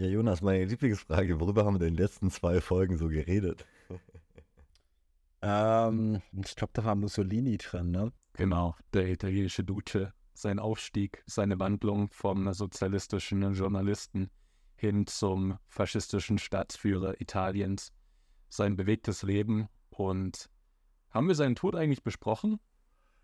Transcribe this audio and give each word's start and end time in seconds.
Ja, 0.00 0.06
Jonas, 0.06 0.40
meine 0.40 0.64
Lieblingsfrage, 0.64 1.40
worüber 1.40 1.66
haben 1.66 1.78
wir 1.78 1.86
in 1.86 1.94
den 1.94 2.02
letzten 2.02 2.30
zwei 2.30 2.62
Folgen 2.62 2.96
so 2.96 3.08
geredet? 3.08 3.66
ähm, 5.42 6.22
ich 6.42 6.56
glaube, 6.56 6.72
da 6.72 6.86
war 6.86 6.94
Mussolini 6.94 7.58
dran, 7.58 7.90
ne? 7.90 8.10
Genau, 8.32 8.74
der 8.94 9.10
italienische 9.10 9.62
Duce, 9.62 10.08
sein 10.32 10.58
Aufstieg, 10.58 11.22
seine 11.26 11.58
Wandlung 11.58 12.08
vom 12.12 12.50
sozialistischen 12.54 13.52
Journalisten 13.52 14.30
hin 14.74 15.06
zum 15.06 15.58
faschistischen 15.68 16.38
Staatsführer 16.38 17.20
Italiens, 17.20 17.92
sein 18.48 18.76
bewegtes 18.76 19.22
Leben 19.22 19.68
und 19.90 20.48
haben 21.10 21.28
wir 21.28 21.34
seinen 21.34 21.56
Tod 21.56 21.76
eigentlich 21.76 22.02
besprochen? 22.02 22.58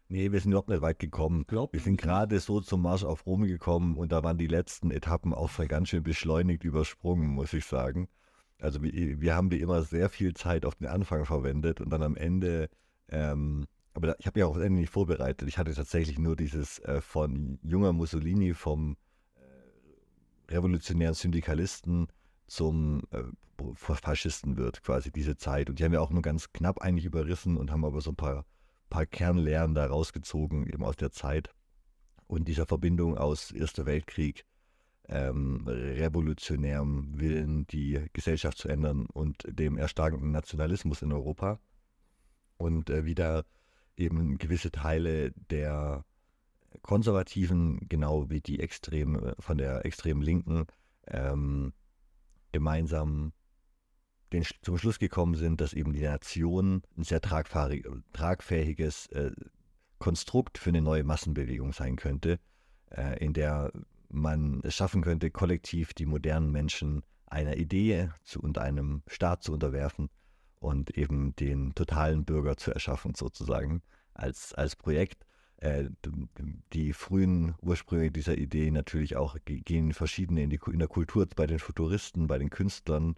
Nee, 0.09 0.31
wir 0.31 0.41
sind 0.41 0.53
überhaupt 0.53 0.69
nicht 0.69 0.83
weit 0.83 1.01
gekommen. 1.01 1.45
Glaub 1.49 1.73
wir 1.73 1.81
sind 1.81 2.01
gerade 2.01 2.39
so 2.39 2.61
zum 2.61 2.83
Marsch 2.83 3.03
auf 3.03 3.27
Rom 3.27 3.43
gekommen 3.45 3.97
und 3.97 4.13
da 4.13 4.23
waren 4.23 4.39
die 4.39 4.47
letzten 4.47 4.93
Etappen 4.93 5.35
auch 5.35 5.51
ganz 5.67 5.89
schön 5.89 6.05
beschleunigt 6.05 6.63
übersprungen, 6.63 7.29
muss 7.29 7.53
ich 7.53 7.65
sagen. 7.65 8.09
Also 8.61 8.83
wir, 8.83 9.21
wir 9.21 9.35
haben 9.35 9.51
wie 9.51 9.61
immer 9.61 9.83
sehr 9.83 10.09
viel 10.09 10.35
Zeit 10.35 10.65
auf 10.65 10.77
den 10.77 10.87
Anfang 10.87 11.25
verwendet 11.27 11.81
und 11.81 11.91
dann 11.91 12.03
am 12.03 12.17
Ende, 12.17 12.71
ähm, 13.09 13.67
aber 13.95 14.19
ich 14.21 14.27
habe 14.27 14.39
ja 14.41 14.47
auch 14.47 14.55
das 14.55 14.65
Ende 14.65 14.81
nicht 14.81 14.93
vorbereitet. 14.93 15.49
Ich 15.49 15.59
hatte 15.59 15.75
tatsächlich 15.75 16.19
nur 16.19 16.37
dieses 16.37 16.79
äh, 16.81 17.01
von 17.01 17.59
junger 17.63 17.93
Mussolini 17.93 18.55
vom 18.55 18.97
äh, 19.35 20.53
revolutionären 20.53 21.15
Syndikalisten 21.15 22.07
zum 22.47 23.03
äh, 23.11 23.25
Faschisten 23.75 24.57
wird, 24.57 24.83
quasi 24.83 25.11
diese 25.11 25.37
Zeit. 25.37 25.69
Und 25.69 25.81
die 25.81 25.85
haben 25.85 25.93
wir 25.93 26.03
auch 26.03 26.11
nur 26.11 26.23
ganz 26.23 26.53
knapp 26.53 26.81
eigentlich 26.81 27.07
überrissen 27.07 27.57
und 27.57 27.73
haben 27.73 27.85
aber 27.85 28.01
so 28.01 28.11
ein 28.11 28.17
paar 28.17 28.45
paar 28.89 29.07
Kernlehren 29.07 29.75
da 29.75 29.87
rausgezogen, 29.87 30.67
eben 30.67 30.85
aus 30.85 30.97
der 30.97 31.11
Zeit 31.11 31.51
und 32.27 32.49
dieser 32.49 32.67
Verbindung 32.67 33.17
aus 33.17 33.51
Erster 33.51 33.87
Weltkrieg, 33.87 34.45
ähm, 35.09 35.63
revolutionärem 35.67 37.19
Willen, 37.19 37.67
die 37.69 38.05
Gesellschaft 38.13 38.59
zu 38.59 38.69
ändern 38.69 39.07
und 39.07 39.45
dem 39.49 39.79
erstarkenden 39.79 40.33
Nationalismus 40.33 41.03
in 41.03 41.13
Europa. 41.13 41.61
Und 42.57 42.91
äh, 42.91 43.05
wieder 43.05 43.45
eben 43.97 44.39
gewisse 44.39 44.71
Teile 44.71 45.33
der 45.51 46.05
Konservativen, 46.83 47.89
genau 47.89 48.31
wie 48.31 48.41
die 48.41 48.61
extrem, 48.61 49.35
von 49.39 49.59
der 49.59 49.85
extremen 49.85 50.23
Linken, 50.23 50.67
ähm, 51.07 51.73
gemeinsam 52.53 53.33
den, 54.33 54.45
zum 54.63 54.79
Schluss 54.79 54.99
gekommen 54.99 55.35
sind, 55.35 55.61
dass 55.61 55.73
eben 55.73 55.93
die 55.93 56.03
Nation 56.03 56.83
ein 56.97 57.05
sehr 57.05 57.21
tragfähiges 57.21 59.07
äh, 59.09 59.31
Konstrukt 59.99 60.59
für 60.59 60.71
eine 60.71 60.83
neue 60.83 61.05
Massenbewegung 61.05 61.73
sein 61.73 61.97
könnte, 61.97 62.39
äh, 62.91 63.19
in 63.25 63.33
der 63.33 63.73
man 64.09 64.61
es 64.63 64.75
schaffen 64.75 65.03
könnte, 65.03 65.31
kollektiv 65.31 65.95
die 65.95 66.07
modernen 66.07 66.51
Menschen 66.51 67.03
einer 67.27 67.57
Idee 67.57 68.11
zu, 68.25 68.41
und 68.41 68.59
einem 68.59 69.03
Staat 69.09 69.43
zu 69.43 69.53
unterwerfen 69.53 70.11
und 70.61 70.97
eben 70.97 71.35
den 71.37 71.75
totalen 71.75 72.25
Bürger 72.25 72.57
zu 72.57 72.73
erschaffen, 72.73 73.15
sozusagen, 73.15 73.83
als, 74.15 74.55
als 74.55 74.77
Projekt. 74.77 75.27
Äh, 75.59 75.89
die 76.73 76.93
frühen 76.93 77.55
Ursprünge 77.63 78.11
dieser 78.11 78.37
Idee 78.37 78.71
natürlich 78.71 79.17
auch 79.17 79.37
gehen 79.45 79.93
verschiedene 79.93 80.43
in, 80.43 80.51
die, 80.51 80.61
in 80.71 80.79
der 80.79 80.89
Kultur 80.89 81.27
bei 81.35 81.47
den 81.47 81.59
Futuristen, 81.59 82.27
bei 82.27 82.39
den 82.39 82.51
Künstlern, 82.51 83.17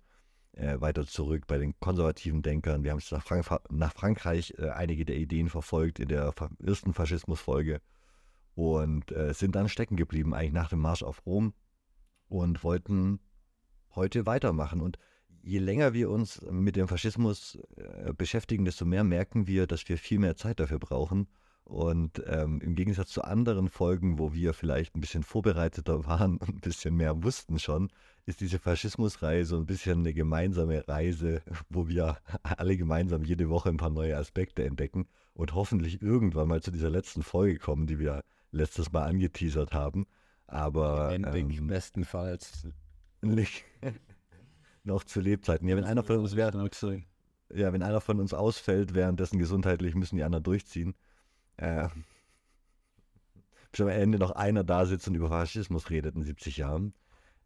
äh, 0.58 0.80
weiter 0.80 1.06
zurück 1.06 1.46
bei 1.46 1.58
den 1.58 1.78
konservativen 1.80 2.42
Denkern. 2.42 2.84
Wir 2.84 2.90
haben 2.90 3.02
nach, 3.10 3.22
Frank 3.22 3.46
nach 3.70 3.92
Frankreich 3.92 4.54
äh, 4.58 4.70
einige 4.70 5.04
der 5.04 5.16
Ideen 5.16 5.48
verfolgt 5.48 5.98
in 6.00 6.08
der 6.08 6.34
ersten 6.64 6.92
Faschismusfolge 6.92 7.80
und 8.54 9.12
äh, 9.12 9.32
sind 9.34 9.54
dann 9.54 9.68
stecken 9.68 9.96
geblieben, 9.96 10.34
eigentlich 10.34 10.52
nach 10.52 10.68
dem 10.68 10.80
Marsch 10.80 11.02
auf 11.02 11.24
Rom 11.24 11.54
und 12.28 12.64
wollten 12.64 13.20
heute 13.94 14.26
weitermachen. 14.26 14.80
Und 14.80 14.98
je 15.42 15.60
länger 15.60 15.94
wir 15.94 16.10
uns 16.10 16.42
mit 16.50 16.76
dem 16.76 16.88
Faschismus 16.88 17.58
äh, 17.76 18.12
beschäftigen, 18.12 18.64
desto 18.64 18.84
mehr 18.84 19.04
merken 19.04 19.46
wir, 19.46 19.66
dass 19.66 19.88
wir 19.88 19.96
viel 19.96 20.18
mehr 20.18 20.36
Zeit 20.36 20.60
dafür 20.60 20.80
brauchen. 20.80 21.28
Und 21.68 22.22
ähm, 22.26 22.62
im 22.62 22.74
Gegensatz 22.74 23.10
zu 23.10 23.22
anderen 23.22 23.68
Folgen, 23.68 24.18
wo 24.18 24.32
wir 24.32 24.54
vielleicht 24.54 24.96
ein 24.96 25.02
bisschen 25.02 25.22
vorbereiteter 25.22 26.04
waren 26.06 26.38
und 26.38 26.48
ein 26.48 26.60
bisschen 26.60 26.96
mehr 26.96 27.22
wussten 27.22 27.58
schon, 27.58 27.90
ist 28.24 28.40
diese 28.40 28.58
Faschismusreihe 28.58 29.44
so 29.44 29.56
ein 29.58 29.66
bisschen 29.66 30.00
eine 30.00 30.14
gemeinsame 30.14 30.88
Reise, 30.88 31.42
wo 31.68 31.86
wir 31.86 32.16
alle 32.42 32.78
gemeinsam 32.78 33.22
jede 33.22 33.50
Woche 33.50 33.68
ein 33.68 33.76
paar 33.76 33.90
neue 33.90 34.16
Aspekte 34.16 34.64
entdecken 34.64 35.08
und 35.34 35.54
hoffentlich 35.54 36.00
irgendwann 36.00 36.48
mal 36.48 36.62
zu 36.62 36.70
dieser 36.70 36.88
letzten 36.88 37.22
Folge 37.22 37.58
kommen, 37.58 37.86
die 37.86 37.98
wir 37.98 38.22
letztes 38.50 38.90
Mal 38.90 39.04
angeteasert 39.04 39.74
haben. 39.74 40.06
Aber 40.46 41.14
ähm, 41.14 41.66
bestenfalls 41.66 42.66
noch 44.84 45.04
zu 45.04 45.20
Lebzeiten. 45.20 45.68
Ja, 45.68 45.76
wenn 45.76 45.84
einer 45.84 46.02
von 46.02 46.16
uns 46.16 46.34
wäre, 46.34 46.70
ja, 47.54 47.72
wenn 47.74 47.82
einer 47.82 48.00
von 48.00 48.20
uns 48.20 48.32
ausfällt, 48.32 48.94
währenddessen 48.94 49.38
gesundheitlich 49.38 49.94
müssen 49.94 50.16
die 50.16 50.24
anderen 50.24 50.44
durchziehen. 50.44 50.94
Äh, 51.58 51.88
bis 53.70 53.80
am 53.80 53.88
Ende 53.88 54.18
noch 54.18 54.32
einer 54.32 54.64
da 54.64 54.86
sitzt 54.86 55.06
und 55.08 55.14
über 55.14 55.28
Faschismus 55.28 55.90
redet 55.90 56.16
in 56.16 56.22
70 56.22 56.56
Jahren. 56.56 56.94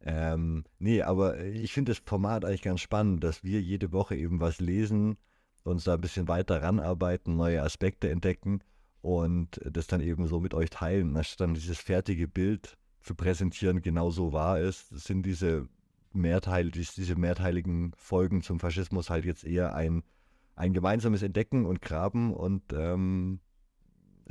Ähm, 0.01 0.65
nee, 0.79 1.03
aber 1.03 1.41
ich 1.41 1.73
finde 1.73 1.93
das 1.93 2.03
Format 2.05 2.45
eigentlich 2.45 2.63
ganz 2.63 2.81
spannend, 2.81 3.23
dass 3.23 3.45
wir 3.45 3.61
jede 3.61 3.93
Woche 3.93 4.17
eben 4.17 4.41
was 4.41 4.61
lesen, 4.61 5.17
uns 5.65 5.85
da 5.85 5.95
ein 5.95 6.01
bisschen 6.01 6.29
weiter 6.29 6.63
ranarbeiten, 6.63 7.37
neue 7.37 7.63
Aspekte 7.63 8.11
entdecken 8.11 8.61
und 9.01 9.61
das 9.65 9.87
dann 9.87 10.01
eben 10.01 10.27
so 10.27 10.41
mit 10.41 10.55
euch 10.55 10.71
teilen. 10.71 11.17
Anstatt 11.17 11.41
dann 11.41 11.55
dieses 11.55 11.79
fertige 11.79 12.27
Bild 12.29 12.77
zu 13.01 13.15
präsentieren, 13.15 13.83
genau 13.83 14.11
so 14.11 14.33
wahr 14.33 14.61
ist, 14.61 14.89
sind 14.91 15.25
diese 15.25 15.69
Mehrteil, 16.13 16.71
diese 16.71 17.17
mehrteiligen 17.17 17.93
Folgen 17.97 18.43
zum 18.43 18.61
Faschismus 18.61 19.09
halt 19.09 19.25
jetzt 19.25 19.45
eher 19.45 19.75
ein, 19.75 20.03
ein 20.57 20.73
gemeinsames 20.73 21.23
Entdecken 21.23 21.65
und 21.65 21.81
Graben 21.81 22.33
und 22.35 22.63
ähm, 22.73 23.41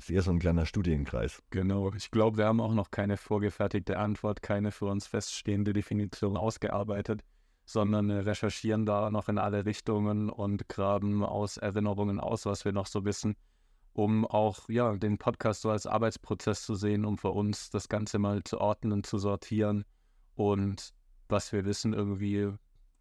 ist 0.02 0.10
eher 0.10 0.22
so 0.22 0.32
ein 0.32 0.40
kleiner 0.40 0.66
Studienkreis. 0.66 1.44
Genau. 1.52 1.92
Ich 1.94 2.12
glaube, 2.12 2.38
wir 2.38 2.46
haben 2.46 2.60
auch 2.60 2.74
noch 2.74 2.92
keine 2.92 3.18
vorgefertigte 3.18 3.98
Antwort, 3.98 4.42
keine 4.42 4.72
für 4.72 4.86
uns 4.86 5.08
feststehende 5.08 5.74
Definition 5.74 6.38
ausgearbeitet, 6.38 7.22
sondern 7.66 8.10
recherchieren 8.10 8.86
da 8.86 9.12
noch 9.12 9.30
in 9.30 9.38
alle 9.38 9.66
Richtungen 9.66 10.30
und 10.30 10.68
graben 10.68 11.24
aus 11.24 11.58
Erinnerungen 11.58 12.20
aus, 12.20 12.46
was 12.46 12.66
wir 12.66 12.72
noch 12.72 12.88
so 12.88 13.06
wissen, 13.06 13.36
um 13.94 14.26
auch 14.26 14.68
ja, 14.70 14.96
den 14.96 15.18
Podcast 15.18 15.62
so 15.62 15.70
als 15.70 15.86
Arbeitsprozess 15.86 16.64
zu 16.66 16.76
sehen, 16.76 17.06
um 17.06 17.18
für 17.18 17.32
uns 17.32 17.70
das 17.70 17.88
Ganze 17.88 18.18
mal 18.18 18.44
zu 18.44 18.60
ordnen, 18.60 19.04
zu 19.04 19.20
sortieren 19.20 19.86
und 20.36 20.94
was 21.30 21.52
wir 21.54 21.64
wissen 21.66 21.94
irgendwie 21.94 22.52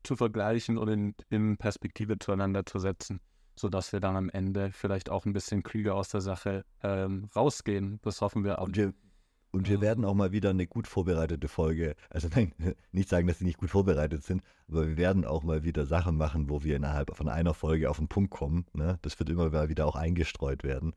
zu 0.03 0.17
vergleichen 0.17 0.77
und 0.77 0.89
in, 0.89 1.15
in 1.31 1.57
Perspektive 1.57 2.19
zueinander 2.19 2.67
zu 2.67 2.79
setzen 2.79 3.21
sodass 3.57 3.93
wir 3.93 4.01
dann 4.01 4.17
am 4.17 4.31
Ende 4.31 4.71
vielleicht 4.73 5.11
auch 5.11 5.27
ein 5.27 5.33
bisschen 5.33 5.63
klüger 5.63 5.95
aus 5.95 6.09
der 6.09 6.21
Sache 6.21 6.65
ähm, 6.83 7.29
rausgehen. 7.35 8.01
Das 8.03 8.21
hoffen 8.21 8.45
wir 8.45 8.59
auch. 8.61 8.67
Und 8.67 8.77
wir, 8.77 8.95
und 9.53 9.69
wir 9.69 9.81
werden 9.81 10.05
auch 10.05 10.15
mal 10.15 10.33
wieder 10.33 10.51
eine 10.51 10.67
gut 10.67 10.87
vorbereitete 10.87 11.49
Folge, 11.49 11.97
also 12.09 12.29
nein, 12.35 12.53
nicht 12.93 13.09
sagen, 13.09 13.27
dass 13.27 13.39
sie 13.39 13.45
nicht 13.45 13.59
gut 13.59 13.71
vorbereitet 13.71 14.23
sind, 14.23 14.43
aber 14.69 14.87
wir 14.87 14.97
werden 14.97 15.25
auch 15.25 15.43
mal 15.43 15.65
wieder 15.65 15.87
Sachen 15.87 16.17
machen, 16.17 16.49
wo 16.49 16.63
wir 16.63 16.77
innerhalb 16.77 17.15
von 17.17 17.29
einer 17.29 17.55
Folge 17.55 17.91
auf 17.91 17.99
den 17.99 18.09
Punkt 18.09 18.31
kommen. 18.31 18.67
Ne? 18.73 18.99
Das 19.03 19.19
wird 19.19 19.29
immer 19.29 19.51
mal 19.51 19.69
wieder 19.69 19.87
auch 19.87 19.97
eingestreut 19.97 20.63
werden. 20.63 20.95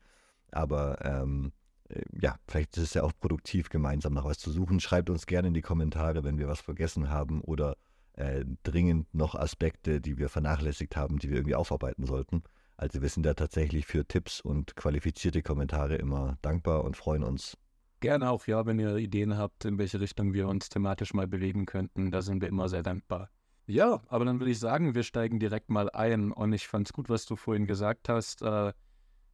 Aber 0.52 1.04
ähm, 1.04 1.52
äh, 1.88 2.02
ja, 2.12 2.36
vielleicht 2.46 2.76
ist 2.76 2.82
es 2.84 2.94
ja 2.94 3.02
auch 3.02 3.12
produktiv, 3.18 3.70
gemeinsam 3.70 4.14
nach 4.14 4.24
was 4.24 4.38
zu 4.38 4.50
suchen. 4.50 4.78
Schreibt 4.80 5.10
uns 5.10 5.26
gerne 5.26 5.48
in 5.48 5.54
die 5.54 5.62
Kommentare, 5.62 6.22
wenn 6.22 6.38
wir 6.38 6.48
was 6.48 6.60
vergessen 6.60 7.10
haben 7.10 7.40
oder 7.40 7.76
äh, 8.14 8.44
dringend 8.62 9.12
noch 9.14 9.34
Aspekte, 9.34 10.00
die 10.00 10.18
wir 10.18 10.28
vernachlässigt 10.28 10.96
haben, 10.96 11.18
die 11.18 11.30
wir 11.30 11.36
irgendwie 11.36 11.54
aufarbeiten 11.54 12.06
sollten. 12.06 12.42
Also 12.76 13.02
wir 13.02 13.08
sind 13.08 13.24
da 13.24 13.34
tatsächlich 13.34 13.86
für 13.86 14.06
Tipps 14.06 14.40
und 14.40 14.76
qualifizierte 14.76 15.42
Kommentare 15.42 15.96
immer 15.96 16.38
dankbar 16.42 16.84
und 16.84 16.96
freuen 16.96 17.22
uns. 17.22 17.56
Gerne 18.00 18.30
auch, 18.30 18.46
ja, 18.46 18.66
wenn 18.66 18.78
ihr 18.78 18.96
Ideen 18.96 19.38
habt, 19.38 19.64
in 19.64 19.78
welche 19.78 20.00
Richtung 20.00 20.34
wir 20.34 20.48
uns 20.48 20.68
thematisch 20.68 21.14
mal 21.14 21.26
bewegen 21.26 21.66
könnten, 21.66 22.10
da 22.10 22.20
sind 22.20 22.42
wir 22.42 22.48
immer 22.48 22.68
sehr 22.68 22.82
dankbar. 22.82 23.30
Ja, 23.66 24.02
aber 24.08 24.26
dann 24.26 24.40
würde 24.40 24.50
ich 24.50 24.58
sagen, 24.58 24.94
wir 24.94 25.04
steigen 25.04 25.38
direkt 25.38 25.70
mal 25.70 25.88
ein. 25.90 26.32
Und 26.32 26.52
ich 26.52 26.68
fand 26.68 26.88
es 26.88 26.92
gut, 26.92 27.08
was 27.08 27.24
du 27.24 27.36
vorhin 27.36 27.66
gesagt 27.66 28.08
hast. 28.08 28.42
Äh, 28.42 28.72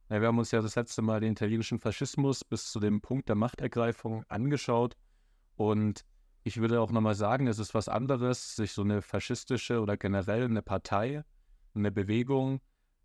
wir 0.07 0.27
haben 0.27 0.37
uns 0.37 0.51
ja 0.51 0.61
das 0.61 0.75
letzte 0.75 1.01
Mal 1.01 1.19
den 1.19 1.33
italienischen 1.33 1.79
Faschismus 1.79 2.43
bis 2.45 2.71
zu 2.71 2.79
dem 2.79 3.01
Punkt 3.01 3.27
der 3.27 3.35
Machtergreifung 3.35 4.23
angeschaut. 4.29 4.95
Und 5.57 6.05
ich 6.43 6.57
würde 6.57 6.81
auch 6.81 6.91
nochmal 6.91 7.15
sagen, 7.15 7.47
es 7.47 7.59
ist 7.59 7.73
was 7.73 7.87
anderes, 7.87 8.55
sich 8.55 8.71
so 8.73 8.81
eine 8.81 9.01
faschistische 9.01 9.81
oder 9.81 9.97
generell 9.97 10.45
eine 10.45 10.61
Partei, 10.61 11.23
eine 11.75 11.91
Bewegung 11.91 12.61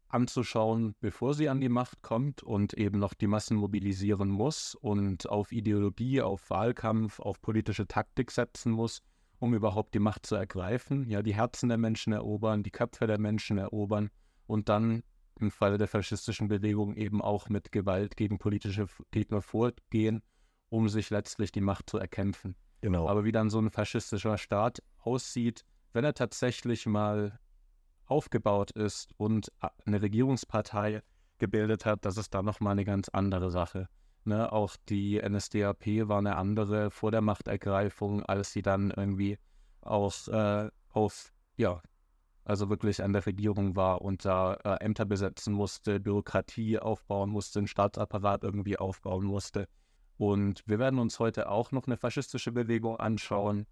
anzuschauen, 0.08 0.94
bevor 1.00 1.34
sie 1.34 1.48
an 1.48 1.60
die 1.60 1.68
Macht 1.68 2.02
kommt 2.02 2.42
und 2.42 2.74
eben 2.74 2.98
noch 2.98 3.12
die 3.12 3.26
Massen 3.26 3.56
mobilisieren 3.56 4.28
muss 4.28 4.74
und 4.74 5.28
auf 5.28 5.52
Ideologie, 5.52 6.22
auf 6.22 6.48
Wahlkampf, 6.48 7.20
auf 7.20 7.42
politische 7.42 7.86
Taktik 7.86 8.30
setzen 8.30 8.72
muss, 8.72 9.02
um 9.38 9.52
überhaupt 9.52 9.94
die 9.94 9.98
Macht 9.98 10.24
zu 10.24 10.36
ergreifen, 10.36 11.10
ja, 11.10 11.22
die 11.22 11.34
Herzen 11.34 11.68
der 11.68 11.78
Menschen 11.78 12.12
erobern, 12.12 12.62
die 12.62 12.70
Köpfe 12.70 13.06
der 13.06 13.18
Menschen 13.18 13.58
erobern 13.58 14.10
und 14.46 14.68
dann 14.68 15.02
im 15.38 15.50
Falle 15.50 15.76
der 15.76 15.88
faschistischen 15.88 16.48
Bewegung 16.48 16.96
eben 16.96 17.20
auch 17.20 17.50
mit 17.50 17.70
Gewalt 17.72 18.16
gegen 18.16 18.38
politische 18.38 18.86
Gegner 19.10 19.42
vorgehen, 19.42 20.22
um 20.70 20.88
sich 20.88 21.10
letztlich 21.10 21.52
die 21.52 21.60
Macht 21.60 21.90
zu 21.90 21.98
erkämpfen. 21.98 22.56
Genau. 22.80 23.08
Aber 23.08 23.24
wie 23.24 23.32
dann 23.32 23.50
so 23.50 23.58
ein 23.58 23.70
faschistischer 23.70 24.38
Staat 24.38 24.82
aussieht, 24.98 25.64
wenn 25.92 26.04
er 26.04 26.14
tatsächlich 26.14 26.86
mal 26.86 27.38
aufgebaut 28.06 28.70
ist 28.70 29.10
und 29.16 29.50
eine 29.84 30.02
Regierungspartei 30.02 31.02
gebildet 31.38 31.84
hat, 31.84 32.04
das 32.04 32.16
ist 32.16 32.34
dann 32.34 32.44
nochmal 32.44 32.72
eine 32.72 32.84
ganz 32.84 33.08
andere 33.08 33.50
Sache. 33.50 33.88
Ne? 34.24 34.52
Auch 34.52 34.76
die 34.88 35.20
NSDAP 35.20 36.08
war 36.08 36.18
eine 36.18 36.36
andere 36.36 36.90
vor 36.90 37.10
der 37.10 37.20
Machtergreifung, 37.20 38.22
als 38.24 38.52
sie 38.52 38.62
dann 38.62 38.90
irgendwie 38.90 39.38
aus, 39.80 40.28
äh, 40.28 40.68
aus 40.92 41.32
ja, 41.56 41.80
also 42.44 42.68
wirklich 42.68 43.02
an 43.02 43.12
der 43.12 43.26
Regierung 43.26 43.76
war 43.76 44.02
und 44.02 44.24
da 44.24 44.54
äh, 44.64 44.84
Ämter 44.84 45.04
besetzen 45.04 45.52
musste, 45.52 46.00
Bürokratie 46.00 46.78
aufbauen 46.78 47.30
musste, 47.30 47.60
einen 47.60 47.68
Staatsapparat 47.68 48.44
irgendwie 48.44 48.78
aufbauen 48.78 49.24
musste. 49.24 49.68
Und 50.18 50.62
wir 50.66 50.78
werden 50.78 50.98
uns 50.98 51.18
heute 51.18 51.50
auch 51.50 51.72
noch 51.72 51.86
eine 51.86 51.96
faschistische 51.96 52.52
Bewegung 52.52 52.98
anschauen, 52.98 53.66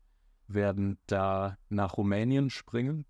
werden 0.46 0.99
da 1.06 1.56
nach 1.69 1.96
Rumänien 1.96 2.50
springen 2.50 3.06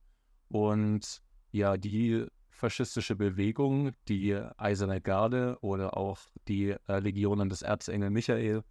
und 0.49 1.21
ja, 1.51 1.77
die 1.77 2.27
faschistische 2.51 3.17
Bewegung, 3.17 3.91
die 4.09 4.35
Eiserne 4.57 5.01
Garde 5.01 5.59
oder 5.61 5.97
auch 5.97 6.19
die 6.47 6.77
äh, 6.89 7.01
Legionen 7.01 7.49
des 7.49 7.63
Erzengel 7.63 8.11
Michael, 8.11 8.63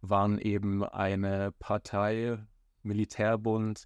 waren 0.00 0.38
eben 0.38 0.84
eine 0.84 1.52
Partei, 1.52 2.38
Militärbund, 2.82 3.84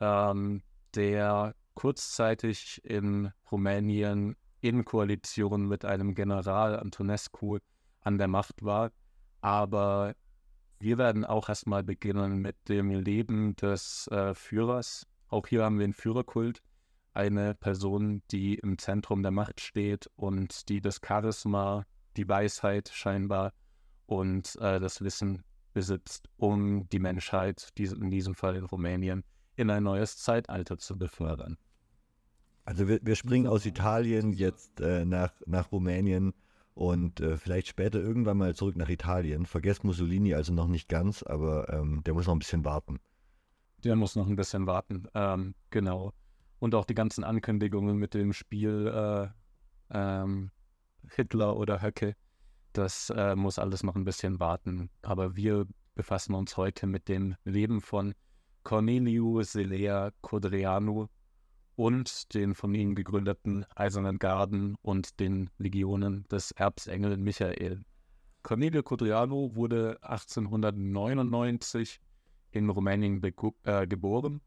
ähm, 0.00 0.62
der 0.94 1.54
kurzzeitig 1.74 2.82
in 2.84 3.30
Rumänien 3.50 4.36
in 4.60 4.84
Koalition 4.84 5.68
mit 5.68 5.84
einem 5.84 6.14
General 6.14 6.78
Antonescu 6.78 7.58
an 8.00 8.18
der 8.18 8.28
Macht 8.28 8.62
war. 8.62 8.90
Aber 9.46 10.16
wir 10.80 10.98
werden 10.98 11.24
auch 11.24 11.48
erstmal 11.48 11.84
beginnen 11.84 12.42
mit 12.42 12.56
dem 12.68 12.90
Leben 12.90 13.54
des 13.54 14.08
äh, 14.08 14.34
Führers. 14.34 15.06
Auch 15.28 15.46
hier 15.46 15.62
haben 15.62 15.78
wir 15.78 15.84
einen 15.84 15.92
Führerkult. 15.92 16.64
Eine 17.14 17.54
Person, 17.54 18.24
die 18.32 18.56
im 18.56 18.76
Zentrum 18.76 19.22
der 19.22 19.30
Macht 19.30 19.60
steht 19.60 20.10
und 20.16 20.68
die 20.68 20.80
das 20.80 21.00
Charisma, 21.00 21.86
die 22.16 22.28
Weisheit 22.28 22.90
scheinbar 22.92 23.52
und 24.06 24.56
äh, 24.56 24.80
das 24.80 25.00
Wissen 25.02 25.44
besitzt, 25.72 26.28
um 26.38 26.88
die 26.88 26.98
Menschheit, 26.98 27.72
in 27.78 28.10
diesem 28.10 28.34
Fall 28.34 28.56
in 28.56 28.64
Rumänien, 28.64 29.22
in 29.54 29.70
ein 29.70 29.84
neues 29.84 30.16
Zeitalter 30.16 30.76
zu 30.76 30.98
befördern. 30.98 31.56
Also 32.64 32.88
wir, 32.88 32.98
wir 33.00 33.14
springen 33.14 33.46
aus 33.46 33.64
Italien 33.64 34.32
jetzt 34.32 34.80
äh, 34.80 35.04
nach, 35.04 35.32
nach 35.46 35.70
Rumänien 35.70 36.34
und 36.76 37.20
äh, 37.20 37.38
vielleicht 37.38 37.68
später 37.68 37.98
irgendwann 37.98 38.36
mal 38.36 38.54
zurück 38.54 38.76
nach 38.76 38.90
Italien. 38.90 39.46
Vergesst 39.46 39.82
Mussolini 39.82 40.34
also 40.34 40.52
noch 40.52 40.68
nicht 40.68 40.90
ganz, 40.90 41.22
aber 41.22 41.72
ähm, 41.72 42.02
der 42.04 42.12
muss 42.12 42.26
noch 42.26 42.34
ein 42.34 42.38
bisschen 42.38 42.66
warten. 42.66 43.00
Der 43.82 43.96
muss 43.96 44.14
noch 44.14 44.26
ein 44.26 44.36
bisschen 44.36 44.66
warten, 44.66 45.08
ähm, 45.14 45.54
genau. 45.70 46.12
Und 46.58 46.74
auch 46.74 46.84
die 46.84 46.94
ganzen 46.94 47.24
Ankündigungen 47.24 47.96
mit 47.96 48.12
dem 48.12 48.34
Spiel 48.34 48.88
äh, 48.88 49.28
ähm, 49.90 50.50
Hitler 51.14 51.56
oder 51.56 51.80
Höcke, 51.80 52.14
das 52.74 53.08
äh, 53.08 53.34
muss 53.34 53.58
alles 53.58 53.82
noch 53.82 53.96
ein 53.96 54.04
bisschen 54.04 54.38
warten. 54.38 54.90
Aber 55.00 55.34
wir 55.34 55.66
befassen 55.94 56.34
uns 56.34 56.58
heute 56.58 56.86
mit 56.86 57.08
dem 57.08 57.36
Leben 57.44 57.80
von 57.80 58.14
Corneliu 58.64 59.42
Selea 59.42 60.10
Codreanu, 60.20 61.06
und 61.76 62.34
den 62.34 62.54
von 62.54 62.74
ihm 62.74 62.94
gegründeten 62.94 63.64
Eisernen 63.74 64.18
Garden 64.18 64.76
und 64.82 65.20
den 65.20 65.50
Legionen 65.58 66.24
des 66.28 66.50
Erbsengel 66.52 67.16
Michael. 67.18 67.84
Cornelio 68.42 68.82
Codriano 68.82 69.54
wurde 69.54 69.98
1899 70.02 72.00
in 72.52 72.70
Rumänien 72.70 73.22
äh, 73.64 73.86
geboren. 73.86 74.40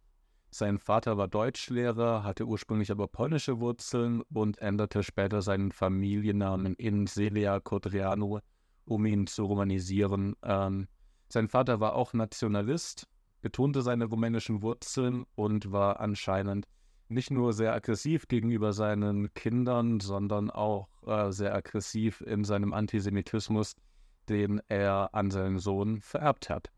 Sein 0.52 0.80
Vater 0.80 1.18
war 1.18 1.28
Deutschlehrer, 1.28 2.24
hatte 2.24 2.46
ursprünglich 2.46 2.90
aber 2.90 3.08
polnische 3.08 3.60
Wurzeln 3.60 4.24
und 4.34 4.58
änderte 4.60 5.04
später 5.04 5.44
seinen 5.44 5.72
Familiennamen 5.72 6.74
in 6.76 7.06
Celia 7.06 7.60
Codriano, 7.60 8.40
um 8.86 9.06
ihn 9.06 9.28
zu 9.28 9.46
romanisieren. 9.46 10.36
Ähm, 10.42 10.88
sein 11.28 11.48
Vater 11.48 11.80
war 11.80 11.94
auch 11.94 12.14
Nationalist, 12.14 13.08
betonte 13.42 13.84
seine 13.84 14.06
rumänischen 14.06 14.64
Wurzeln 14.64 15.26
und 15.36 15.72
war 15.72 16.00
anscheinend 16.00 16.66
nicht 17.10 17.32
nur 17.32 17.54
sehr 17.54 17.74
aggressiv 17.74 18.28
gegenüber 18.28 18.74
seinen 18.74 19.34
Kindern, 19.34 20.00
sondern 20.00 20.50
auch 20.50 20.88
äh, 21.06 21.32
sehr 21.32 21.56
aggressiv 21.56 22.22
in 22.22 22.44
seinem 22.44 22.74
Antisemitismus, 22.74 23.76
den 24.28 24.62
er 24.68 25.10
an 25.14 25.32
seinen 25.32 25.60
Sohn 25.60 26.02
vererbt 26.02 26.50
hat. 26.50 26.72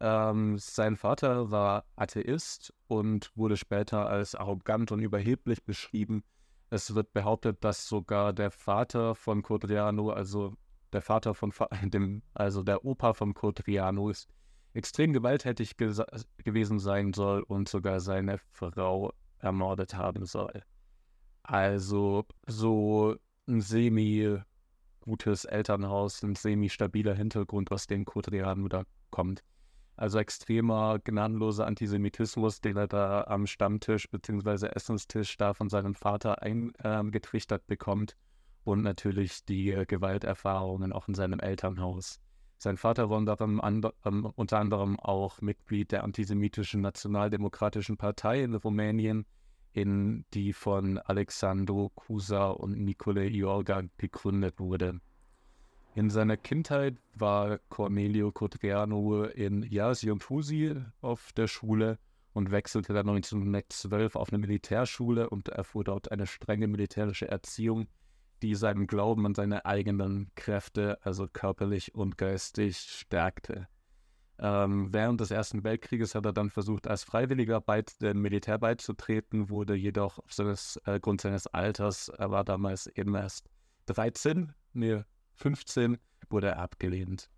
Ähm, 0.00 0.58
sein 0.58 0.96
Vater 0.96 1.50
war 1.50 1.84
Atheist 1.96 2.74
und 2.88 3.30
wurde 3.36 3.56
später 3.56 4.08
als 4.08 4.34
arrogant 4.34 4.92
und 4.92 5.00
überheblich 5.00 5.64
beschrieben. 5.64 6.24
Es 6.70 6.94
wird 6.94 7.12
behauptet, 7.12 7.62
dass 7.62 7.86
sogar 7.86 8.32
der 8.32 8.50
Vater 8.50 9.14
von 9.14 9.42
Codriano, 9.42 10.10
also 10.10 10.56
der 10.92 11.02
Vater 11.02 11.34
von 11.34 11.52
dem, 11.84 12.22
also 12.34 12.62
der 12.62 12.84
Opa 12.84 13.12
von 13.12 13.34
Codriano, 13.34 14.12
extrem 14.72 15.12
gewalttätig 15.12 15.76
gewesen 15.76 16.78
sein 16.80 17.12
soll 17.12 17.42
und 17.42 17.68
sogar 17.68 18.00
seine 18.00 18.38
Frau 18.50 19.12
ermordet 19.44 19.94
haben 19.94 20.24
soll. 20.24 20.62
Also 21.42 22.24
so 22.46 23.16
ein 23.46 23.60
semi-gutes 23.60 25.44
Elternhaus, 25.44 26.22
ein 26.22 26.34
semi-stabiler 26.34 27.14
Hintergrund, 27.14 27.70
aus 27.70 27.86
dem 27.86 28.04
Kodrian 28.04 28.68
da 28.68 28.84
kommt. 29.10 29.42
Also 29.96 30.18
extremer, 30.18 30.98
gnadenloser 30.98 31.66
Antisemitismus, 31.66 32.60
den 32.60 32.76
er 32.76 32.88
da 32.88 33.24
am 33.24 33.46
Stammtisch 33.46 34.10
bzw. 34.10 34.66
Essenstisch 34.68 35.36
da 35.36 35.54
von 35.54 35.68
seinem 35.68 35.94
Vater 35.94 36.42
eingetrichtert 36.42 37.62
äh, 37.62 37.66
bekommt. 37.68 38.16
Und 38.64 38.82
natürlich 38.82 39.44
die 39.44 39.70
äh, 39.70 39.84
Gewalterfahrungen 39.84 40.92
auch 40.92 41.06
in 41.06 41.14
seinem 41.14 41.38
Elternhaus. 41.38 42.18
Sein 42.56 42.78
Vater 42.78 43.10
war 43.10 43.18
unter 43.18 43.38
ähm, 43.40 44.32
unter 44.36 44.58
anderem 44.58 44.98
auch 44.98 45.42
Mitglied 45.42 45.92
der 45.92 46.02
antisemitischen 46.02 46.80
Nationaldemokratischen 46.80 47.98
Partei 47.98 48.42
in 48.42 48.54
Rumänien, 48.54 49.26
in 49.74 50.24
die 50.32 50.52
von 50.52 50.98
Alexandru 50.98 51.90
Cusa 51.90 52.48
und 52.48 52.78
Nicole 52.78 53.28
Iorga 53.28 53.82
gegründet 53.98 54.58
wurde. 54.58 55.00
In 55.96 56.10
seiner 56.10 56.36
Kindheit 56.36 56.96
war 57.14 57.58
Cornelio 57.68 58.32
Codriano 58.32 59.24
in 59.24 59.62
Iasi 59.62 60.10
und 60.10 60.22
Fusi 60.22 60.74
auf 61.00 61.32
der 61.32 61.48
Schule 61.48 61.98
und 62.32 62.50
wechselte 62.50 62.92
dann 62.92 63.08
1912 63.08 64.16
auf 64.16 64.32
eine 64.32 64.38
Militärschule 64.38 65.28
und 65.28 65.48
erfuhr 65.48 65.84
dort 65.84 66.10
eine 66.10 66.26
strenge 66.26 66.68
militärische 66.68 67.28
Erziehung, 67.28 67.86
die 68.42 68.54
seinen 68.54 68.86
Glauben 68.86 69.26
an 69.26 69.34
seine 69.34 69.66
eigenen 69.66 70.30
Kräfte, 70.36 70.98
also 71.04 71.28
körperlich 71.28 71.94
und 71.94 72.16
geistig, 72.16 72.76
stärkte. 72.76 73.68
Ähm, 74.38 74.92
während 74.92 75.20
des 75.20 75.30
Ersten 75.30 75.62
Weltkrieges 75.62 76.14
hat 76.14 76.26
er 76.26 76.32
dann 76.32 76.50
versucht, 76.50 76.88
als 76.88 77.04
Freiwilliger 77.04 77.60
bei 77.60 77.82
dem 78.00 78.20
Militär 78.20 78.58
beizutreten, 78.58 79.48
wurde 79.48 79.74
jedoch 79.74 80.18
aufgrund 80.18 81.20
äh, 81.20 81.22
seines 81.22 81.46
Alters, 81.46 82.08
er 82.08 82.30
war 82.30 82.44
damals 82.44 82.88
eben 82.88 83.14
erst 83.14 83.48
13, 83.86 84.52
nee, 84.72 85.02
15, 85.34 85.98
wurde 86.30 86.48
er 86.48 86.58
abgelehnt. 86.58 87.30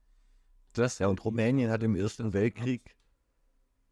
Das 0.73 0.99
ja, 0.99 1.09
und 1.09 1.25
Rumänien 1.25 1.71
hat 1.71 1.83
im 1.83 1.97
Ersten 1.97 2.33
Weltkrieg, 2.33 2.97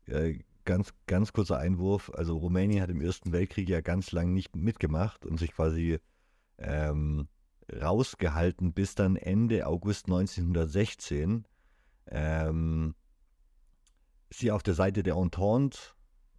äh, 0.07 0.39
ganz, 0.65 0.95
ganz 1.07 1.33
kurzer 1.33 1.59
Einwurf, 1.59 2.11
also 2.15 2.39
Rumänien 2.39 2.81
hat 2.81 2.91
im 2.91 3.03
Ersten 3.03 3.33
Weltkrieg 3.33 3.69
ja 3.69 3.83
ganz 3.83 4.13
lang 4.13 4.33
nicht 4.33 4.57
mitgemacht 4.57 5.27
und 5.27 5.39
sich 5.39 5.53
quasi 5.53 5.99
ähm, 6.57 7.29
rausgehalten 7.71 8.73
bis 8.73 8.95
dann 8.95 9.17
Ende 9.17 9.67
August 9.67 10.07
1916 10.07 11.47
ähm, 12.07 12.95
sie 14.31 14.51
auf 14.51 14.63
der 14.63 14.75
Seite 14.75 15.03
der 15.03 15.17
Entente 15.17 15.79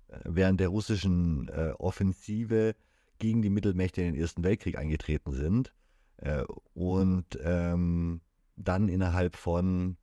äh, 0.07 0.19
während 0.25 0.59
der 0.59 0.69
russischen 0.69 1.47
äh, 1.49 1.73
Offensive 1.77 2.75
gegen 3.19 3.41
die 3.41 3.49
Mittelmächte 3.49 4.01
in 4.01 4.13
den 4.13 4.21
Ersten 4.21 4.43
Weltkrieg 4.43 4.77
eingetreten 4.77 5.31
sind 5.31 5.73
äh, 6.17 6.43
und 6.73 7.39
ähm, 7.41 8.21
dann 8.55 8.87
innerhalb 8.87 9.35
von, 9.35 9.97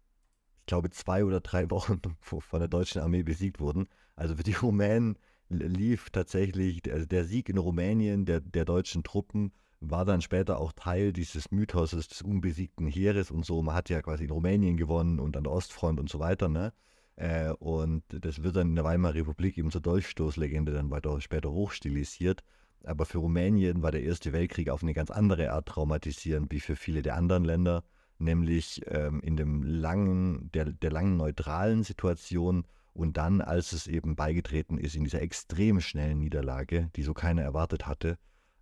ich 0.61 0.66
glaube, 0.66 0.90
zwei 0.90 1.25
oder 1.25 1.40
drei 1.40 1.71
Wochen 1.71 2.00
von 2.21 2.61
der 2.61 2.69
deutschen 2.69 3.02
Armee 3.02 3.23
besiegt 3.23 3.61
wurden. 3.61 3.88
Also 4.16 4.37
für 4.37 4.42
die 4.42 4.54
Rumänen 4.54 5.19
lief 5.49 6.11
tatsächlich 6.11 6.83
der, 6.83 7.07
der 7.07 7.25
Sieg 7.25 7.49
in 7.49 7.59
Rumänien 7.59 8.25
der, 8.25 8.40
der 8.40 8.64
deutschen 8.64 9.02
Truppen 9.02 9.52
war 9.83 10.05
dann 10.05 10.23
später 10.23 10.59
auch 10.61 10.73
Teil 10.73 11.12
dieses 11.12 11.51
Mythoses 11.51 12.09
des 12.09 12.23
unbesiegten 12.23 12.87
Heeres 12.87 13.31
und 13.31 13.45
so. 13.45 13.62
Man 13.62 13.75
hat 13.75 13.91
ja 13.91 14.01
quasi 14.01 14.25
in 14.25 14.31
Rumänien 14.31 14.77
gewonnen 14.77 15.19
und 15.19 15.37
an 15.37 15.45
der 15.45 15.53
Ostfront 15.53 15.99
und 15.99 16.09
so 16.09 16.21
weiter, 16.21 16.49
ne? 16.49 16.73
Äh, 17.17 17.51
und 17.55 18.05
das 18.09 18.43
wird 18.43 18.57
dann 18.57 18.69
in 18.69 18.75
der 18.77 18.85
Weimarer 18.85 19.15
Republik 19.15 19.59
eben 19.59 19.71
zur 19.71 19.81
Dolchstoßlegende 19.81 20.73
dann 20.73 20.91
weiter 20.91 21.21
später 21.21 21.51
hochstilisiert. 21.51 22.43
Aber 22.85 23.05
für 23.07 23.19
Rumänien 23.19 23.83
war 23.83 23.93
der 23.93 24.03
Erste 24.03 24.33
Weltkrieg 24.33 24.71
auf 24.71 24.83
eine 24.83 24.95
ganz 24.95 25.11
andere 25.11 25.53
Art 25.53 25.67
traumatisierend 25.67 26.51
wie 26.53 26.61
für 26.61 26.77
viele 26.77 27.03
der 27.03 27.17
anderen 27.17 27.45
Länder, 27.45 27.85
nämlich 28.19 28.81
ähm, 28.87 29.21
in 29.21 29.37
dem 29.37 29.62
langen, 29.62 30.51
der, 30.53 30.67
der 30.73 30.91
langen 30.91 31.17
neutralen 31.17 31.83
Situation 31.83 32.65
Und 32.95 33.17
dann, 33.17 33.41
als 33.41 33.73
es 33.73 33.87
eben 33.87 34.17
beigetreten 34.17 34.79
ist 34.79 34.95
in 34.95 35.05
dieser 35.05 35.23
extrem 35.23 35.81
schnellen 35.81 36.19
Niederlage, 36.19 36.91
die 36.97 37.03
so 37.03 37.15
keiner 37.15 37.43
erwartet 37.43 37.87
hatte, 37.87 38.19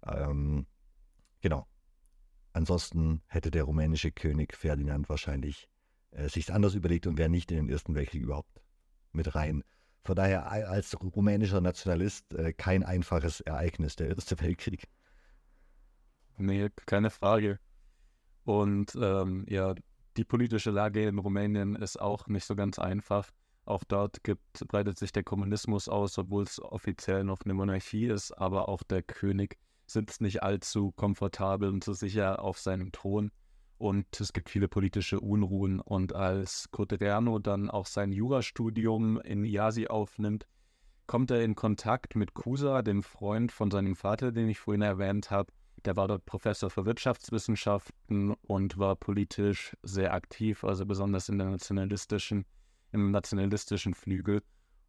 ähm, 0.07 0.67
genau. 1.41 1.67
Ansonsten 2.53 3.23
hätte 3.27 3.51
der 3.51 3.65
rumänische 3.65 4.11
König 4.11 4.57
Ferdinand 4.57 5.09
wahrscheinlich 5.09 5.69
äh, 6.11 6.29
sich 6.29 6.53
anders 6.53 6.75
überlegt 6.75 7.07
und 7.07 7.17
wäre 7.19 7.29
nicht 7.29 7.51
in 7.51 7.59
den 7.59 7.69
Ersten 7.69 7.95
Weltkrieg 7.95 8.23
überhaupt 8.23 8.61
mit 9.13 9.35
rein. 9.35 9.63
Von 10.03 10.17
daher 10.17 10.51
als 10.51 10.97
rumänischer 11.01 11.61
Nationalist 11.61 12.35
äh, 12.35 12.53
kein 12.53 12.83
einfaches 12.83 13.41
Ereignis, 13.41 13.97
der 13.97 14.09
Erste 14.09 14.41
Weltkrieg. 14.41 14.85
Nee, 16.39 16.71
keine 16.87 17.11
Frage. 17.11 17.59
Und 18.45 18.97
ähm, 19.01 19.45
ja, 19.49 19.75
die 20.17 20.25
politische 20.25 20.71
Lage 20.71 21.07
in 21.07 21.19
Rumänien 21.19 21.77
ist 21.77 22.01
auch 22.01 22.27
nicht 22.27 22.45
so 22.45 22.57
ganz 22.57 22.79
einfach. 22.79 23.31
Auch 23.65 23.85
dort 23.85 24.25
gibt, 24.25 24.67
breitet 24.67 24.99
sich 24.99 25.13
der 25.13 25.23
Kommunismus 25.23 25.89
aus, 25.89 26.19
obwohl 26.19 26.43
es 26.45 26.61
offiziell 26.61 27.25
noch 27.25 27.41
eine 27.45 27.55
Monarchie 27.55 28.07
ist, 28.07 28.33
aber 28.33 28.69
auch 28.69 28.83
der 28.83 29.03
König 29.03 29.59
sitzt 29.93 30.21
nicht 30.21 30.43
allzu 30.43 30.93
komfortabel 30.93 31.69
und 31.69 31.85
so 31.85 31.93
sicher 31.93 32.43
auf 32.43 32.59
seinem 32.59 32.93
Thron. 32.93 33.31
Und 33.79 34.21
es 34.21 34.33
gibt 34.33 34.51
viele 34.51 34.69
politische 34.69 35.21
Unruhen. 35.21 35.81
Und 35.81 36.15
als 36.15 36.71
Coteriano 36.71 37.39
dann 37.39 37.71
auch 37.71 37.87
sein 37.87 38.13
Jurastudium 38.13 39.21
in 39.21 39.45
Iasi 39.45 39.87
aufnimmt, 39.87 40.47
kommt 41.07 41.31
er 41.31 41.43
in 41.43 41.55
Kontakt 41.55 42.15
mit 42.15 42.35
Kusa, 42.35 42.83
dem 42.83 43.03
Freund 43.03 43.53
von 43.53 43.71
seinem 43.71 43.97
Vater, 43.97 44.33
den 44.33 44.49
ich 44.49 44.59
vorhin 44.59 44.83
erwähnt 44.83 45.31
habe. 45.31 45.53
Der 45.85 45.97
war 45.97 46.09
dort 46.09 46.27
Professor 46.27 46.69
für 46.69 46.85
Wirtschaftswissenschaften 46.85 48.35
und 48.43 48.77
war 48.77 48.97
politisch 48.97 49.75
sehr 49.83 50.13
aktiv, 50.13 50.63
also 50.63 50.85
besonders 50.85 51.29
in 51.31 51.39
der 51.39 51.49
nationalistischen 51.49 52.45
im 52.93 53.11
nationalistischen 53.11 53.95
Flügel 53.95 54.43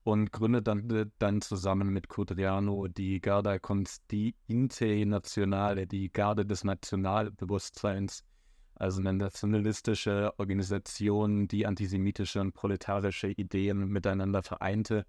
und 0.04 0.32
gründet 0.32 0.68
dann, 0.68 1.12
dann 1.20 1.42
zusammen 1.42 1.90
mit 1.90 2.08
Codriano 2.08 2.88
die 2.88 3.22
Garda 3.22 3.60
Constiinte 3.60 5.06
Nazionale, 5.06 5.88
die 5.88 6.12
Garde 6.12 6.46
des 6.46 6.64
Nationalbewusstseins, 6.64 8.24
also 8.76 9.00
eine 9.00 9.14
nationalistische 9.14 10.34
Organisation, 10.38 11.48
die 11.48 11.68
antisemitische 11.68 12.42
und 12.42 12.54
proletarische 12.54 13.28
Ideen 13.28 13.90
miteinander 13.90 14.42
vereinte. 14.42 15.06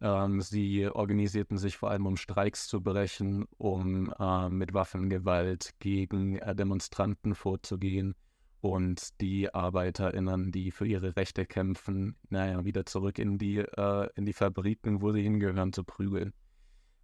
Ähm, 0.00 0.40
sie 0.40 0.86
organisierten 0.86 1.58
sich 1.58 1.76
vor 1.76 1.90
allem, 1.90 2.06
um 2.06 2.16
Streiks 2.16 2.68
zu 2.68 2.80
brechen, 2.80 3.46
um 3.56 4.14
äh, 4.20 4.48
mit 4.48 4.72
Waffengewalt 4.72 5.72
gegen 5.80 6.36
äh, 6.36 6.54
Demonstranten 6.54 7.34
vorzugehen 7.34 8.14
und 8.60 9.20
die 9.20 9.52
ArbeiterInnen, 9.54 10.50
die 10.50 10.70
für 10.70 10.86
ihre 10.86 11.16
Rechte 11.16 11.46
kämpfen, 11.46 12.16
naja, 12.28 12.64
wieder 12.64 12.84
zurück 12.86 13.18
in 13.18 13.38
die, 13.38 13.58
äh, 13.58 14.08
in 14.16 14.26
die 14.26 14.32
Fabriken, 14.32 15.00
wo 15.00 15.12
sie 15.12 15.22
hingehören, 15.22 15.72
zu 15.72 15.84
prügeln. 15.84 16.32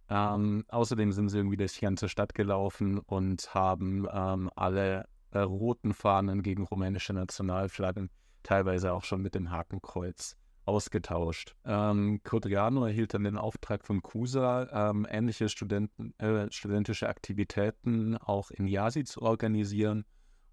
Ähm, 0.09 0.65
außerdem 0.67 1.11
sind 1.11 1.29
sie 1.29 1.37
irgendwie 1.37 1.57
durch 1.57 1.73
die 1.73 1.85
ganze 1.85 2.09
Stadt 2.09 2.35
gelaufen 2.35 2.99
und 2.99 3.53
haben 3.53 4.07
ähm, 4.11 4.49
alle 4.55 5.07
äh, 5.31 5.39
roten 5.39 5.93
Fahnen 5.93 6.43
gegen 6.43 6.63
rumänische 6.63 7.13
Nationalflaggen, 7.13 8.09
teilweise 8.43 8.93
auch 8.93 9.03
schon 9.03 9.21
mit 9.21 9.33
dem 9.33 9.49
Hakenkreuz, 9.49 10.37
ausgetauscht. 10.65 11.55
Ähm, 11.65 12.21
Codriano 12.23 12.85
erhielt 12.85 13.13
dann 13.13 13.23
den 13.23 13.37
Auftrag 13.37 13.85
von 13.85 14.01
CUSA, 14.03 14.89
ähm, 14.89 15.07
ähnliche 15.09 15.49
Studenten, 15.49 16.13
äh, 16.19 16.51
studentische 16.51 17.07
Aktivitäten 17.07 18.17
auch 18.17 18.51
in 18.51 18.67
Yasi 18.67 19.05
zu 19.05 19.21
organisieren 19.21 20.05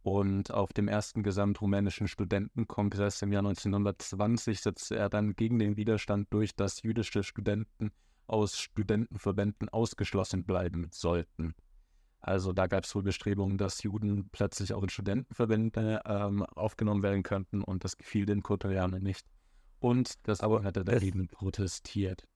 und 0.02 0.50
auf 0.52 0.72
dem 0.72 0.88
ersten 0.88 1.22
gesamtrumänischen 1.22 2.08
Studentenkongress 2.08 3.22
im 3.22 3.32
Jahr 3.32 3.46
1920 3.46 4.60
setzte 4.60 4.96
er 4.96 5.08
dann 5.08 5.34
gegen 5.34 5.58
den 5.58 5.76
Widerstand 5.76 6.32
durch, 6.32 6.56
dass 6.56 6.82
jüdische 6.82 7.22
Studenten 7.22 7.92
aus 8.26 8.58
Studentenverbänden 8.58 9.68
ausgeschlossen 9.68 10.44
bleiben 10.44 10.88
sollten. 10.92 11.54
Also 12.20 12.52
da 12.52 12.66
gab 12.66 12.84
es 12.84 12.94
wohl 12.94 13.02
Bestrebungen, 13.02 13.58
dass 13.58 13.82
Juden 13.82 14.28
plötzlich 14.30 14.72
auch 14.72 14.82
in 14.82 14.88
Studentenverbände 14.88 16.02
ähm, 16.04 16.42
aufgenommen 16.42 17.02
werden 17.02 17.22
könnten 17.22 17.62
und 17.62 17.84
das 17.84 17.96
gefiel 17.96 18.26
den 18.26 18.42
Kotorianern 18.42 19.02
nicht. 19.02 19.26
Und 19.80 20.14
das 20.22 20.40
aber 20.40 20.62
hat 20.62 20.76
er 20.76 20.84
dagegen 20.84 21.28
protestiert. 21.28 22.28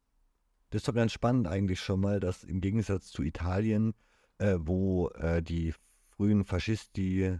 Das 0.70 0.80
ist 0.80 0.88
doch 0.88 0.94
ganz 0.94 1.12
spannend 1.12 1.46
eigentlich 1.46 1.80
schon 1.80 2.00
mal, 2.00 2.18
dass 2.18 2.42
im 2.42 2.60
Gegensatz 2.60 3.06
zu 3.06 3.22
Italien, 3.22 3.94
äh, 4.38 4.56
wo 4.58 5.08
äh, 5.10 5.40
die 5.40 5.72
frühen 6.16 6.44
Faschisti 6.44 7.38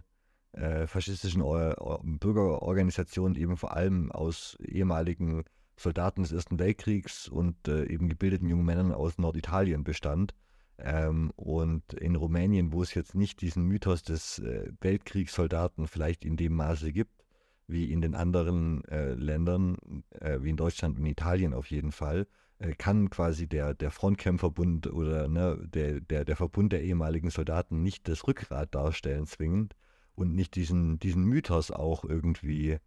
äh, 0.57 0.87
faschistischen 0.87 1.41
Or 1.41 2.01
Bürgerorganisationen 2.03 3.35
eben 3.35 3.57
vor 3.57 3.75
allem 3.75 4.11
aus 4.11 4.57
ehemaligen 4.61 5.43
Soldaten 5.75 6.23
des 6.23 6.31
Ersten 6.31 6.59
Weltkriegs 6.59 7.27
und 7.27 7.67
äh, 7.67 7.85
eben 7.85 8.09
gebildeten 8.09 8.49
jungen 8.49 8.65
Männern 8.65 8.91
aus 8.91 9.17
Norditalien 9.17 9.83
bestand. 9.83 10.33
Ähm, 10.79 11.31
und 11.35 11.93
in 11.93 12.15
Rumänien, 12.15 12.71
wo 12.71 12.83
es 12.83 12.93
jetzt 12.93 13.15
nicht 13.15 13.41
diesen 13.41 13.63
Mythos 13.65 14.03
des 14.03 14.39
äh, 14.39 14.71
Weltkriegssoldaten 14.81 15.87
vielleicht 15.87 16.25
in 16.25 16.37
dem 16.37 16.53
Maße 16.53 16.91
gibt, 16.91 17.23
wie 17.67 17.91
in 17.91 18.01
den 18.01 18.15
anderen 18.15 18.83
äh, 18.85 19.13
Ländern, 19.13 19.77
äh, 20.19 20.39
wie 20.41 20.49
in 20.49 20.57
Deutschland 20.57 20.97
und 20.97 21.05
Italien 21.05 21.53
auf 21.53 21.69
jeden 21.69 21.91
Fall, 21.91 22.27
äh, 22.59 22.73
kann 22.73 23.09
quasi 23.09 23.47
der, 23.47 23.73
der 23.73 23.91
Frontkämpferbund 23.91 24.87
oder 24.87 25.27
ne, 25.27 25.59
der, 25.67 25.99
der, 25.99 26.25
der 26.25 26.35
Verbund 26.35 26.73
der 26.73 26.83
ehemaligen 26.83 27.29
Soldaten 27.29 27.83
nicht 27.83 28.07
das 28.07 28.27
Rückgrat 28.27 28.73
darstellen 28.73 29.27
zwingend, 29.27 29.75
und 30.17 30.33
nicht 30.33 30.55
diesen, 30.55 30.99
diesen 30.99 31.23
Mythos 31.23 31.71
auch 31.71 32.03
irgendwie, 32.03 32.79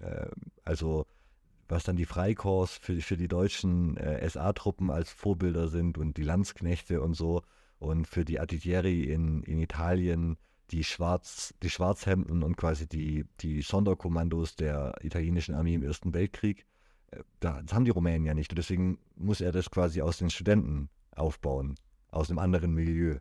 äh, 0.00 0.30
also 0.64 1.06
was 1.68 1.84
dann 1.84 1.96
die 1.96 2.06
Freikorps 2.06 2.78
für, 2.78 3.00
für 3.00 3.16
die 3.16 3.28
deutschen 3.28 3.96
äh, 3.96 4.28
SA-Truppen 4.28 4.90
als 4.90 5.10
Vorbilder 5.10 5.68
sind 5.68 5.98
und 5.98 6.16
die 6.16 6.24
Landsknechte 6.24 7.02
und 7.02 7.14
so 7.14 7.42
und 7.78 8.06
für 8.06 8.24
die 8.24 8.40
Additieri 8.40 9.04
in, 9.04 9.42
in 9.42 9.58
Italien 9.58 10.36
die, 10.70 10.82
Schwarz, 10.82 11.54
die 11.62 11.70
Schwarzhemden 11.70 12.42
und 12.42 12.56
quasi 12.56 12.88
die, 12.88 13.26
die 13.40 13.60
Sonderkommandos 13.60 14.56
der 14.56 14.94
italienischen 15.02 15.54
Armee 15.54 15.74
im 15.74 15.82
Ersten 15.82 16.14
Weltkrieg. 16.14 16.66
Äh, 17.10 17.22
das 17.40 17.72
haben 17.72 17.84
die 17.84 17.90
Rumänen 17.90 18.24
ja 18.24 18.32
nicht. 18.32 18.50
Und 18.50 18.56
deswegen 18.56 18.98
muss 19.16 19.42
er 19.42 19.52
das 19.52 19.70
quasi 19.70 20.00
aus 20.00 20.16
den 20.16 20.30
Studenten 20.30 20.88
aufbauen, 21.14 21.74
aus 22.08 22.30
einem 22.30 22.38
anderen 22.38 22.72
Milieu. 22.72 23.18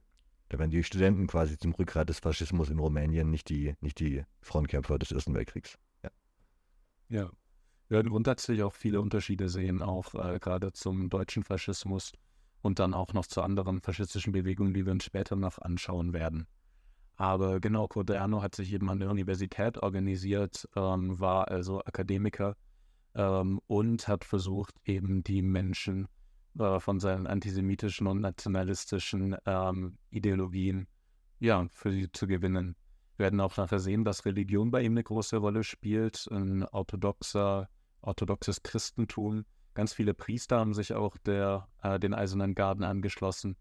Da 0.49 0.57
werden 0.57 0.71
die 0.71 0.83
Studenten 0.83 1.27
quasi 1.27 1.57
zum 1.57 1.73
Rückgrat 1.73 2.09
des 2.09 2.19
Faschismus 2.19 2.69
in 2.69 2.79
Rumänien, 2.79 3.29
nicht 3.29 3.49
die, 3.49 3.75
nicht 3.81 3.99
die 3.99 4.23
Frontkämpfer 4.41 4.97
des 4.97 5.11
Ersten 5.11 5.35
Weltkriegs. 5.35 5.77
Ja. 6.03 6.09
ja. 7.09 7.31
Wir 7.87 7.97
werden 7.97 8.09
grundsätzlich 8.09 8.61
auch 8.63 8.73
viele 8.73 9.01
Unterschiede 9.01 9.49
sehen, 9.49 9.81
auch 9.81 10.13
äh, 10.15 10.39
gerade 10.39 10.73
zum 10.73 11.09
deutschen 11.09 11.43
Faschismus 11.43 12.11
und 12.61 12.79
dann 12.79 12.93
auch 12.93 13.13
noch 13.13 13.25
zu 13.25 13.41
anderen 13.41 13.81
faschistischen 13.81 14.33
Bewegungen, 14.33 14.73
die 14.73 14.85
wir 14.85 14.91
uns 14.91 15.05
später 15.05 15.35
noch 15.35 15.59
anschauen 15.59 16.13
werden. 16.13 16.47
Aber 17.15 17.59
genau, 17.59 17.87
Corderno 17.87 18.41
hat 18.41 18.55
sich 18.55 18.71
eben 18.73 18.89
an 18.89 18.99
der 18.99 19.09
Universität 19.09 19.77
organisiert, 19.77 20.67
ähm, 20.75 21.19
war 21.19 21.49
also 21.49 21.83
Akademiker 21.83 22.55
ähm, 23.13 23.59
und 23.67 24.07
hat 24.07 24.23
versucht, 24.23 24.75
eben 24.85 25.23
die 25.23 25.41
Menschen 25.41 26.07
äh, 26.59 26.79
von 26.79 26.99
seinen 26.99 27.25
antisemitischen 27.25 28.07
und 28.07 28.21
nationalistischen 28.21 29.35
ähm, 29.45 29.97
Ideologien 30.11 30.87
ja, 31.39 31.65
für 31.71 31.91
sie 31.91 32.11
zu 32.11 32.27
gewinnen. 32.27 32.75
Wir 33.17 33.25
werden 33.25 33.39
auch 33.39 33.55
nachher 33.57 33.79
sehen, 33.79 34.03
dass 34.03 34.25
Religion 34.25 34.71
bei 34.71 34.81
ihm 34.81 34.93
eine 34.93 35.03
große 35.03 35.37
Rolle 35.37 35.63
spielt, 35.63 36.27
ein 36.31 36.63
orthodoxer, 36.63 37.69
orthodoxes 38.01 38.61
Christentum. 38.63 39.45
Ganz 39.73 39.93
viele 39.93 40.13
Priester 40.13 40.59
haben 40.59 40.73
sich 40.73 40.93
auch 40.93 41.17
der, 41.17 41.67
äh, 41.81 41.99
den 41.99 42.13
Eisernen 42.13 42.55
Garden 42.55 42.83
angeschlossen. 42.83 43.55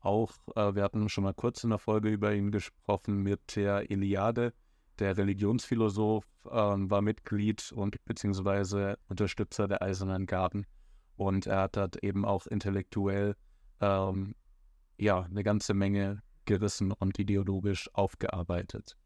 Auch, 0.00 0.32
äh, 0.56 0.74
wir 0.74 0.82
hatten 0.82 1.08
schon 1.08 1.24
mal 1.24 1.34
kurz 1.34 1.64
in 1.64 1.70
der 1.70 1.78
Folge 1.78 2.10
über 2.10 2.34
ihn 2.34 2.50
gesprochen 2.50 3.22
mit 3.22 3.56
der 3.56 3.90
Iliade. 3.90 4.52
Der 4.98 5.16
Religionsphilosoph 5.16 6.26
äh, 6.44 6.50
war 6.50 7.02
Mitglied 7.02 7.72
und 7.72 8.04
beziehungsweise 8.04 8.98
Unterstützer 9.08 9.68
der 9.68 9.82
Eisernen 9.82 10.26
Garden. 10.26 10.66
Und 11.26 11.46
er 11.46 11.62
hat 11.62 11.76
dort 11.76 12.02
eben 12.02 12.24
auch 12.24 12.46
intellektuell 12.46 13.36
ähm, 13.80 14.34
ja 14.98 15.22
eine 15.22 15.42
ganze 15.42 15.74
Menge 15.74 16.22
gerissen 16.44 16.92
und 16.92 17.18
ideologisch 17.18 17.88
aufgearbeitet. 17.94 18.96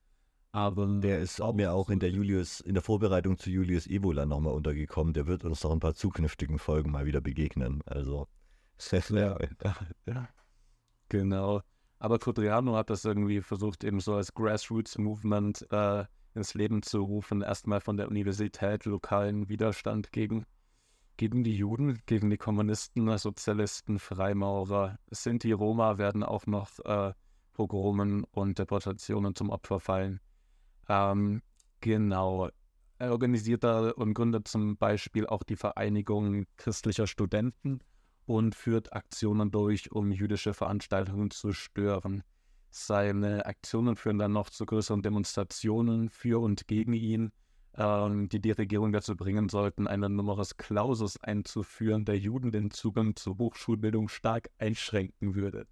Aber 0.52 0.86
der 0.86 1.18
ist 1.18 1.42
auch 1.42 1.52
mir 1.52 1.72
auch 1.72 1.90
in 1.90 2.00
der 2.00 2.10
Julius, 2.10 2.60
in 2.60 2.74
der 2.74 2.82
Vorbereitung 2.82 3.36
zu 3.36 3.50
Julius 3.50 3.86
Ebola 3.86 4.24
nochmal 4.24 4.54
untergekommen. 4.54 5.12
Der 5.12 5.26
wird 5.26 5.44
uns 5.44 5.62
noch 5.62 5.72
ein 5.72 5.80
paar 5.80 5.94
zukünftigen 5.94 6.58
Folgen 6.58 6.90
mal 6.90 7.04
wieder 7.04 7.20
begegnen. 7.20 7.82
Also 7.84 8.26
ja, 9.10 9.38
ja. 10.06 10.28
Genau. 11.08 11.60
Aber 11.98 12.18
Codriano 12.18 12.74
hat 12.74 12.90
das 12.90 13.04
irgendwie 13.04 13.40
versucht, 13.40 13.84
eben 13.84 14.00
so 14.00 14.14
als 14.14 14.32
Grassroots-Movement 14.34 15.66
äh, 15.70 16.04
ins 16.34 16.54
Leben 16.54 16.82
zu 16.82 17.02
rufen. 17.02 17.42
Erstmal 17.42 17.80
von 17.80 17.96
der 17.96 18.08
Universität 18.08 18.84
lokalen 18.84 19.48
Widerstand 19.48 20.12
gegen 20.12 20.46
gegen 21.16 21.44
die 21.44 21.56
Juden, 21.56 22.00
gegen 22.06 22.30
die 22.30 22.36
Kommunisten, 22.36 23.16
Sozialisten, 23.18 23.98
Freimaurer, 23.98 24.98
Sinti, 25.10 25.52
Roma 25.52 25.98
werden 25.98 26.22
auch 26.22 26.46
noch 26.46 26.78
äh, 26.84 27.12
Pogromen 27.52 28.24
und 28.24 28.58
Deportationen 28.58 29.34
zum 29.34 29.50
Opfer 29.50 29.80
fallen. 29.80 30.20
Ähm, 30.88 31.42
genau. 31.80 32.50
er 32.98 33.12
organisiert 33.12 33.64
da 33.64 33.90
und 33.90 34.14
gründet 34.14 34.48
zum 34.48 34.76
Beispiel 34.76 35.26
auch 35.26 35.42
die 35.42 35.56
Vereinigung 35.56 36.46
christlicher 36.56 37.06
Studenten 37.06 37.80
und 38.26 38.54
führt 38.54 38.92
Aktionen 38.92 39.50
durch, 39.50 39.90
um 39.92 40.12
jüdische 40.12 40.52
Veranstaltungen 40.52 41.30
zu 41.30 41.52
stören. 41.52 42.22
Seine 42.70 43.46
Aktionen 43.46 43.96
führen 43.96 44.18
dann 44.18 44.32
noch 44.32 44.50
zu 44.50 44.66
größeren 44.66 45.00
Demonstrationen 45.00 46.10
für 46.10 46.40
und 46.40 46.66
gegen 46.66 46.92
ihn, 46.92 47.32
ähm, 47.78 48.28
die 48.28 48.40
die 48.40 48.52
Regierung 48.52 48.92
dazu 48.92 49.16
bringen 49.16 49.48
sollten, 49.48 49.86
einen 49.86 50.16
Numerus 50.16 50.56
Clausus 50.56 51.22
einzuführen, 51.22 52.04
der 52.04 52.18
Juden 52.18 52.50
den 52.50 52.70
Zugang 52.70 53.16
zur 53.16 53.38
Hochschulbildung 53.38 54.08
stark 54.08 54.48
einschränken 54.58 55.34
würde. 55.34 55.66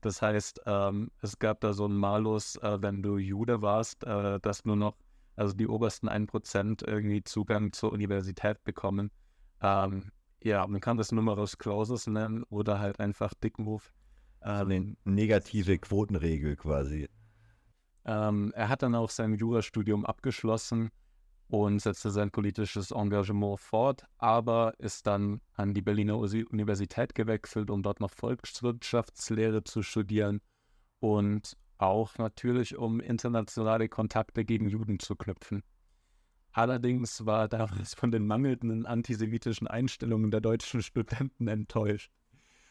Das 0.00 0.20
heißt, 0.20 0.62
ähm, 0.66 1.10
es 1.22 1.38
gab 1.38 1.60
da 1.60 1.72
so 1.72 1.86
einen 1.86 1.96
Malus, 1.96 2.56
äh, 2.56 2.82
wenn 2.82 3.02
du 3.02 3.16
Jude 3.16 3.62
warst, 3.62 4.04
äh, 4.04 4.38
dass 4.40 4.64
nur 4.64 4.76
noch, 4.76 4.96
also 5.36 5.54
die 5.54 5.66
obersten 5.66 6.08
1% 6.08 6.86
irgendwie 6.86 7.24
Zugang 7.24 7.72
zur 7.72 7.92
Universität 7.92 8.62
bekommen. 8.64 9.10
Ähm, 9.62 10.10
ja, 10.42 10.66
man 10.66 10.80
kann 10.80 10.98
das 10.98 11.10
Numerus 11.10 11.56
Clausus 11.56 12.06
nennen 12.06 12.42
oder 12.44 12.80
halt 12.80 13.00
einfach 13.00 13.32
Dickmove. 13.32 13.92
Also 14.40 14.70
eine 14.70 14.94
negative 15.04 15.78
Quotenregel 15.78 16.56
quasi. 16.56 17.08
Ähm, 18.04 18.52
er 18.54 18.68
hat 18.68 18.82
dann 18.82 18.94
auch 18.94 19.08
sein 19.08 19.32
Jurastudium 19.32 20.04
abgeschlossen 20.04 20.90
und 21.60 21.80
setzte 21.80 22.10
sein 22.10 22.30
politisches 22.30 22.90
Engagement 22.90 23.60
fort, 23.60 24.04
aber 24.18 24.74
ist 24.78 25.06
dann 25.06 25.40
an 25.54 25.74
die 25.74 25.82
Berliner 25.82 26.18
Universität 26.18 27.14
gewechselt, 27.14 27.70
um 27.70 27.82
dort 27.82 28.00
noch 28.00 28.10
Volkswirtschaftslehre 28.10 29.64
zu 29.64 29.82
studieren 29.82 30.40
und 31.00 31.56
auch 31.78 32.18
natürlich, 32.18 32.76
um 32.76 33.00
internationale 33.00 33.88
Kontakte 33.88 34.44
gegen 34.44 34.68
Juden 34.68 34.98
zu 34.98 35.16
knüpfen. 35.16 35.62
Allerdings 36.52 37.26
war 37.26 37.42
er 37.42 37.48
damals 37.48 37.94
von 37.94 38.10
den 38.10 38.26
mangelnden 38.26 38.86
antisemitischen 38.86 39.66
Einstellungen 39.66 40.30
der 40.30 40.40
deutschen 40.40 40.82
Studenten 40.82 41.48
enttäuscht. 41.48 42.12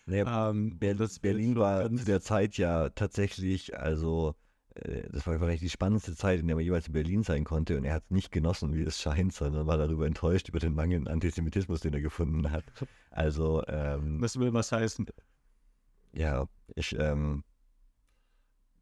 Naja, 0.05 0.49
ähm, 0.49 0.77
Ber 0.79 0.95
Berlin 1.21 1.55
war 1.55 1.89
zu 1.93 2.05
der 2.05 2.21
Zeit 2.21 2.57
ja 2.57 2.89
tatsächlich, 2.89 3.77
also 3.77 4.35
das 4.75 5.27
war 5.27 5.37
vielleicht 5.37 5.61
die 5.61 5.69
spannendste 5.69 6.15
Zeit, 6.15 6.39
in 6.39 6.47
der 6.47 6.55
man 6.55 6.65
jeweils 6.65 6.87
in 6.87 6.93
Berlin 6.93 7.23
sein 7.23 7.43
konnte 7.43 7.77
und 7.77 7.83
er 7.83 7.93
hat 7.93 8.05
es 8.05 8.11
nicht 8.11 8.31
genossen, 8.31 8.73
wie 8.73 8.81
es 8.81 8.99
scheint, 8.99 9.33
sondern 9.33 9.67
war 9.67 9.77
darüber 9.77 10.07
enttäuscht 10.07 10.49
über 10.49 10.59
den 10.59 10.73
mangelnden 10.73 11.07
Antisemitismus, 11.07 11.81
den 11.81 11.93
er 11.93 12.01
gefunden 12.01 12.49
hat. 12.49 12.63
Also 13.11 13.63
ähm, 13.67 14.19
Das 14.21 14.39
will 14.39 14.53
was 14.53 14.71
heißen. 14.71 15.05
Ja, 16.13 16.47
ich 16.75 16.95
ähm, 16.97 17.43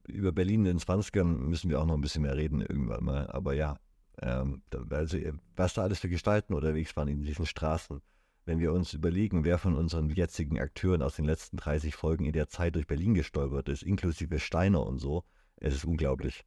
über 0.07 0.31
Berlin 0.31 0.65
in 0.65 0.77
den 0.77 0.79
20ern 0.79 1.23
müssen 1.23 1.69
wir 1.69 1.81
auch 1.81 1.85
noch 1.85 1.95
ein 1.95 2.01
bisschen 2.01 2.23
mehr 2.23 2.37
reden 2.37 2.61
irgendwann 2.61 3.03
mal, 3.03 3.27
aber 3.27 3.53
ja, 3.53 3.77
ähm, 4.21 4.61
also 4.89 5.17
was 5.55 5.73
da 5.73 5.83
alles 5.83 5.99
für 5.99 6.09
Gestalten 6.09 6.53
unterwegs 6.53 6.95
waren 6.95 7.07
in 7.09 7.23
diesen 7.23 7.45
Straßen 7.45 8.01
wenn 8.45 8.59
wir 8.59 8.73
uns 8.73 8.93
überlegen, 8.93 9.43
wer 9.43 9.57
von 9.57 9.75
unseren 9.75 10.09
jetzigen 10.09 10.59
Akteuren 10.59 11.01
aus 11.01 11.15
den 11.15 11.25
letzten 11.25 11.57
30 11.57 11.95
Folgen 11.95 12.25
in 12.25 12.33
der 12.33 12.49
Zeit 12.49 12.75
durch 12.75 12.87
Berlin 12.87 13.13
gestolpert 13.13 13.69
ist, 13.69 13.83
inklusive 13.83 14.39
Steiner 14.39 14.85
und 14.85 14.97
so, 14.97 15.23
es 15.61 15.75
ist 15.75 15.85
unglaublich. 15.85 16.43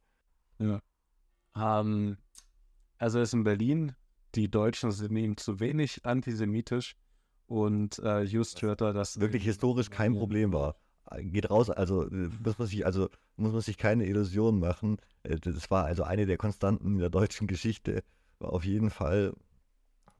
Ja. 0.59 0.81
Ähm, 1.55 2.17
also 2.97 3.19
ist 3.19 3.33
in 3.33 3.43
Berlin, 3.43 3.95
die 4.35 4.51
Deutschen 4.51 4.91
sind 4.91 5.15
ihm 5.15 5.37
zu 5.37 5.59
wenig 5.59 6.05
antisemitisch 6.05 6.95
und 7.47 7.99
äh, 7.99 8.23
Just 8.23 8.61
hört 8.61 8.81
da, 8.81 8.93
dass 8.93 9.19
wirklich 9.19 9.43
historisch 9.43 9.89
kein 9.89 10.13
Problem 10.13 10.53
war. 10.53 10.75
Geht 11.19 11.49
raus, 11.49 11.69
also 11.69 12.03
äh, 12.09 12.29
muss 12.43 12.57
man 12.57 12.67
sich, 12.67 12.85
also 12.85 13.09
muss 13.37 13.53
man 13.53 13.61
sich 13.61 13.77
keine 13.77 14.05
Illusionen 14.05 14.59
machen. 14.59 14.97
Äh, 15.23 15.39
das 15.39 15.71
war 15.71 15.85
also 15.85 16.03
eine 16.03 16.25
der 16.25 16.37
Konstanten 16.37 16.93
in 16.93 16.99
der 16.99 17.09
deutschen 17.09 17.47
Geschichte. 17.47 18.03
War 18.39 18.51
auf 18.51 18.65
jeden 18.65 18.89
Fall 18.89 19.33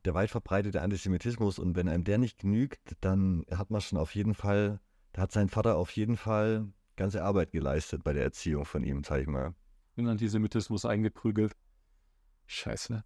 der 0.05 0.13
weit 0.13 0.29
verbreitete 0.29 0.81
Antisemitismus 0.81 1.59
und 1.59 1.75
wenn 1.75 1.89
einem 1.89 2.03
der 2.03 2.19
nicht 2.19 2.39
genügt, 2.39 2.95
dann 3.01 3.43
hat 3.51 3.71
man 3.71 3.81
schon 3.81 3.97
auf 3.97 4.13
jeden 4.13 4.35
Fall, 4.35 4.79
da 5.13 5.23
hat 5.23 5.31
sein 5.31 5.49
Vater 5.49 5.77
auf 5.77 5.91
jeden 5.91 6.15
Fall 6.15 6.67
ganze 6.95 7.23
Arbeit 7.23 7.51
geleistet 7.51 8.03
bei 8.03 8.13
der 8.13 8.23
Erziehung 8.23 8.65
von 8.65 8.83
ihm, 8.83 9.03
sag 9.03 9.21
ich 9.21 9.27
mal. 9.27 9.53
In 9.95 10.07
Antisemitismus 10.07 10.85
eingeprügelt. 10.85 11.53
Scheiße. 12.47 13.03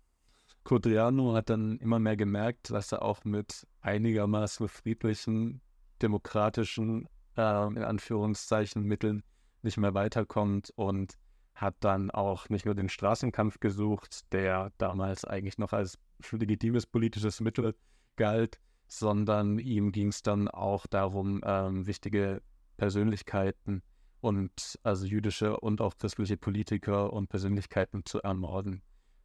Codriano 0.63 1.33
hat 1.33 1.49
dann 1.49 1.77
immer 1.79 1.99
mehr 1.99 2.17
gemerkt, 2.17 2.69
dass 2.71 2.91
er 2.91 3.01
auch 3.01 3.23
mit 3.23 3.65
einigermaßen 3.81 4.67
friedlichen, 4.67 5.61
demokratischen, 6.01 7.07
äh, 7.37 7.67
in 7.67 7.83
Anführungszeichen, 7.83 8.83
Mitteln 8.83 9.23
nicht 9.61 9.77
mehr 9.77 9.93
weiterkommt 9.93 10.71
und 10.75 11.17
hat 11.53 11.75
dann 11.81 12.09
auch 12.11 12.49
nicht 12.49 12.65
nur 12.65 12.75
den 12.75 12.89
Straßenkampf 12.89 13.59
gesucht, 13.59 14.31
der 14.31 14.71
damals 14.77 15.25
eigentlich 15.25 15.57
noch 15.57 15.73
als 15.73 15.97
legitimes 16.31 16.85
politisches 16.85 17.41
Mittel 17.41 17.75
galt, 18.15 18.59
sondern 18.87 19.59
ihm 19.59 19.91
ging 19.91 20.07
es 20.09 20.21
dann 20.21 20.47
auch 20.47 20.87
darum, 20.87 21.41
ähm, 21.43 21.85
wichtige 21.85 22.41
Persönlichkeiten 22.79 23.83
und 24.21 24.79
also 24.83 25.05
jüdische 25.05 25.59
und 25.59 25.81
auch 25.81 25.97
christliche 25.97 26.37
Politiker 26.37 27.13
und 27.13 27.27
Persönlichkeiten 27.29 28.05
zu 28.05 28.21
ermorden. 28.21 28.81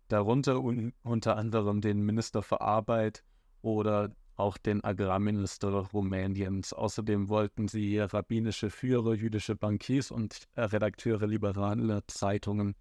Darunter 0.09 0.63
un 0.63 0.93
unter 1.03 1.37
anderem 1.37 1.81
den 1.81 2.03
Minister 2.03 2.43
für 2.43 2.61
Arbeit 2.61 3.25
oder 3.63 4.11
auch 4.37 4.59
den 4.59 4.83
Agrarminister 4.83 5.71
Rumäniens. 5.71 6.73
Außerdem 6.73 7.29
wollten 7.29 7.69
sie 7.69 8.01
rabbinische 8.01 8.69
Führer, 8.69 9.15
jüdische 9.15 9.55
Bankiers 9.55 10.11
und 10.11 10.49
Redakteure 10.57 11.27
liberaler 11.27 12.03
Zeitungen 12.09 12.75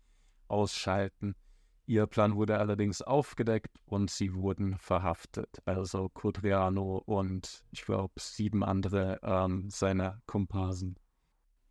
ausschalten. 0.47 1.36
Ihr 1.86 2.08
Plan 2.08 2.36
wurde 2.36 2.60
allerdings 2.60 3.02
aufgedeckt 3.02 3.78
und 3.86 4.10
sie 4.10 4.34
wurden 4.34 4.78
verhaftet. 4.78 5.62
Also 5.65 6.10
Codriano 6.10 7.02
und 7.06 7.63
ich 7.72 7.84
glaube 7.84 8.13
sieben 8.17 8.63
andere 8.63 9.19
ähm, 9.22 9.69
seiner 9.69 10.22
Komparsen. 10.26 10.96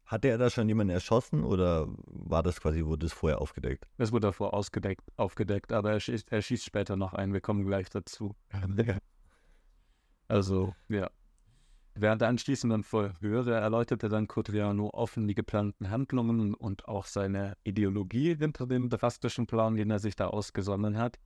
Hatte 0.04 0.28
er 0.28 0.36
da 0.36 0.50
schon 0.50 0.68
jemanden 0.68 0.92
erschossen 0.92 1.42
oder 1.42 1.86
war 2.04 2.42
das 2.42 2.60
quasi, 2.60 2.84
wurde 2.84 3.06
es 3.06 3.14
vorher 3.14 3.40
aufgedeckt? 3.40 3.86
Es 3.96 4.12
wurde 4.12 4.26
davor 4.26 4.52
ausgedeckt, 4.52 5.10
aufgedeckt, 5.16 5.72
aber 5.72 5.92
er 5.92 6.00
schießt, 6.00 6.30
er 6.30 6.42
schießt 6.42 6.64
später 6.64 6.96
noch 6.96 7.14
ein. 7.14 7.32
Wir 7.32 7.40
kommen 7.40 7.64
gleich 7.64 7.88
dazu. 7.88 8.36
also, 10.28 10.74
ja. 10.90 11.10
Während 11.94 12.22
der 12.22 12.28
anschließenden 12.28 12.84
Verhöre 12.84 13.54
erläuterte 13.54 14.08
dann 14.08 14.26
Codriano 14.26 14.88
offen 14.94 15.28
die 15.28 15.34
geplanten 15.34 15.90
Handlungen 15.90 16.54
und 16.54 16.88
auch 16.88 17.04
seine 17.04 17.54
Ideologie 17.64 18.34
hinter 18.34 18.66
dem 18.66 18.88
drastischen 18.88 19.46
Plan, 19.46 19.76
den 19.76 19.90
er 19.90 19.98
sich 19.98 20.16
da 20.16 20.28
ausgesonnen 20.28 20.96
hat, 20.96 21.18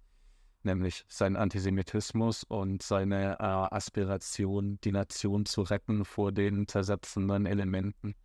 nämlich 0.65 1.05
sein 1.09 1.37
Antisemitismus 1.37 2.43
und 2.43 2.83
seine 2.83 3.39
äh, 3.39 3.45
Aspiration, 3.45 4.81
die 4.83 4.91
Nation 4.91 5.47
zu 5.47 5.63
retten 5.63 6.05
vor 6.05 6.33
den 6.33 6.67
zersetzenden 6.67 7.47
Elementen, 7.47 8.17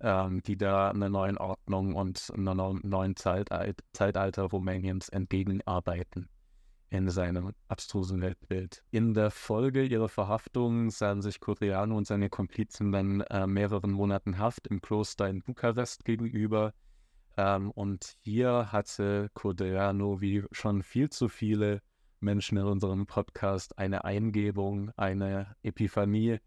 ähm, 0.00 0.42
die 0.42 0.56
da 0.56 0.90
einer 0.90 1.10
neuen 1.10 1.36
Ordnung 1.36 1.94
und 1.94 2.32
einer 2.34 2.54
neuen 2.54 3.14
Zeitalter 3.16 4.44
Rumäniens 4.44 5.10
entgegenarbeiten 5.10 6.30
in 6.90 7.08
seinem 7.08 7.52
abstrusen 7.68 8.20
Weltbild. 8.20 8.82
In 8.90 9.14
der 9.14 9.30
Folge 9.30 9.84
ihrer 9.84 10.08
Verhaftung 10.08 10.90
sahen 10.90 11.22
sich 11.22 11.40
Codriano 11.40 11.96
und 11.96 12.06
seine 12.06 12.28
Komplizen 12.28 12.90
dann 12.90 13.20
äh, 13.22 13.46
mehreren 13.46 13.92
Monaten 13.92 14.38
Haft 14.38 14.66
im 14.66 14.82
Kloster 14.82 15.28
in 15.28 15.42
Bukarest 15.42 16.04
gegenüber. 16.04 16.74
Ähm, 17.36 17.70
und 17.70 18.16
hier 18.22 18.72
hatte 18.72 19.30
Codriano, 19.34 20.20
wie 20.20 20.44
schon 20.50 20.82
viel 20.82 21.10
zu 21.10 21.28
viele 21.28 21.80
Menschen 22.18 22.58
in 22.58 22.64
unserem 22.64 23.06
Podcast, 23.06 23.78
eine 23.78 24.04
Eingebung, 24.04 24.90
eine 24.96 25.54
Epiphanie. 25.62 26.38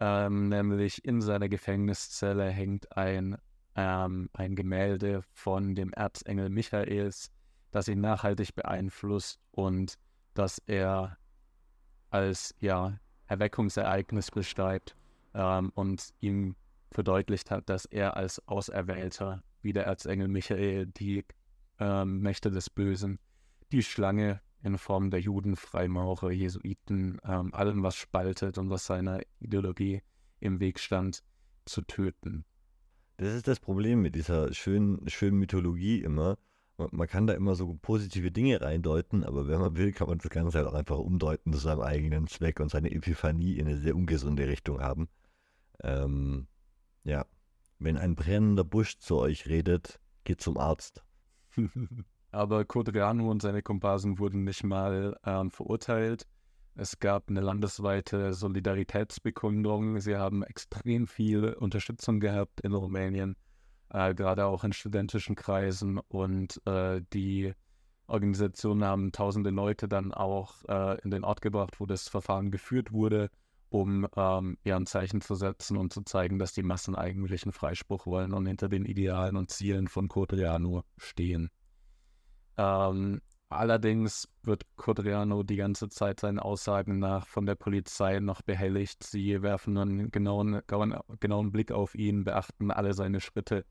Ähm, 0.00 0.48
nämlich 0.48 1.04
in 1.04 1.20
seiner 1.20 1.48
Gefängniszelle 1.48 2.48
hängt 2.48 2.96
ein, 2.96 3.36
ähm, 3.76 4.30
ein 4.32 4.56
Gemälde 4.56 5.22
von 5.30 5.74
dem 5.74 5.92
Erzengel 5.92 6.48
Michaels, 6.48 7.30
das 7.74 7.88
ihn 7.88 8.00
nachhaltig 8.00 8.54
beeinflusst 8.54 9.40
und 9.50 9.98
das 10.34 10.62
er 10.66 11.18
als 12.10 12.54
ja, 12.60 13.00
Erweckungsereignis 13.26 14.30
beschreibt 14.30 14.96
ähm, 15.34 15.72
und 15.74 16.14
ihm 16.20 16.54
verdeutlicht 16.92 17.50
hat, 17.50 17.68
dass 17.68 17.84
er 17.84 18.16
als 18.16 18.46
Auserwählter, 18.46 19.42
wie 19.62 19.72
der 19.72 19.86
Erzengel 19.86 20.28
Michael, 20.28 20.86
die 20.86 21.24
ähm, 21.80 22.20
Mächte 22.20 22.52
des 22.52 22.70
Bösen, 22.70 23.18
die 23.72 23.82
Schlange 23.82 24.40
in 24.62 24.78
Form 24.78 25.10
der 25.10 25.20
Juden, 25.20 25.56
Freimaurer, 25.56 26.30
Jesuiten, 26.30 27.18
ähm, 27.24 27.52
allem, 27.52 27.82
was 27.82 27.96
spaltet 27.96 28.56
und 28.56 28.70
was 28.70 28.86
seiner 28.86 29.20
Ideologie 29.40 30.00
im 30.38 30.60
Weg 30.60 30.78
stand, 30.78 31.24
zu 31.64 31.82
töten. 31.82 32.44
Das 33.16 33.34
ist 33.34 33.48
das 33.48 33.58
Problem 33.58 34.00
mit 34.00 34.14
dieser 34.14 34.52
schönen, 34.54 35.08
schönen 35.08 35.38
Mythologie 35.38 36.02
immer 36.02 36.38
man 36.76 37.06
kann 37.06 37.26
da 37.26 37.34
immer 37.34 37.54
so 37.54 37.78
positive 37.80 38.32
Dinge 38.32 38.60
reindeuten, 38.60 39.24
aber 39.24 39.46
wenn 39.46 39.60
man 39.60 39.76
will, 39.76 39.92
kann 39.92 40.08
man 40.08 40.18
das 40.18 40.30
Ganze 40.30 40.58
halt 40.58 40.66
auch 40.66 40.74
einfach 40.74 40.98
umdeuten 40.98 41.52
zu 41.52 41.58
seinem 41.58 41.80
eigenen 41.80 42.26
Zweck 42.26 42.60
und 42.60 42.70
seine 42.70 42.90
Epiphanie 42.90 43.58
in 43.58 43.66
eine 43.66 43.76
sehr 43.76 43.94
ungesunde 43.94 44.48
Richtung 44.48 44.80
haben. 44.80 45.08
Ähm, 45.82 46.48
ja, 47.04 47.26
wenn 47.78 47.96
ein 47.96 48.14
brennender 48.14 48.64
Busch 48.64 48.98
zu 48.98 49.18
euch 49.18 49.46
redet, 49.46 50.00
geht 50.24 50.40
zum 50.40 50.58
Arzt. 50.58 51.04
Aber 52.30 52.64
Codreanu 52.64 53.30
und 53.30 53.42
seine 53.42 53.62
Komparsen 53.62 54.18
wurden 54.18 54.42
nicht 54.42 54.64
mal 54.64 55.16
ähm, 55.24 55.52
verurteilt. 55.52 56.26
Es 56.74 56.98
gab 56.98 57.28
eine 57.28 57.40
landesweite 57.40 58.34
Solidaritätsbekundung. 58.34 60.00
Sie 60.00 60.16
haben 60.16 60.42
extrem 60.42 61.06
viel 61.06 61.52
Unterstützung 61.52 62.18
gehabt 62.18 62.60
in 62.62 62.74
Rumänien, 62.74 63.36
äh, 63.94 64.14
gerade 64.14 64.46
auch 64.46 64.64
in 64.64 64.72
studentischen 64.72 65.36
Kreisen. 65.36 65.98
Und 66.08 66.60
äh, 66.66 67.00
die 67.12 67.54
Organisationen 68.06 68.84
haben 68.84 69.12
tausende 69.12 69.50
Leute 69.50 69.88
dann 69.88 70.12
auch 70.12 70.64
äh, 70.68 71.00
in 71.02 71.10
den 71.10 71.24
Ort 71.24 71.40
gebracht, 71.40 71.80
wo 71.80 71.86
das 71.86 72.08
Verfahren 72.08 72.50
geführt 72.50 72.92
wurde, 72.92 73.30
um 73.70 74.06
ähm, 74.16 74.58
ja, 74.64 74.76
ein 74.76 74.86
Zeichen 74.86 75.20
zu 75.20 75.36
setzen 75.36 75.76
und 75.76 75.92
zu 75.92 76.02
zeigen, 76.02 76.38
dass 76.38 76.52
die 76.52 76.64
Massen 76.64 76.96
eigentlich 76.96 77.44
einen 77.44 77.52
Freispruch 77.52 78.04
wollen 78.06 78.34
und 78.34 78.46
hinter 78.46 78.68
den 78.68 78.84
Idealen 78.84 79.36
und 79.36 79.50
Zielen 79.50 79.86
von 79.86 80.08
Codreanu 80.08 80.82
stehen. 80.98 81.50
Ähm, 82.56 83.20
allerdings 83.48 84.28
wird 84.42 84.64
Codreanu 84.76 85.44
die 85.44 85.56
ganze 85.56 85.88
Zeit 85.88 86.18
seinen 86.18 86.40
Aussagen 86.40 86.98
nach 86.98 87.28
von 87.28 87.46
der 87.46 87.54
Polizei 87.54 88.18
noch 88.18 88.42
behelligt. 88.42 89.04
Sie 89.04 89.40
werfen 89.42 89.78
einen 89.78 90.10
genauen, 90.10 90.60
genauen 91.20 91.52
Blick 91.52 91.70
auf 91.70 91.94
ihn, 91.94 92.24
beachten 92.24 92.72
alle 92.72 92.92
seine 92.92 93.20
Schritte. 93.20 93.64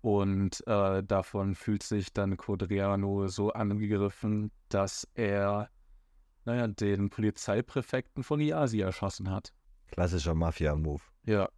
Und 0.00 0.64
äh, 0.66 1.02
davon 1.02 1.54
fühlt 1.54 1.82
sich 1.82 2.12
dann 2.12 2.36
Codreanu 2.36 3.28
so 3.28 3.52
angegriffen, 3.52 4.52
dass 4.68 5.08
er, 5.14 5.70
naja, 6.44 6.68
den 6.68 7.10
Polizeipräfekten 7.10 8.22
von 8.22 8.40
Iasi 8.40 8.80
erschossen 8.80 9.30
hat. 9.30 9.52
Klassischer 9.90 10.34
Mafia-Move. 10.34 11.02
Ja. 11.24 11.48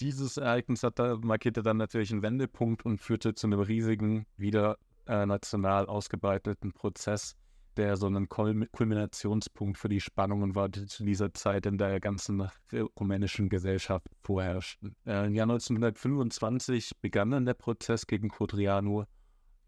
Dieses 0.00 0.36
Ereignis 0.36 0.82
hat 0.82 0.98
da, 0.98 1.16
markierte 1.16 1.62
dann 1.62 1.76
natürlich 1.76 2.12
einen 2.12 2.22
Wendepunkt 2.22 2.84
und 2.84 3.00
führte 3.00 3.34
zu 3.34 3.46
einem 3.46 3.60
riesigen, 3.60 4.26
wieder 4.36 4.78
äh, 5.06 5.26
national 5.26 5.86
ausgebreiteten 5.86 6.72
Prozess, 6.72 7.36
der 7.78 7.96
so 7.96 8.08
ein 8.08 8.28
Kulminationspunkt 8.28 9.78
für 9.78 9.88
die 9.88 10.00
Spannungen 10.00 10.54
war, 10.54 10.68
die 10.68 10.86
zu 10.86 11.04
dieser 11.04 11.32
Zeit 11.32 11.64
in 11.64 11.78
der 11.78 12.00
ganzen 12.00 12.48
rumänischen 12.98 13.48
Gesellschaft 13.48 14.08
vorherrschten. 14.20 14.96
Äh, 15.06 15.26
Im 15.26 15.34
Jahr 15.34 15.48
1925 15.48 17.00
begann 17.00 17.30
dann 17.30 17.46
der 17.46 17.54
Prozess 17.54 18.06
gegen 18.06 18.28
Codrianu 18.28 19.04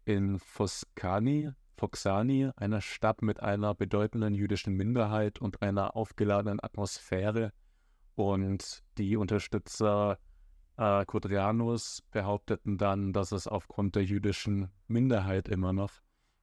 in 0.05 0.37
Foscani, 0.37 1.51
Foxani, 1.77 2.51
einer 2.57 2.81
Stadt 2.81 3.21
mit 3.21 3.39
einer 3.39 3.73
bedeutenden 3.73 4.35
jüdischen 4.35 4.75
Minderheit 4.75 5.39
und 5.39 5.61
einer 5.61 5.95
aufgeladenen 5.95 6.59
Atmosphäre, 6.61 7.53
und 8.15 8.83
die 8.97 9.15
Unterstützer 9.15 10.19
äh, 10.77 11.05
Kodrianus 11.05 12.03
behaupteten 12.11 12.77
dann, 12.77 13.13
dass 13.13 13.31
es 13.31 13.47
aufgrund 13.47 13.95
der 13.95 14.03
jüdischen 14.03 14.69
Minderheit 14.87 15.47
immer 15.47 15.73
noch 15.73 15.91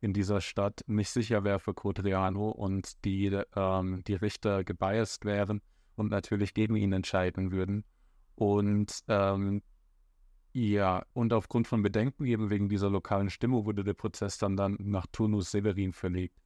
in 0.01 0.13
dieser 0.13 0.41
Stadt 0.41 0.85
nicht 0.87 1.11
sicher 1.11 1.45
wäre 1.45 1.59
für 1.59 1.75
Codriano 1.75 2.51
und 2.51 3.05
die, 3.05 3.27
ähm, 3.57 4.03
die 4.07 4.15
Richter 4.15 4.65
gebiased 4.65 5.25
wären 5.25 5.61
und 5.97 6.11
natürlich 6.11 6.55
gegen 6.55 6.77
ihn 6.77 6.93
entscheiden 6.93 7.51
würden. 7.53 7.85
Und 8.37 9.01
ähm, 9.09 9.63
ja, 10.53 11.05
und 11.13 11.33
aufgrund 11.33 11.67
von 11.67 11.83
Bedenken 11.83 12.25
eben 12.25 12.51
wegen 12.51 12.69
dieser 12.69 12.91
lokalen 12.91 13.31
Stimmung 13.31 13.65
wurde 13.65 13.85
der 13.85 13.95
Prozess 13.95 14.39
dann, 14.39 14.57
dann 14.57 14.77
nach 14.79 15.07
Turnus 15.11 15.51
Severin 15.51 15.93
verlegt. 15.93 16.39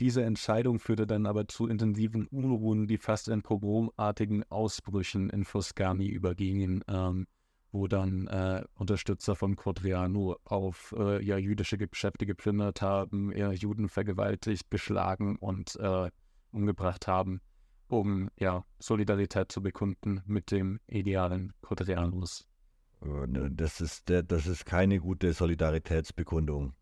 Diese 0.00 0.22
Entscheidung 0.22 0.78
führte 0.78 1.06
dann 1.06 1.26
aber 1.26 1.48
zu 1.48 1.66
intensiven 1.66 2.26
Unruhen, 2.28 2.86
die 2.86 2.98
fast 2.98 3.28
in 3.28 3.42
pogromartigen 3.42 4.44
Ausbrüchen 4.48 5.28
in 5.30 5.44
Foscani 5.44 6.06
übergingen, 6.06 6.84
ähm, 6.86 7.26
wo 7.70 7.86
dann 7.86 8.26
äh, 8.28 8.64
Unterstützer 8.74 9.36
von 9.36 9.56
Codriano 9.56 10.38
auf 10.44 10.94
äh, 10.96 11.22
ja, 11.22 11.36
jüdische 11.36 11.76
Geschäfte 11.76 12.26
geplündert 12.26 12.80
haben, 12.80 13.30
eher 13.32 13.52
Juden 13.52 13.88
vergewaltigt, 13.88 14.70
geschlagen 14.70 15.36
und 15.36 15.76
äh, 15.76 16.10
umgebracht 16.50 17.06
haben, 17.06 17.40
um 17.88 18.30
ja, 18.38 18.64
Solidarität 18.78 19.52
zu 19.52 19.62
bekunden 19.62 20.22
mit 20.26 20.50
dem 20.50 20.80
idealen 20.86 21.52
Codrianus. 21.60 22.46
Äh, 23.02 23.26
ne, 23.26 23.50
das 23.50 23.80
ist, 23.80 24.08
der, 24.08 24.22
das 24.22 24.46
ist 24.46 24.64
keine 24.64 24.98
gute 25.00 25.32
Solidaritätsbekundung. 25.32 26.74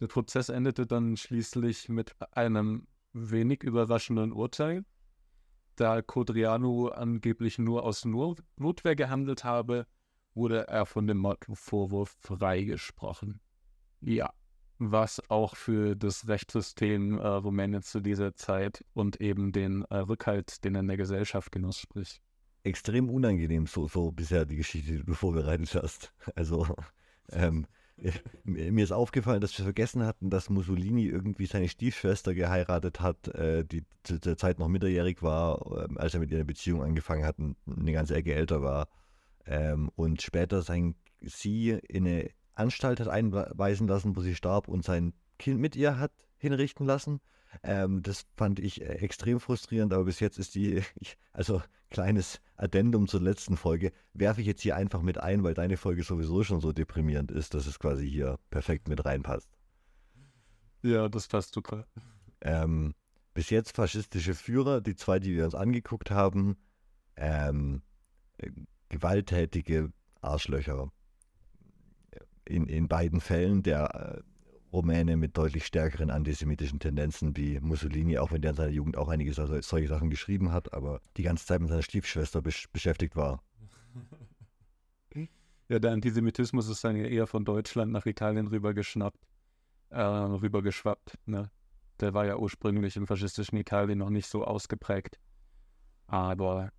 Der 0.00 0.08
Prozess 0.08 0.48
endete 0.48 0.86
dann 0.86 1.16
schließlich 1.16 1.88
mit 1.88 2.16
einem 2.32 2.88
wenig 3.12 3.62
überraschenden 3.62 4.32
Urteil. 4.32 4.84
Da 5.76 6.02
Codriano 6.02 6.88
angeblich 6.88 7.58
nur 7.58 7.84
aus 7.84 8.04
Notwehr 8.04 8.96
gehandelt 8.96 9.44
habe, 9.44 9.86
wurde 10.34 10.68
er 10.68 10.86
von 10.86 11.06
dem 11.06 11.18
Mordvorwurf 11.18 12.16
freigesprochen. 12.20 13.40
Ja, 14.00 14.32
was 14.78 15.22
auch 15.30 15.56
für 15.56 15.94
das 15.94 16.28
Rechtssystem 16.28 17.18
äh, 17.18 17.26
Rumäniens 17.26 17.90
zu 17.90 18.00
dieser 18.00 18.34
Zeit 18.34 18.84
und 18.94 19.20
eben 19.20 19.52
den 19.52 19.82
äh, 19.90 19.96
Rückhalt, 19.98 20.64
den 20.64 20.74
er 20.74 20.80
in 20.80 20.88
der 20.88 20.96
Gesellschaft 20.96 21.52
genoss, 21.52 21.78
spricht. 21.78 22.20
Extrem 22.64 23.10
unangenehm, 23.10 23.66
so, 23.66 23.88
so 23.88 24.12
bisher 24.12 24.44
die 24.44 24.56
Geschichte, 24.56 24.92
die 24.92 25.04
du 25.04 25.14
vorbereitet 25.14 25.74
hast. 25.74 26.12
Also, 26.34 26.66
ähm, 27.30 27.66
mir 28.44 28.82
ist 28.82 28.92
aufgefallen, 28.92 29.40
dass 29.40 29.56
wir 29.56 29.64
vergessen 29.64 30.04
hatten, 30.04 30.30
dass 30.30 30.50
Mussolini 30.50 31.06
irgendwie 31.06 31.46
seine 31.46 31.68
Stiefschwester 31.68 32.34
geheiratet 32.34 33.00
hat, 33.00 33.28
äh, 33.28 33.64
die 33.64 33.84
zu 34.02 34.18
der 34.18 34.36
Zeit 34.36 34.58
noch 34.58 34.68
minderjährig 34.68 35.22
war, 35.22 35.88
äh, 35.90 35.98
als 35.98 36.14
er 36.14 36.20
mit 36.20 36.30
ihr 36.30 36.38
eine 36.38 36.44
Beziehung 36.44 36.82
angefangen 36.82 37.24
hat 37.24 37.38
und 37.38 37.56
eine 37.66 37.92
ganze 37.92 38.14
Ecke 38.14 38.34
älter 38.34 38.62
war. 38.62 38.88
Ähm, 39.46 39.90
und 39.94 40.22
später 40.22 40.62
sein, 40.62 40.94
sie 41.20 41.70
in 41.70 42.06
eine 42.06 42.30
Anstalt 42.54 43.00
hat 43.00 43.08
einweisen 43.08 43.88
lassen, 43.88 44.16
wo 44.16 44.20
sie 44.20 44.34
starb 44.34 44.68
und 44.68 44.84
sein 44.84 45.14
Kind 45.38 45.60
mit 45.60 45.76
ihr 45.76 45.98
hat 45.98 46.12
hinrichten 46.36 46.86
lassen. 46.86 47.20
Ähm, 47.62 48.02
das 48.02 48.26
fand 48.36 48.58
ich 48.58 48.80
äh, 48.80 48.84
extrem 48.84 49.40
frustrierend, 49.40 49.92
aber 49.92 50.04
bis 50.04 50.20
jetzt 50.20 50.38
ist 50.38 50.54
die, 50.54 50.82
ich, 51.00 51.16
also 51.32 51.62
kleines 51.90 52.40
Addendum 52.56 53.06
zur 53.06 53.20
letzten 53.20 53.56
Folge, 53.56 53.92
werfe 54.14 54.40
ich 54.40 54.46
jetzt 54.46 54.62
hier 54.62 54.76
einfach 54.76 55.02
mit 55.02 55.18
ein, 55.18 55.42
weil 55.42 55.54
deine 55.54 55.76
Folge 55.76 56.02
sowieso 56.02 56.42
schon 56.42 56.60
so 56.60 56.72
deprimierend 56.72 57.30
ist, 57.30 57.54
dass 57.54 57.66
es 57.66 57.78
quasi 57.78 58.08
hier 58.08 58.38
perfekt 58.50 58.88
mit 58.88 59.04
reinpasst. 59.04 59.48
Ja, 60.82 61.08
das 61.08 61.28
passt 61.28 61.54
super. 61.54 61.86
Ähm, 62.40 62.94
bis 63.34 63.50
jetzt 63.50 63.76
faschistische 63.76 64.34
Führer, 64.34 64.80
die 64.80 64.96
zwei, 64.96 65.18
die 65.18 65.34
wir 65.34 65.44
uns 65.44 65.54
angeguckt 65.54 66.10
haben, 66.10 66.56
ähm, 67.16 67.82
äh, 68.38 68.50
gewalttätige 68.92 69.90
Arschlöcher. 70.20 70.92
In, 72.44 72.66
in 72.66 72.86
beiden 72.86 73.20
Fällen 73.20 73.62
der 73.62 73.94
äh, 73.94 74.22
Rumäne 74.72 75.16
mit 75.16 75.36
deutlich 75.36 75.66
stärkeren 75.66 76.10
antisemitischen 76.10 76.78
Tendenzen 76.78 77.36
wie 77.36 77.60
Mussolini, 77.60 78.18
auch 78.18 78.32
wenn 78.32 78.42
der 78.42 78.52
in 78.52 78.56
seiner 78.56 78.72
Jugend 78.72 78.96
auch 78.96 79.08
einige 79.08 79.32
solche 79.34 79.88
Sachen 79.88 80.10
geschrieben 80.10 80.52
hat, 80.52 80.72
aber 80.72 81.00
die 81.16 81.22
ganze 81.22 81.46
Zeit 81.46 81.60
mit 81.60 81.70
seiner 81.70 81.82
Stiefschwester 81.82 82.40
besch 82.40 82.68
beschäftigt 82.72 83.16
war. 83.16 83.42
Ja, 85.68 85.78
der 85.78 85.92
Antisemitismus 85.92 86.68
ist 86.68 86.84
dann 86.84 86.96
eher 86.96 87.26
von 87.26 87.46
Deutschland 87.46 87.92
nach 87.92 88.04
Italien 88.04 88.48
rübergeschnappt, 88.48 89.16
äh, 89.88 90.02
rübergeschwappt. 90.02 91.16
Ne? 91.24 91.50
Der 91.98 92.12
war 92.12 92.26
ja 92.26 92.36
ursprünglich 92.36 92.96
im 92.96 93.06
faschistischen 93.06 93.56
Italien 93.56 93.96
noch 93.96 94.10
nicht 94.10 94.26
so 94.26 94.44
ausgeprägt. 94.44 95.18
Aber 96.08 96.72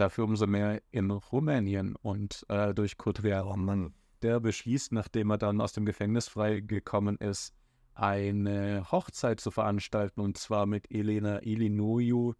dafür 0.00 0.24
umso 0.24 0.46
mehr 0.46 0.80
in 0.90 1.10
Rumänien 1.10 1.96
und 1.96 2.44
äh, 2.48 2.74
durch 2.74 2.96
Codrearo. 2.96 3.52
Oh 3.52 3.56
Mann, 3.56 3.94
der 4.22 4.40
beschließt, 4.40 4.92
nachdem 4.92 5.30
er 5.30 5.38
dann 5.38 5.60
aus 5.60 5.72
dem 5.72 5.84
Gefängnis 5.84 6.28
freigekommen 6.28 7.16
ist, 7.18 7.54
eine 7.94 8.90
Hochzeit 8.90 9.40
zu 9.40 9.50
veranstalten 9.50 10.20
und 10.20 10.38
zwar 10.38 10.66
mit 10.66 10.90
Elena 10.90 11.42
Ilinoiu, 11.42 12.34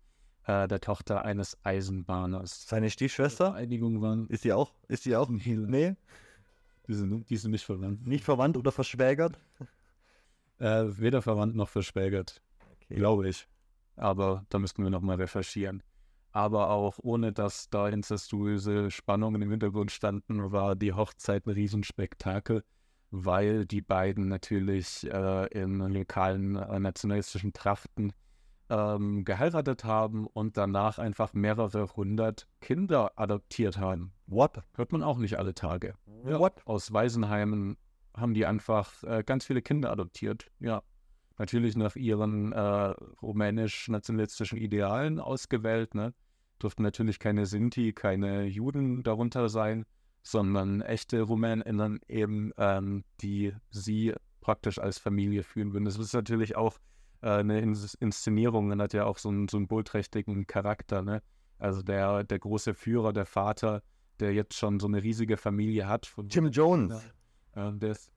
äh, 0.45 0.69
der 0.69 0.81
Tochter 0.81 1.25
eines 1.25 1.59
Eisenbahners. 1.65 2.69
Seine 2.69 2.91
Stiefschwester? 2.91 3.55
Einigung 3.55 4.01
waren. 4.01 4.29
Ist 4.29 4.43
sie 4.43 4.53
auch? 4.53 4.73
Ist 4.87 5.03
sie 5.03 5.17
auch? 5.17 5.29
Nee. 5.29 5.97
Die 6.87 6.95
sind, 6.95 7.29
die 7.29 7.37
sind 7.37 7.51
nicht 7.51 7.65
verwandt. 7.65 8.07
Nicht 8.07 8.25
verwandt 8.25 8.57
oder 8.57 8.73
verschwägert? 8.73 9.39
Äh, 10.61 10.99
weder 10.99 11.23
verwandt 11.23 11.55
noch 11.55 11.69
verschwägert. 11.69 12.43
Okay. 12.59 12.97
Glaube 12.97 13.29
ich. 13.29 13.47
Aber 13.95 14.45
da 14.49 14.59
müssten 14.59 14.83
wir 14.83 14.91
nochmal 14.91 15.15
recherchieren 15.15 15.85
aber 16.39 16.71
auch 16.71 17.01
ohne 17.03 17.33
dass 17.33 17.69
da 17.69 17.89
incestuöse 17.89 18.93
Spannungen 18.93 19.43
im 19.43 19.51
Hintergrund 19.51 19.91
standen, 19.91 20.53
war 20.53 20.77
die 20.77 20.93
Hochzeit 20.93 21.45
ein 21.47 21.51
Riesenspektakel, 21.51 22.63
weil 23.11 23.67
die 23.67 23.81
beiden 23.81 24.29
natürlich 24.29 25.05
äh, 25.11 25.47
in 25.49 25.79
lokalen 25.81 26.55
äh, 26.55 26.79
nationalistischen 26.79 27.53
Trachten 27.53 28.13
ähm, 28.71 29.25
geheiratet 29.25 29.83
haben 29.83 30.29
und 30.29 30.57
danach 30.57 31.01
einfach 31.01 31.33
mehrere 31.33 31.89
hundert 31.97 32.47
Kinder 32.61 33.11
adoptiert 33.17 33.77
haben. 33.79 34.13
What? 34.29 34.61
Hört 34.75 34.93
man 34.93 35.03
auch 35.03 35.19
nicht 35.19 35.41
alle 35.41 35.55
Tage. 35.55 35.95
What? 36.07 36.65
Aus 36.67 36.93
Waisenheimen 36.93 37.77
haben 38.17 38.35
die 38.35 38.47
einfach 38.47 39.03
äh, 39.03 39.25
ganz 39.27 39.45
viele 39.45 39.61
Kinder 39.61 39.91
adoptiert. 39.91 40.47
Ja, 40.61 40.85
natürlich 41.37 41.75
nach 41.75 41.97
ihren 41.97 42.53
äh, 42.53 42.95
rumänisch-nationalistischen 43.23 44.59
Idealen 44.59 45.19
ausgewählt. 45.19 45.97
Ne? 45.97 46.15
Durften 46.59 46.83
natürlich 46.83 47.19
keine 47.19 47.47
Sinti, 47.47 47.93
keine 47.93 48.45
Juden 48.45 49.03
darunter 49.03 49.49
sein, 49.49 49.85
sondern 50.23 50.81
echte 50.81 51.23
RumänInnen 51.23 52.01
eben, 52.09 52.53
ähm, 52.59 53.05
die 53.21 53.55
sie 53.71 54.15
praktisch 54.41 54.79
als 54.79 54.99
Familie 54.99 55.43
führen 55.43 55.73
würden. 55.73 55.85
Das 55.85 55.99
ist 55.99 56.13
natürlich 56.13 56.57
auch 56.57 56.79
äh, 57.23 57.31
eine 57.31 57.61
Inszenierung 57.61 58.71
und 58.71 58.81
hat 58.81 58.93
ja 58.93 59.05
auch 59.05 59.19
so 59.19 59.29
einen 59.29 59.49
symbolträchtigen 59.49 60.47
Charakter. 60.47 61.03
Ne? 61.03 61.23
Also 61.59 61.83
der, 61.83 62.25
der 62.25 62.39
große 62.39 62.75
Führer, 62.75 63.13
der 63.13 63.27
Vater, 63.27 63.83
der 64.21 64.33
jetzt 64.33 64.55
schon 64.55 64.81
so 64.81 64.87
eine 64.87 65.03
riesige 65.03 65.37
Familie 65.37 65.89
hat. 65.89 66.13
Jim 66.29 66.49
Jones. 66.51 67.11
Ja, 67.55 67.71
der 67.73 67.93
ist, 67.93 68.11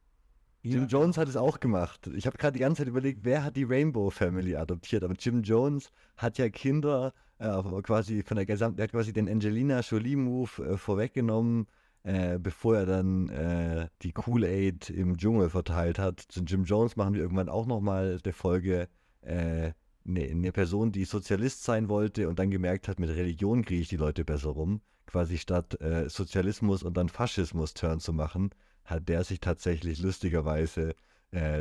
Jim 0.64 0.82
ja. 0.82 0.88
Jones 0.88 1.18
hat 1.18 1.28
es 1.28 1.36
auch 1.36 1.60
gemacht. 1.60 2.08
Ich 2.16 2.28
habe 2.28 2.38
gerade 2.38 2.54
die 2.54 2.60
ganze 2.60 2.82
Zeit 2.82 2.88
überlegt, 2.88 3.22
wer 3.24 3.44
hat 3.44 3.56
die 3.56 3.64
Rainbow 3.64 4.12
Family 4.12 4.56
adoptiert. 4.56 5.04
Aber 5.04 5.16
Jim 5.18 5.42
Jones 5.42 5.92
hat 6.18 6.38
ja 6.38 6.50
Kinder 6.50 7.14
äh, 7.40 7.50
quasi 7.82 8.24
von 8.24 8.38
der 8.38 8.46
gesamten, 8.46 8.78
der 8.78 8.84
hat 8.84 8.92
quasi 8.92 9.12
den 9.12 9.28
Angelina 9.28 9.80
Jolie 9.80 10.16
Move 10.16 10.64
äh, 10.64 10.78
vorweggenommen, 10.78 11.68
äh, 12.04 12.38
bevor 12.38 12.78
er 12.78 12.86
dann 12.86 13.30
äh, 13.30 13.88
die 14.04 14.12
Kool-Aid 14.12 14.92
im 14.92 15.18
Dschungel 15.18 15.50
verteilt 15.50 15.98
hat. 15.98 16.20
Zu 16.20 16.42
Jim 16.42 16.64
Jones 16.64 16.96
machen 16.96 17.16
wir 17.16 17.22
irgendwann 17.22 17.50
auch 17.50 17.66
nochmal 17.66 18.20
eine 18.24 18.34
Folge. 18.34 18.88
Eine, 19.24 19.74
äh, 19.74 20.32
eine 20.32 20.52
Person, 20.52 20.92
die 20.92 21.06
Sozialist 21.06 21.64
sein 21.64 21.90
wollte 21.90 22.28
und 22.28 22.40
dann 22.40 22.50
gemerkt 22.50 22.88
hat, 22.88 23.00
mit 23.00 23.10
Religion 23.10 23.64
kriege 23.64 23.82
ich 23.82 23.90
die 23.90 23.98
Leute 23.98 24.26
besser 24.26 24.50
rum. 24.50 24.82
Quasi 25.06 25.38
statt 25.38 25.80
äh, 25.82 26.10
Sozialismus 26.10 26.84
und 26.84 26.98
dann 26.98 27.10
Faschismus-Turn 27.10 28.00
zu 28.00 28.14
machen, 28.14 28.52
hat 28.84 29.08
der 29.10 29.24
sich 29.24 29.40
tatsächlich 29.40 30.00
lustigerweise 30.00 30.96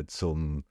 zum 0.09 0.65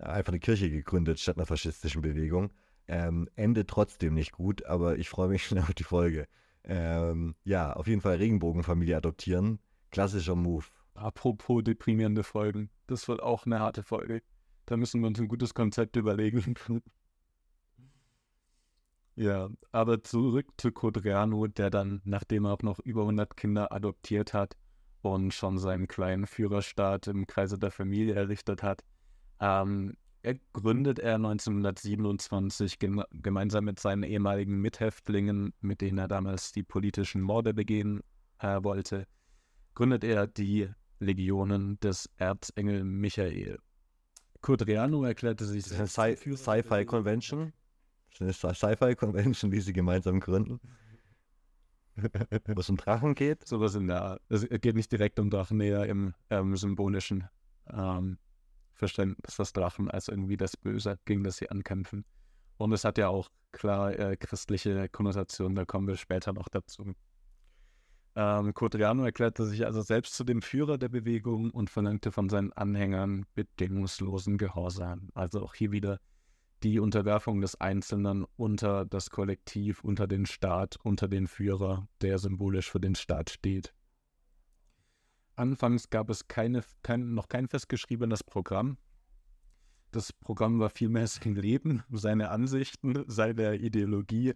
einfach 0.00 0.32
eine 0.32 0.40
Kirche 0.40 0.70
gegründet 0.70 1.20
statt 1.20 1.36
einer 1.36 1.46
faschistischen 1.46 2.02
Bewegung. 2.02 2.52
Ähm, 2.88 3.28
endet 3.36 3.68
trotzdem 3.68 4.14
nicht 4.14 4.32
gut, 4.32 4.64
aber 4.64 4.98
ich 4.98 5.08
freue 5.08 5.28
mich 5.28 5.44
schon 5.46 5.58
auf 5.58 5.72
die 5.74 5.84
Folge. 5.84 6.26
Ähm, 6.64 7.34
ja, 7.44 7.72
auf 7.72 7.86
jeden 7.86 8.00
Fall 8.00 8.16
Regenbogenfamilie 8.16 8.96
adoptieren. 8.96 9.60
Klassischer 9.90 10.34
Move. 10.34 10.66
Apropos 10.94 11.62
deprimierende 11.62 12.22
Folgen. 12.22 12.70
Das 12.86 13.08
wird 13.08 13.22
auch 13.22 13.46
eine 13.46 13.60
harte 13.60 13.82
Folge. 13.82 14.22
Da 14.66 14.76
müssen 14.76 15.00
wir 15.00 15.08
uns 15.08 15.20
ein 15.20 15.28
gutes 15.28 15.54
Konzept 15.54 15.96
überlegen. 15.96 16.54
ja, 19.16 19.48
aber 19.72 20.02
zurück 20.02 20.46
zu 20.56 20.72
Codriano, 20.72 21.46
der 21.46 21.70
dann, 21.70 22.02
nachdem 22.04 22.44
er 22.44 22.52
auch 22.52 22.62
noch 22.62 22.78
über 22.80 23.02
100 23.02 23.36
Kinder 23.36 23.72
adoptiert 23.72 24.34
hat 24.34 24.56
und 25.02 25.32
schon 25.32 25.58
seinen 25.58 25.88
kleinen 25.88 26.26
Führerstaat 26.26 27.06
im 27.06 27.26
Kreise 27.26 27.58
der 27.58 27.70
Familie 27.70 28.14
errichtet 28.14 28.62
hat, 28.62 28.82
ähm, 29.40 29.96
er 30.22 30.34
gründet 30.52 30.98
er 30.98 31.14
1927 31.14 32.78
gem 32.78 33.02
gemeinsam 33.10 33.64
mit 33.64 33.80
seinen 33.80 34.02
ehemaligen 34.02 34.60
Mithäftlingen, 34.60 35.54
mit 35.60 35.80
denen 35.80 35.98
er 35.98 36.08
damals 36.08 36.52
die 36.52 36.62
politischen 36.62 37.22
Morde 37.22 37.54
begehen 37.54 38.02
äh, 38.38 38.62
wollte, 38.62 39.06
gründet 39.74 40.04
er 40.04 40.26
die 40.26 40.68
Legionen 40.98 41.80
des 41.80 42.10
Erzengel 42.18 42.84
Michael. 42.84 43.58
Kurt 44.42 44.66
Reano 44.66 45.04
erklärte 45.04 45.46
sich 45.46 45.64
Sci-Fi 45.64 46.84
Convention. 46.84 47.52
Eine 48.18 48.32
Sci-Fi 48.32 48.94
Convention, 48.96 49.50
die 49.50 49.60
sie 49.60 49.72
gemeinsam 49.72 50.20
gründen. 50.20 50.60
Wo 52.54 52.60
es 52.60 52.70
um 52.70 52.76
Drachen 52.76 53.14
geht? 53.14 53.46
Sowas 53.46 53.74
in 53.74 53.88
der 53.88 54.02
Art. 54.02 54.22
Es 54.28 54.46
geht 54.48 54.76
nicht 54.76 54.90
direkt 54.92 55.18
um 55.18 55.30
Drachen, 55.30 55.60
eher 55.60 55.86
im 55.86 56.14
ähm, 56.30 56.56
symbolischen. 56.56 57.28
Ähm, 57.72 58.18
Verständnis 58.80 59.36
des 59.36 59.52
Drachen 59.52 59.90
als 59.90 60.08
irgendwie 60.08 60.36
das 60.36 60.56
Böse, 60.56 60.98
gegen 61.04 61.22
das 61.22 61.36
sie 61.36 61.50
ankämpfen. 61.50 62.04
Und 62.56 62.72
es 62.72 62.84
hat 62.84 62.98
ja 62.98 63.08
auch 63.08 63.28
klar 63.52 63.96
äh, 63.98 64.16
christliche 64.16 64.88
Konnotationen, 64.88 65.54
da 65.54 65.64
kommen 65.64 65.86
wir 65.86 65.96
später 65.96 66.32
noch 66.32 66.48
dazu. 66.48 66.94
Ähm, 68.16 68.54
Codriano 68.54 69.04
erklärte 69.04 69.44
sich 69.44 69.64
also 69.64 69.82
selbst 69.82 70.14
zu 70.14 70.24
dem 70.24 70.42
Führer 70.42 70.78
der 70.78 70.88
Bewegung 70.88 71.50
und 71.50 71.70
verlangte 71.70 72.10
von 72.10 72.28
seinen 72.28 72.52
Anhängern 72.52 73.24
bedingungslosen 73.34 74.36
Gehorsam. 74.36 75.10
Also 75.14 75.42
auch 75.42 75.54
hier 75.54 75.70
wieder 75.70 76.00
die 76.62 76.78
Unterwerfung 76.78 77.40
des 77.40 77.60
Einzelnen 77.60 78.26
unter 78.36 78.84
das 78.84 79.10
Kollektiv, 79.10 79.82
unter 79.82 80.06
den 80.06 80.26
Staat, 80.26 80.76
unter 80.82 81.08
den 81.08 81.26
Führer, 81.26 81.88
der 82.00 82.18
symbolisch 82.18 82.70
für 82.70 82.80
den 82.80 82.94
Staat 82.94 83.30
steht. 83.30 83.74
Anfangs 85.36 85.88
gab 85.88 86.10
es 86.10 86.28
keine, 86.28 86.62
kein, 86.82 87.14
noch 87.14 87.28
kein 87.28 87.48
festgeschriebenes 87.48 88.22
Programm. 88.22 88.76
Das 89.90 90.12
Programm 90.12 90.60
war 90.60 90.70
vielmehr 90.70 91.06
sein 91.08 91.34
Leben, 91.34 91.82
seine 91.90 92.30
Ansichten, 92.30 93.04
seine 93.06 93.56
Ideologie 93.56 94.34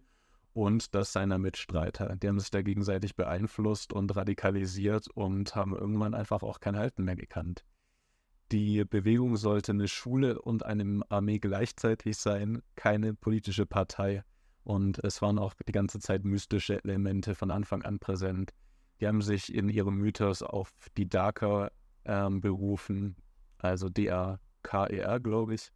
und 0.54 0.94
das 0.94 1.12
seiner 1.12 1.38
Mitstreiter. 1.38 2.16
Die 2.16 2.28
haben 2.28 2.40
sich 2.40 2.50
da 2.50 2.62
gegenseitig 2.62 3.16
beeinflusst 3.16 3.92
und 3.92 4.16
radikalisiert 4.16 5.08
und 5.08 5.54
haben 5.54 5.74
irgendwann 5.76 6.14
einfach 6.14 6.42
auch 6.42 6.60
kein 6.60 6.76
Halten 6.76 7.04
mehr 7.04 7.16
gekannt. 7.16 7.64
Die 8.52 8.84
Bewegung 8.84 9.36
sollte 9.36 9.72
eine 9.72 9.88
Schule 9.88 10.40
und 10.40 10.64
eine 10.64 11.02
Armee 11.08 11.38
gleichzeitig 11.38 12.16
sein, 12.16 12.62
keine 12.76 13.14
politische 13.14 13.66
Partei. 13.66 14.22
Und 14.64 14.98
es 15.04 15.20
waren 15.22 15.38
auch 15.38 15.54
die 15.66 15.72
ganze 15.72 15.98
Zeit 15.98 16.24
mystische 16.24 16.82
Elemente 16.84 17.34
von 17.34 17.50
Anfang 17.50 17.82
an 17.82 17.98
präsent. 17.98 18.52
Die 19.00 19.06
haben 19.06 19.22
sich 19.22 19.54
in 19.54 19.68
ihrem 19.68 19.96
Mythos 19.96 20.42
auf 20.42 20.72
die 20.96 21.08
Darker 21.08 21.72
ähm, 22.04 22.40
berufen, 22.40 23.16
also 23.58 23.88
D-A-K-E-R, 23.88 25.20
glaube 25.20 25.54
ich. 25.54 25.72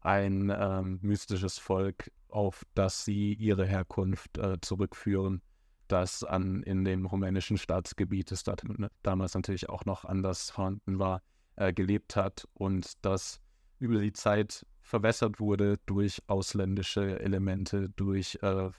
Ein 0.00 0.52
ähm, 0.54 0.98
mystisches 1.02 1.58
Volk, 1.58 2.10
auf 2.28 2.64
das 2.74 3.04
sie 3.04 3.34
ihre 3.34 3.66
Herkunft 3.66 4.38
äh, 4.38 4.60
zurückführen, 4.60 5.42
das 5.88 6.22
an, 6.22 6.62
in 6.62 6.84
dem 6.84 7.06
rumänischen 7.06 7.56
Staatsgebiet, 7.56 8.30
das 8.30 8.42
da, 8.42 8.54
damals 9.02 9.34
natürlich 9.34 9.68
auch 9.68 9.84
noch 9.84 10.04
anders 10.04 10.50
vorhanden 10.50 10.98
war, 10.98 11.22
äh, 11.56 11.72
gelebt 11.72 12.16
hat 12.16 12.48
und 12.54 13.04
das 13.04 13.40
über 13.78 14.00
die 14.00 14.12
Zeit 14.12 14.66
verwässert 14.80 15.40
wurde 15.40 15.78
durch 15.86 16.22
ausländische 16.26 17.20
Elemente, 17.20 17.90
durch, 17.90 18.38
äh, 18.42 18.70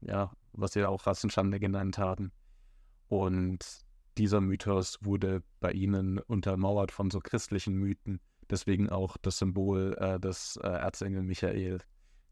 ja, 0.00 0.32
was 0.52 0.72
sie 0.72 0.84
auch 0.84 1.06
Rassenschande 1.06 1.60
genannt 1.60 1.98
haben. 1.98 2.32
Und 3.08 3.64
dieser 4.18 4.40
Mythos 4.40 4.98
wurde 5.02 5.42
bei 5.60 5.72
ihnen 5.72 6.18
untermauert 6.18 6.90
von 6.90 7.10
so 7.10 7.20
christlichen 7.20 7.74
Mythen. 7.74 8.20
Deswegen 8.48 8.88
auch 8.88 9.16
das 9.18 9.38
Symbol 9.38 9.96
äh, 9.98 10.18
des 10.18 10.58
äh, 10.62 10.68
Erzengel 10.68 11.22
Michael 11.22 11.78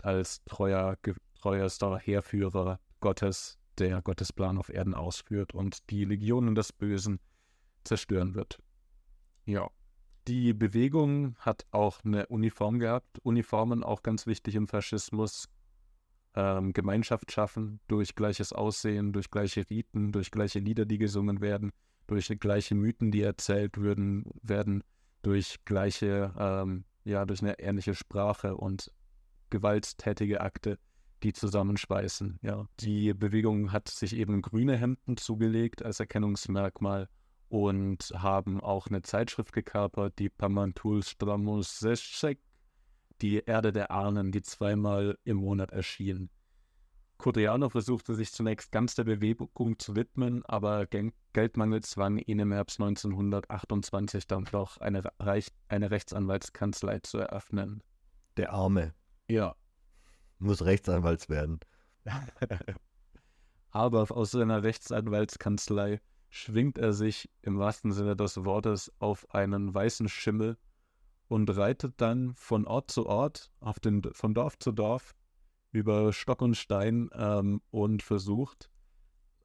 als 0.03 0.43
treuer, 0.45 0.97
treuester 1.41 1.99
Heerführer 1.99 2.81
Gottes, 3.01 3.59
der 3.79 4.03
Gottes 4.03 4.33
Plan 4.33 4.59
auf 4.59 4.69
Erden 4.69 4.95
ausführt 4.95 5.55
und 5.55 5.91
die 5.91 6.05
Legionen 6.05 6.55
des 6.55 6.73
Bösen 6.73 7.21
zerstören 7.85 8.35
wird. 8.35 8.61
Ja. 9.47 9.71
Die 10.27 10.55
Bewegung 10.55 11.37
hat 11.39 11.67
auch 11.71 12.03
eine 12.05 12.27
Uniform 12.27 12.79
gehabt. 12.79 13.19
Uniformen 13.23 13.85
auch 13.85 14.03
ganz 14.03 14.27
wichtig 14.27 14.55
im 14.55 14.67
Faschismus 14.67 15.49
ähm, 16.35 16.73
Gemeinschaft 16.73 17.31
schaffen 17.31 17.81
durch 17.89 18.15
gleiches 18.15 18.53
Aussehen, 18.53 19.13
durch 19.13 19.31
gleiche 19.31 19.69
Riten, 19.69 20.13
durch 20.13 20.31
gleiche 20.31 20.59
Lieder, 20.59 20.85
die 20.85 20.99
gesungen 20.99 21.41
werden, 21.41 21.73
durch 22.07 22.29
gleiche 22.41 22.75
Mythen, 22.75 23.11
die 23.11 23.23
erzählt 23.23 23.77
würden, 23.79 24.25
werden, 24.43 24.83
durch 25.23 25.57
gleiche, 25.65 26.33
ähm, 26.39 26.85
ja, 27.05 27.25
durch 27.25 27.43
eine 27.43 27.59
ähnliche 27.59 27.95
Sprache 27.95 28.57
und 28.57 28.91
gewalttätige 29.51 30.41
Akte, 30.41 30.79
die 31.23 31.33
zusammenschweißen. 31.33 32.39
Ja, 32.43 32.67
die 32.81 33.15
Bewegung 33.15 33.73
hat 33.73 33.89
sich 33.89 34.17
eben 34.17 34.43
grüne 34.43 34.77
Hemden 34.77 35.17
zugelegt 35.17 35.85
als 35.85 36.01
Erkennungsmerkmal 36.01 37.09
und 37.55 38.13
haben 38.17 38.61
auch 38.61 38.89
eine 38.89 39.03
Zeitschrift 39.03 39.53
gekapert, 39.53 40.19
die 40.19 40.29
Pamantul 40.29 41.05
Stramusesek 41.05 42.41
die 43.21 43.45
Erde 43.47 43.73
der 43.73 43.93
Ahnen, 43.93 44.33
die 44.33 44.43
zweimal 44.43 45.17
im 45.23 45.37
Monat 45.37 45.71
erschien. 45.71 46.31
Codriano 47.17 47.69
versuchte 47.69 48.17
sich 48.17 48.33
zunächst 48.33 48.73
ganz 48.73 48.97
der 48.97 49.05
Bewegung 49.05 49.79
zu 49.79 49.95
widmen, 49.95 50.45
aber 50.47 50.89
Geldmangel 51.33 51.85
zwang 51.85 52.19
ihn 52.19 52.41
im 52.41 52.51
Herbst 52.51 52.81
1928 52.81 54.27
dann 54.27 54.47
doch 54.47 54.79
eine, 54.79 55.05
Reich 55.21 55.47
eine 55.69 55.93
Rechtsanwaltskanzlei 55.93 56.99
zu 57.05 57.19
eröffnen. 57.19 57.85
Der 58.37 58.53
Arme. 58.53 58.95
Ja. 59.29 59.55
Muss 60.41 60.65
Rechtsanwalts 60.65 61.29
werden. 61.29 61.61
aber 63.71 64.11
aus 64.11 64.33
seiner 64.33 64.65
Rechtsanwaltskanzlei 64.65 66.01
schwingt 66.35 66.79
er 66.79 66.93
sich 66.93 67.31
im 67.43 67.59
wahrsten 67.59 67.93
Sinne 67.93 68.17
des 68.17 68.45
Wortes 68.45 68.93
auf 68.99 69.33
einen 69.33 69.73
weißen 69.73 70.09
Schimmel 70.09 70.59
und 71.29 71.49
reitet 71.57 71.95
dann 71.99 72.35
von 72.35 72.67
Ort 72.67 72.91
zu 72.91 73.07
Ort, 73.07 73.53
auf 73.61 73.79
den, 73.79 74.03
von 74.13 74.35
Dorf 74.35 74.59
zu 74.59 74.73
Dorf, 74.73 75.15
über 75.71 76.13
Stock 76.13 76.43
und 76.43 76.57
Stein 76.57 77.09
ähm, 77.15 77.63
und 77.71 78.03
versucht, 78.03 78.69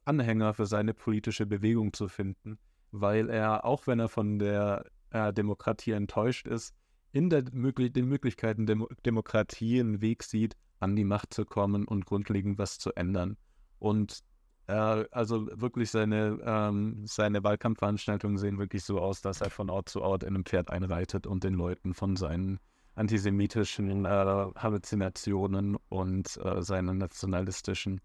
Anhänger 0.03 0.55
für 0.55 0.65
seine 0.65 0.95
politische 0.95 1.45
Bewegung 1.45 1.93
zu 1.93 2.07
finden, 2.07 2.57
weil 2.89 3.29
er, 3.29 3.65
auch 3.65 3.85
wenn 3.85 3.99
er 3.99 4.09
von 4.09 4.39
der 4.39 4.83
äh, 5.11 5.31
Demokratie 5.31 5.91
enttäuscht 5.91 6.47
ist, 6.47 6.73
in 7.11 7.29
der, 7.29 7.43
den 7.43 8.07
Möglichkeiten 8.09 8.65
der 8.65 8.77
Demokratie 9.05 9.79
einen 9.79 10.01
Weg 10.01 10.23
sieht, 10.23 10.57
an 10.79 10.95
die 10.95 11.05
Macht 11.05 11.35
zu 11.35 11.45
kommen 11.45 11.85
und 11.85 12.07
grundlegend 12.07 12.57
was 12.57 12.79
zu 12.79 12.93
ändern. 12.93 13.37
Und 13.77 14.23
also 14.71 15.47
wirklich 15.59 15.89
seine, 15.91 16.39
ähm, 16.43 17.05
seine 17.05 17.43
Wahlkampfveranstaltungen 17.43 18.37
sehen 18.37 18.59
wirklich 18.59 18.83
so 18.83 18.99
aus, 18.99 19.21
dass 19.21 19.41
er 19.41 19.49
von 19.49 19.69
Ort 19.69 19.89
zu 19.89 20.01
Ort 20.01 20.23
in 20.23 20.29
einem 20.29 20.45
Pferd 20.45 20.69
einreitet 20.69 21.27
und 21.27 21.43
den 21.43 21.53
Leuten 21.53 21.93
von 21.93 22.15
seinen 22.15 22.59
antisemitischen 22.95 24.05
äh, 24.05 24.09
Halluzinationen 24.09 25.77
und 25.87 26.37
äh, 26.43 26.61
seinen 26.61 26.97
nationalistischen 26.97 28.01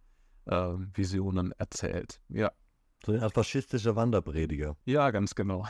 äh, 0.46 0.74
Visionen 0.94 1.52
erzählt. 1.58 2.20
Ja. 2.28 2.52
So 3.04 3.12
ein 3.12 3.30
faschistischer 3.30 3.96
Wanderprediger. 3.96 4.76
Ja, 4.86 5.10
ganz 5.10 5.34
genau. 5.34 5.66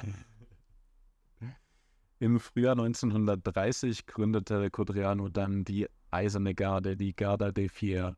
Im 2.20 2.38
Frühjahr 2.38 2.78
1930 2.78 4.07
gründete 4.07 4.70
Codriano 4.70 5.28
dann 5.28 5.64
die 5.64 5.88
Eiserne 6.11 6.54
Garde, 6.54 6.96
die 6.96 7.14
Garda 7.16 7.50
dei 7.50 7.68
Fier. 7.68 8.16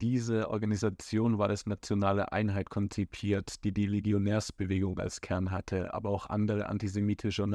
Diese 0.00 0.50
Organisation 0.50 1.38
war 1.38 1.48
als 1.48 1.66
nationale 1.66 2.30
Einheit 2.30 2.70
konzipiert, 2.70 3.64
die 3.64 3.72
die 3.72 3.86
Legionärsbewegung 3.86 4.98
als 5.00 5.20
Kern 5.20 5.50
hatte, 5.50 5.92
aber 5.92 6.10
auch 6.10 6.26
andere 6.26 6.68
antisemitische 6.68 7.42
und 7.42 7.50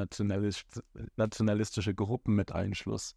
nationalistische 1.16 1.96
Gruppen 1.96 2.36
mit 2.36 2.52
einschloss. 2.52 3.16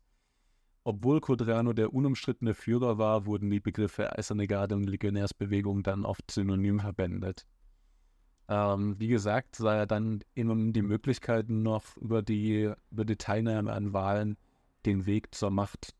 Obwohl 0.84 1.20
Codriano 1.20 1.72
der 1.72 1.92
unumstrittene 1.92 2.54
Führer 2.54 2.98
war, 2.98 3.26
wurden 3.26 3.50
die 3.50 3.58
Begriffe 3.58 4.16
Eiserne 4.16 4.46
Garde 4.46 4.76
und 4.76 4.84
Legionärsbewegung 4.84 5.82
dann 5.82 6.04
oft 6.04 6.30
synonym 6.30 6.78
verwendet. 6.78 7.44
Ähm, 8.48 8.94
wie 9.00 9.08
gesagt, 9.08 9.56
sah 9.56 9.74
er 9.74 9.86
dann 9.86 10.20
immer 10.34 10.54
die 10.70 10.82
Möglichkeiten 10.82 11.64
noch 11.64 11.96
über 11.96 12.22
die, 12.22 12.72
über 12.92 13.04
die 13.04 13.16
Teilnahme 13.16 13.72
an 13.72 13.92
Wahlen 13.92 14.36
den 14.84 15.06
Weg 15.06 15.34
zur 15.34 15.50
Macht 15.50 15.96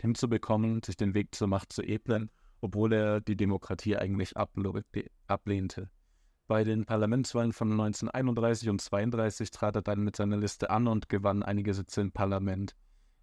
hinzubekommen, 0.00 0.82
sich 0.82 0.96
den 0.96 1.12
Weg 1.12 1.34
zur 1.34 1.48
Macht 1.48 1.70
zu 1.70 1.82
ebnen, 1.82 2.30
obwohl 2.62 2.94
er 2.94 3.20
die 3.20 3.36
Demokratie 3.36 3.96
eigentlich 3.96 4.34
ablehnte. 4.36 5.90
Bei 6.46 6.64
den 6.64 6.84
Parlamentswahlen 6.84 7.52
von 7.52 7.72
1931 7.72 8.68
und 8.68 8.80
1932 8.80 9.50
trat 9.50 9.76
er 9.76 9.82
dann 9.82 10.02
mit 10.02 10.16
seiner 10.16 10.36
Liste 10.36 10.70
an 10.70 10.86
und 10.86 11.08
gewann 11.08 11.42
einige 11.42 11.74
Sitze 11.74 12.00
im 12.00 12.12
Parlament. 12.12 12.74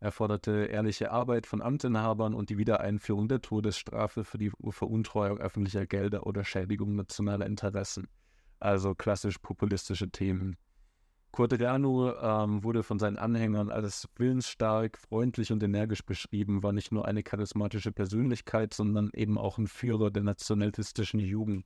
Er 0.02 0.12
forderte 0.12 0.66
ehrliche 0.66 1.12
Arbeit 1.12 1.46
von 1.46 1.62
Amtsinhabern 1.62 2.34
und 2.34 2.50
die 2.50 2.58
Wiedereinführung 2.58 3.28
der 3.28 3.42
Todesstrafe 3.42 4.24
für 4.24 4.38
die 4.38 4.52
Veruntreuung 4.70 5.40
öffentlicher 5.40 5.86
Gelder 5.86 6.26
oder 6.26 6.44
Schädigung 6.44 6.96
nationaler 6.96 7.46
Interessen. 7.46 8.08
Also 8.60 8.96
klassisch 8.96 9.38
populistische 9.40 10.10
Themen. 10.10 10.56
Quadrano 11.32 12.14
ähm, 12.22 12.64
wurde 12.64 12.84
von 12.84 13.00
seinen 13.00 13.18
Anhängern 13.18 13.70
als 13.70 14.08
willensstark, 14.16 14.98
freundlich 14.98 15.52
und 15.52 15.62
energisch 15.64 16.04
beschrieben, 16.06 16.64
war 16.64 16.74
nicht 16.74 16.92
nur 16.92 17.06
eine 17.06 17.24
charismatische 17.24 17.92
Persönlichkeit, 17.92 18.74
sondern 18.74 19.10
eben 19.14 19.38
auch 19.38 19.58
ein 19.58 19.68
Führer 19.68 20.12
der 20.12 20.24
nationalistischen 20.24 21.20
Jugend. 21.20 21.66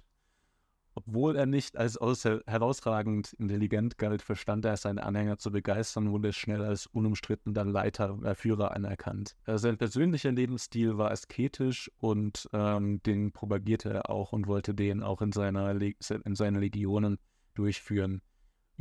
Obwohl 0.96 1.36
er 1.36 1.48
nicht 1.48 1.76
als 1.76 1.98
herausragend 1.98 3.34
intelligent 3.34 3.98
galt, 3.98 4.22
verstand 4.22 4.64
er 4.66 4.78
seine 4.78 5.04
Anhänger 5.04 5.38
zu 5.38 5.52
begeistern 5.52 6.12
wurde 6.12 6.34
schnell 6.34 6.64
als 6.64 6.86
unumstrittener 6.86 7.66
Leiter, 7.66 8.20
äh, 8.24 8.36
Führer 8.36 8.76
anerkannt. 8.76 9.36
Äh, 9.46 9.58
sein 9.58 9.78
persönlicher 9.78 10.32
Lebensstil 10.32 10.98
war 10.98 11.10
asketisch 11.10 11.90
und 11.98 12.48
ähm, 12.54 13.02
den 13.04 13.32
propagierte 13.32 13.90
er 13.90 14.10
auch 14.10 14.34
und 14.34 14.46
wollte 14.46 14.76
den 14.76 15.02
auch 15.02 15.22
in, 15.22 15.32
seiner 15.32 15.74
Le 15.74 15.94
in 16.26 16.36
seinen 16.36 16.60
Legionen 16.60 17.18
durchführen. 17.56 18.22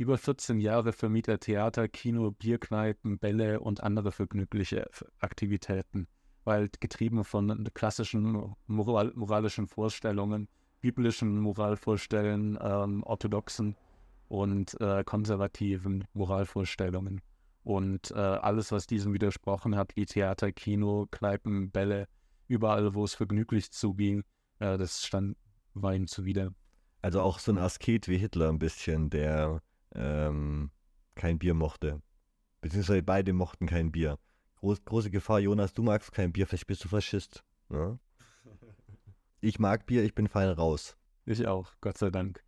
Über 0.03 0.17
14 0.17 0.59
Jahre 0.59 0.91
vermied 0.91 1.29
er 1.29 1.39
Theater, 1.39 1.87
Kino, 1.87 2.31
Bierkneipen, 2.31 3.19
Bälle 3.19 3.61
und 3.61 3.81
andere 3.83 4.11
vergnügliche 4.11 4.89
Aktivitäten, 5.19 6.09
weil 6.43 6.69
getrieben 6.81 7.23
von 7.23 7.69
klassischen 7.73 8.53
moral 8.67 9.13
moralischen 9.15 9.65
Vorstellungen 9.65 10.49
biblischen 10.81 11.39
Moralvorstellungen, 11.39 12.59
ähm, 12.61 13.01
orthodoxen 13.03 13.77
und 14.27 14.75
äh, 14.81 15.05
konservativen 15.05 16.03
Moralvorstellungen. 16.11 17.21
Und 17.63 18.11
äh, 18.11 18.15
alles, 18.15 18.73
was 18.73 18.85
diesem 18.85 19.13
widersprochen 19.13 19.77
hat, 19.77 19.95
wie 19.95 20.05
Theater, 20.05 20.51
Kino, 20.51 21.07
Kneipen, 21.11 21.71
Bälle, 21.71 22.09
überall, 22.49 22.93
wo 22.93 23.05
es 23.05 23.13
vergnüglich 23.13 23.71
zuging, 23.71 24.25
äh, 24.59 24.77
das 24.77 25.05
stand, 25.05 25.37
war 25.73 25.95
ihm 25.95 26.07
zuwider. 26.07 26.51
Also 27.01 27.21
auch 27.21 27.39
so 27.39 27.53
ein 27.53 27.57
Asket 27.57 28.09
wie 28.09 28.17
Hitler 28.17 28.49
ein 28.49 28.59
bisschen, 28.59 29.09
der 29.09 29.61
ähm, 29.93 30.71
kein 31.15 31.39
Bier 31.39 31.53
mochte. 31.53 32.01
Beziehungsweise 32.61 33.03
beide 33.03 33.33
mochten 33.33 33.67
kein 33.67 33.91
Bier. 33.91 34.17
Groß, 34.55 34.85
große 34.85 35.11
Gefahr, 35.11 35.39
Jonas, 35.39 35.73
du 35.73 35.83
magst 35.83 36.11
kein 36.11 36.31
Bier, 36.31 36.47
vielleicht 36.47 36.67
bist 36.67 36.83
du 36.83 36.89
Faschist. 36.89 37.43
Ja? 37.69 37.89
Ne? 37.89 37.99
Ich 39.41 39.59
mag 39.59 39.85
Bier, 39.85 40.05
ich 40.05 40.15
bin 40.15 40.29
fein 40.29 40.47
raus. 40.47 40.95
Ich 41.25 41.45
auch, 41.47 41.73
Gott 41.81 41.97
sei 41.97 42.09
Dank. 42.09 42.41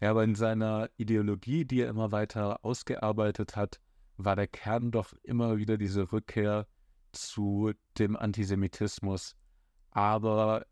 Ja, 0.00 0.10
aber 0.10 0.24
in 0.24 0.34
seiner 0.34 0.88
Ideologie, 0.96 1.66
die 1.66 1.82
er 1.82 1.90
immer 1.90 2.10
weiter 2.10 2.64
ausgearbeitet 2.64 3.54
hat, 3.54 3.80
war 4.16 4.34
der 4.34 4.46
Kern 4.46 4.90
doch 4.90 5.12
immer 5.22 5.58
wieder 5.58 5.76
diese 5.76 6.10
Rückkehr 6.10 6.66
zu 7.12 7.72
dem 7.98 8.16
Antisemitismus. 8.16 9.36
Aber 9.90 10.66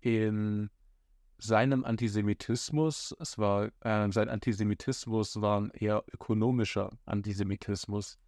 in 0.00 0.70
seinem 1.40 1.84
Antisemitismus, 1.84 3.14
es 3.18 3.38
war, 3.38 3.70
äh, 3.80 4.10
sein 4.10 4.28
Antisemitismus 4.28 5.40
war 5.40 5.60
ein 5.60 5.70
eher 5.70 6.04
ökonomischer 6.12 6.90
Antisemitismus. 7.06 8.18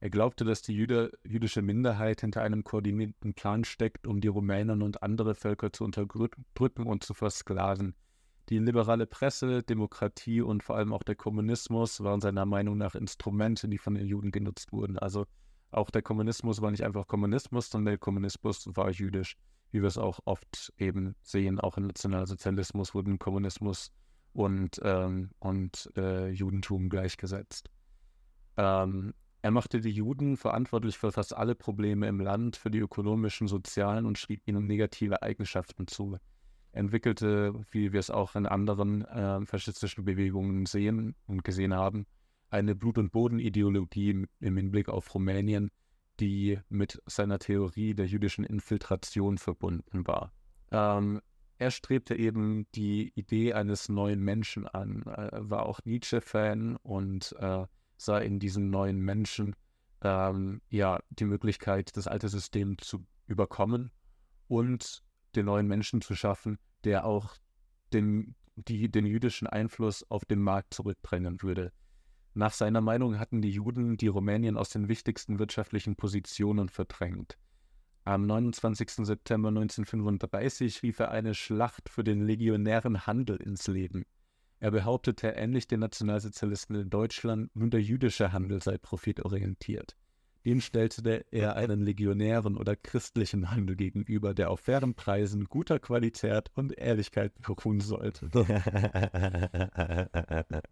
Er 0.00 0.10
glaubte, 0.10 0.44
dass 0.44 0.62
die 0.62 0.74
Jüde, 0.74 1.12
jüdische 1.22 1.62
Minderheit 1.62 2.22
hinter 2.22 2.42
einem 2.42 2.64
koordinierten 2.64 3.34
Plan 3.34 3.64
steckt, 3.64 4.06
um 4.06 4.20
die 4.20 4.28
Rumänen 4.28 4.82
und 4.82 5.02
andere 5.02 5.34
Völker 5.34 5.72
zu 5.72 5.84
unterdrücken 5.84 6.86
und 6.86 7.04
zu 7.04 7.14
versklaven. 7.14 7.94
Die 8.48 8.58
liberale 8.58 9.06
Presse, 9.06 9.62
Demokratie 9.62 10.40
und 10.40 10.64
vor 10.64 10.76
allem 10.76 10.92
auch 10.92 11.04
der 11.04 11.14
Kommunismus 11.14 12.02
waren 12.02 12.20
seiner 12.20 12.44
Meinung 12.44 12.76
nach 12.76 12.96
Instrumente, 12.96 13.68
die 13.68 13.78
von 13.78 13.94
den 13.94 14.06
Juden 14.06 14.32
genutzt 14.32 14.72
wurden. 14.72 14.98
Also 14.98 15.26
auch 15.70 15.90
der 15.90 16.02
Kommunismus 16.02 16.60
war 16.60 16.70
nicht 16.70 16.84
einfach 16.84 17.06
Kommunismus, 17.06 17.70
sondern 17.70 17.92
der 17.92 17.98
Kommunismus 17.98 18.68
war 18.74 18.90
jüdisch, 18.90 19.36
wie 19.72 19.80
wir 19.80 19.88
es 19.88 19.98
auch 19.98 20.20
oft 20.24 20.72
eben 20.78 21.16
sehen. 21.22 21.58
Auch 21.58 21.76
im 21.76 21.86
Nationalsozialismus 21.86 22.94
wurden 22.94 23.18
Kommunismus 23.18 23.90
und, 24.32 24.80
ähm, 24.84 25.30
und 25.40 25.90
äh, 25.96 26.28
Judentum 26.28 26.88
gleichgesetzt. 26.88 27.68
Ähm, 28.56 29.14
er 29.40 29.50
machte 29.50 29.80
die 29.80 29.90
Juden 29.90 30.36
verantwortlich 30.36 30.96
für 30.96 31.10
fast 31.10 31.36
alle 31.36 31.56
Probleme 31.56 32.06
im 32.06 32.20
Land, 32.20 32.56
für 32.56 32.70
die 32.70 32.78
ökonomischen, 32.78 33.48
sozialen 33.48 34.06
und 34.06 34.18
schrieb 34.18 34.46
ihnen 34.46 34.66
negative 34.66 35.22
Eigenschaften 35.22 35.88
zu. 35.88 36.16
Entwickelte, 36.70 37.52
wie 37.70 37.92
wir 37.92 38.00
es 38.00 38.10
auch 38.10 38.36
in 38.36 38.46
anderen 38.46 39.04
äh, 39.04 39.44
faschistischen 39.44 40.04
Bewegungen 40.04 40.64
sehen 40.66 41.16
und 41.26 41.44
gesehen 41.44 41.74
haben, 41.74 42.06
eine 42.50 42.74
Blut- 42.74 42.98
und 42.98 43.10
Bodenideologie 43.10 44.26
im 44.40 44.56
Hinblick 44.56 44.88
auf 44.88 45.12
Rumänien, 45.14 45.70
die 46.22 46.60
mit 46.68 47.02
seiner 47.06 47.40
Theorie 47.40 47.94
der 47.94 48.06
jüdischen 48.06 48.44
Infiltration 48.44 49.38
verbunden 49.38 50.06
war. 50.06 50.32
Ähm, 50.70 51.20
er 51.58 51.72
strebte 51.72 52.14
eben 52.14 52.70
die 52.76 53.12
Idee 53.16 53.54
eines 53.54 53.88
neuen 53.88 54.20
Menschen 54.20 54.68
an, 54.68 55.02
er 55.02 55.50
war 55.50 55.66
auch 55.66 55.80
Nietzsche-Fan 55.84 56.76
und 56.76 57.34
äh, 57.40 57.66
sah 57.96 58.18
in 58.18 58.38
diesen 58.38 58.70
neuen 58.70 59.00
Menschen 59.00 59.56
ähm, 60.02 60.62
ja 60.68 61.00
die 61.10 61.24
Möglichkeit, 61.24 61.96
das 61.96 62.06
alte 62.06 62.28
System 62.28 62.78
zu 62.78 63.04
überkommen 63.26 63.90
und 64.46 65.02
den 65.34 65.46
neuen 65.46 65.66
Menschen 65.66 66.02
zu 66.02 66.14
schaffen, 66.14 66.56
der 66.84 67.04
auch 67.04 67.34
den, 67.92 68.36
die, 68.54 68.88
den 68.88 69.06
jüdischen 69.06 69.48
Einfluss 69.48 70.08
auf 70.08 70.24
den 70.24 70.40
Markt 70.40 70.72
zurückdrängen 70.72 71.42
würde. 71.42 71.72
Nach 72.34 72.52
seiner 72.52 72.80
Meinung 72.80 73.18
hatten 73.18 73.42
die 73.42 73.50
Juden 73.50 73.96
die 73.96 74.06
Rumänien 74.06 74.56
aus 74.56 74.70
den 74.70 74.88
wichtigsten 74.88 75.38
wirtschaftlichen 75.38 75.96
Positionen 75.96 76.70
verdrängt. 76.70 77.36
Am 78.04 78.26
29. 78.26 79.06
September 79.06 79.48
1935 79.48 80.82
rief 80.82 80.98
er 80.98 81.10
eine 81.10 81.34
Schlacht 81.34 81.88
für 81.88 82.02
den 82.02 82.26
legionären 82.26 83.06
Handel 83.06 83.36
ins 83.36 83.68
Leben. 83.68 84.04
Er 84.58 84.70
behauptete, 84.70 85.28
ähnlich 85.28 85.68
den 85.68 85.80
Nationalsozialisten 85.80 86.76
in 86.76 86.90
Deutschland, 86.90 87.54
nur 87.54 87.68
der 87.68 87.82
jüdische 87.82 88.32
Handel 88.32 88.62
sei 88.62 88.78
profitorientiert. 88.78 89.96
Dem 90.44 90.60
stellte 90.60 91.24
er 91.30 91.54
einen 91.54 91.80
legionären 91.80 92.56
oder 92.56 92.74
christlichen 92.74 93.50
Handel 93.50 93.76
gegenüber, 93.76 94.34
der 94.34 94.50
auf 94.50 94.60
fairen 94.60 94.94
Preisen, 94.94 95.44
guter 95.44 95.78
Qualität 95.78 96.50
und 96.54 96.76
Ehrlichkeit 96.76 97.32
beruhen 97.40 97.80
sollte. 97.80 98.28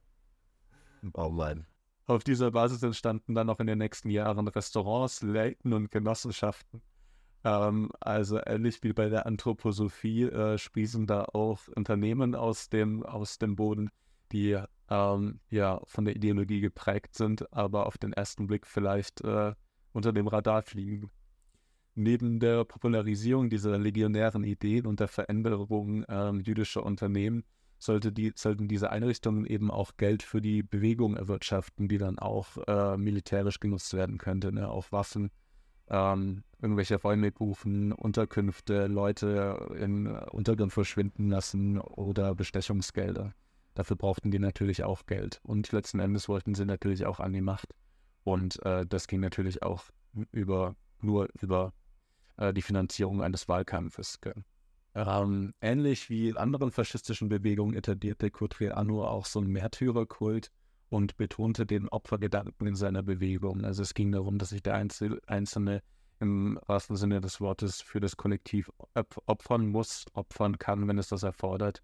oh 1.14 1.28
Mann. 1.30 1.66
Auf 2.07 2.24
dieser 2.24 2.51
Basis 2.51 2.82
entstanden 2.82 3.34
dann 3.34 3.48
auch 3.51 3.61
in 3.61 3.66
den 3.68 3.78
nächsten 3.78 4.11
Jahren 4.11 4.48
Restaurants, 4.48 5.22
Läden 5.22 5.72
und 5.72 5.90
Genossenschaften. 5.90 6.82
Ähm, 7.44 7.90
also 8.01 8.38
ähnlich 8.44 8.82
wie 8.82 8.92
bei 8.92 9.09
der 9.09 9.26
Anthroposophie 9.26 10.24
äh, 10.24 10.59
sprießen 10.59 11.07
da 11.07 11.24
auch 11.24 11.61
Unternehmen 11.76 12.34
aus 12.34 12.68
dem, 12.68 13.05
aus 13.05 13.38
dem 13.38 13.57
Boden, 13.57 13.90
die 14.32 14.61
ähm, 14.90 15.40
ja 15.51 15.80
von 15.86 16.05
der 16.05 16.16
Ideologie 16.16 16.61
geprägt 16.61 17.14
sind, 17.14 17.53
aber 17.53 17.86
auf 17.86 17.96
den 17.96 18.12
ersten 18.12 18.46
Blick 18.46 18.66
vielleicht 18.66 19.20
äh, 19.22 19.55
unter 19.92 20.12
dem 20.12 20.26
Radar 20.28 20.62
fliegen. 20.62 21.11
neben 21.94 22.40
der 22.40 22.64
Popularisierung 22.64 23.51
dieser 23.51 23.78
legionären 23.78 24.44
Ideen 24.44 24.86
und 24.86 25.01
der 25.01 25.09
Veränderung 25.09 26.05
ähm, 26.09 26.40
jüdischer 26.40 26.84
Unternehmen 26.84 27.44
sollte 27.81 28.12
die, 28.12 28.33
sollten 28.37 28.68
diese 28.68 28.91
Einrichtungen 28.91 29.47
eben 29.47 29.70
auch 29.70 29.97
Geld 29.97 30.22
für 30.22 30.41
die 30.41 30.62
Bewegung 30.62 31.16
erwirtschaften, 31.16 31.89
die 31.89 31.99
dann 31.99 32.18
auch 32.18 32.57
äh, 32.68 32.97
militärisch 32.97 33.59
genutzt 33.59 33.95
werden 33.95 34.18
könnte, 34.18 34.53
ne? 34.53 34.70
auch 34.70 34.93
Waffen, 34.93 35.31
ähm, 35.89 36.45
irgendwelche 36.61 36.97
Räume 36.97 37.33
buchen, 37.33 37.93
Unterkünfte, 37.93 38.87
Leute 38.87 39.74
in 39.78 40.07
Untergrund 40.07 40.72
verschwinden 40.72 41.31
lassen 41.31 41.81
oder 41.81 42.35
Bestechungsgelder. 42.35 43.35
Dafür 43.74 43.97
brauchten 43.97 44.31
die 44.31 44.39
natürlich 44.39 44.85
auch 44.85 45.07
Geld. 45.07 45.41
Und 45.43 45.72
letzten 45.72 46.01
Endes 46.01 46.28
wollten 46.28 46.55
sie 46.55 46.66
natürlich 46.66 47.07
auch 47.07 47.18
an 47.18 47.33
die 47.33 47.41
Macht. 47.41 47.74
Und 48.24 48.62
äh, 48.64 48.85
das 48.87 49.07
ging 49.07 49.20
natürlich 49.20 49.62
auch 49.62 49.85
über 50.33 50.76
nur 51.01 51.28
über 51.41 51.72
äh, 52.37 52.53
die 52.53 52.62
Finanzierung 52.62 53.22
eines 53.22 53.49
Wahlkampfes. 53.49 54.18
Ähm, 54.95 55.55
ähnlich 55.61 56.11
wie 56.11 56.28
in 56.28 56.36
anderen 56.36 56.72
faschistischen 56.72 57.28
Bewegungen 57.28 57.74
etablierte 57.74 58.30
Codreanu 58.30 59.05
auch 59.05 59.24
so 59.24 59.38
einen 59.38 59.51
Märtyrerkult 59.51 60.51
und 60.88 61.16
betonte 61.16 61.64
den 61.64 61.88
Opfergedanken 61.88 62.66
in 62.66 62.74
seiner 62.74 63.03
Bewegung. 63.03 63.64
Also 63.64 63.82
es 63.82 63.95
ging 63.95 64.11
darum, 64.11 64.38
dass 64.38 64.51
sich 64.51 64.62
der 64.62 64.74
Einzel 64.74 65.20
Einzelne 65.26 65.82
im 66.18 66.59
wahrsten 66.66 66.97
Sinne 66.97 67.20
des 67.20 67.41
Wortes 67.41 67.80
für 67.80 68.01
das 68.01 68.16
Kollektiv 68.16 68.70
opfern 69.26 69.68
muss, 69.68 70.05
opfern 70.12 70.59
kann, 70.59 70.86
wenn 70.86 70.99
es 70.99 71.09
das 71.09 71.22
erfordert. 71.22 71.82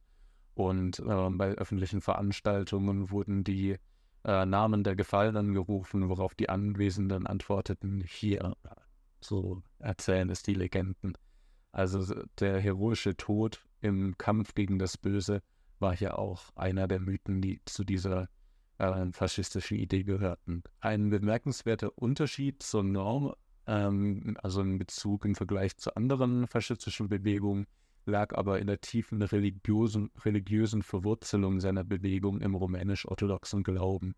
Und 0.55 0.99
äh, 1.01 1.31
bei 1.31 1.53
öffentlichen 1.53 2.01
Veranstaltungen 2.01 3.11
wurden 3.11 3.45
die 3.45 3.77
äh, 4.25 4.45
Namen 4.45 4.85
der 4.85 4.97
Gefallenen 4.97 5.55
gerufen, 5.55 6.09
worauf 6.09 6.35
die 6.35 6.49
Anwesenden 6.49 7.27
antworteten, 7.27 8.03
hier. 8.07 8.57
So 9.21 9.63
erzählen 9.79 10.29
es 10.31 10.43
die 10.43 10.55
Legenden. 10.55 11.17
Also 11.77 12.25
der 12.41 12.59
heroische 12.59 13.19
Tod 13.19 13.63
im 13.83 14.17
Kampf 14.17 14.55
gegen 14.55 14.79
das 14.79 14.97
Böse 14.97 15.43
war 15.79 15.95
hier 15.95 16.19
auch 16.19 16.45
einer 16.57 16.89
der 16.89 17.01
Mythen, 17.01 17.43
die 17.43 17.61
zu 17.67 17.85
dieser 17.85 18.31
äh, 18.79 19.13
faschistischen 19.13 19.77
Idee 19.77 20.03
gehörten. 20.03 20.63
Ein 20.81 21.11
bemerkenswerter 21.11 21.99
Unterschied 21.99 22.63
zur 22.63 22.83
Norm, 22.83 23.35
ähm, 23.67 24.39
also 24.43 24.63
in 24.63 24.79
Bezug 24.79 25.27
im 25.27 25.35
Vergleich 25.35 25.77
zu 25.77 25.95
anderen 25.95 26.47
faschistischen 26.47 27.11
Bewegungen, 27.11 27.67
lag 28.07 28.35
aber 28.35 28.59
in 28.59 28.69
der 28.69 28.81
tiefen 28.81 29.21
religiösen, 29.21 30.11
religiösen 30.25 30.83
Verwurzelung 30.83 31.61
seiner 31.61 31.85
Bewegung 31.85 32.41
im 32.41 32.55
rumänisch-orthodoxen 32.55 33.63
Glauben. 33.65 34.15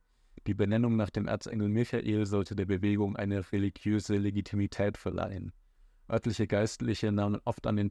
Die 0.47 0.55
Benennung 0.55 0.95
nach 0.95 1.11
dem 1.11 1.27
Erzengel 1.27 1.69
Michael 1.69 2.25
sollte 2.25 2.55
der 2.55 2.67
Bewegung 2.67 3.17
eine 3.17 3.51
religiöse 3.51 4.17
Legitimität 4.17 4.97
verleihen. 4.97 5.53
Örtliche 6.11 6.47
Geistliche 6.47 7.13
nahmen 7.13 7.41
oft 7.45 7.67
an 7.67 7.77
den 7.77 7.91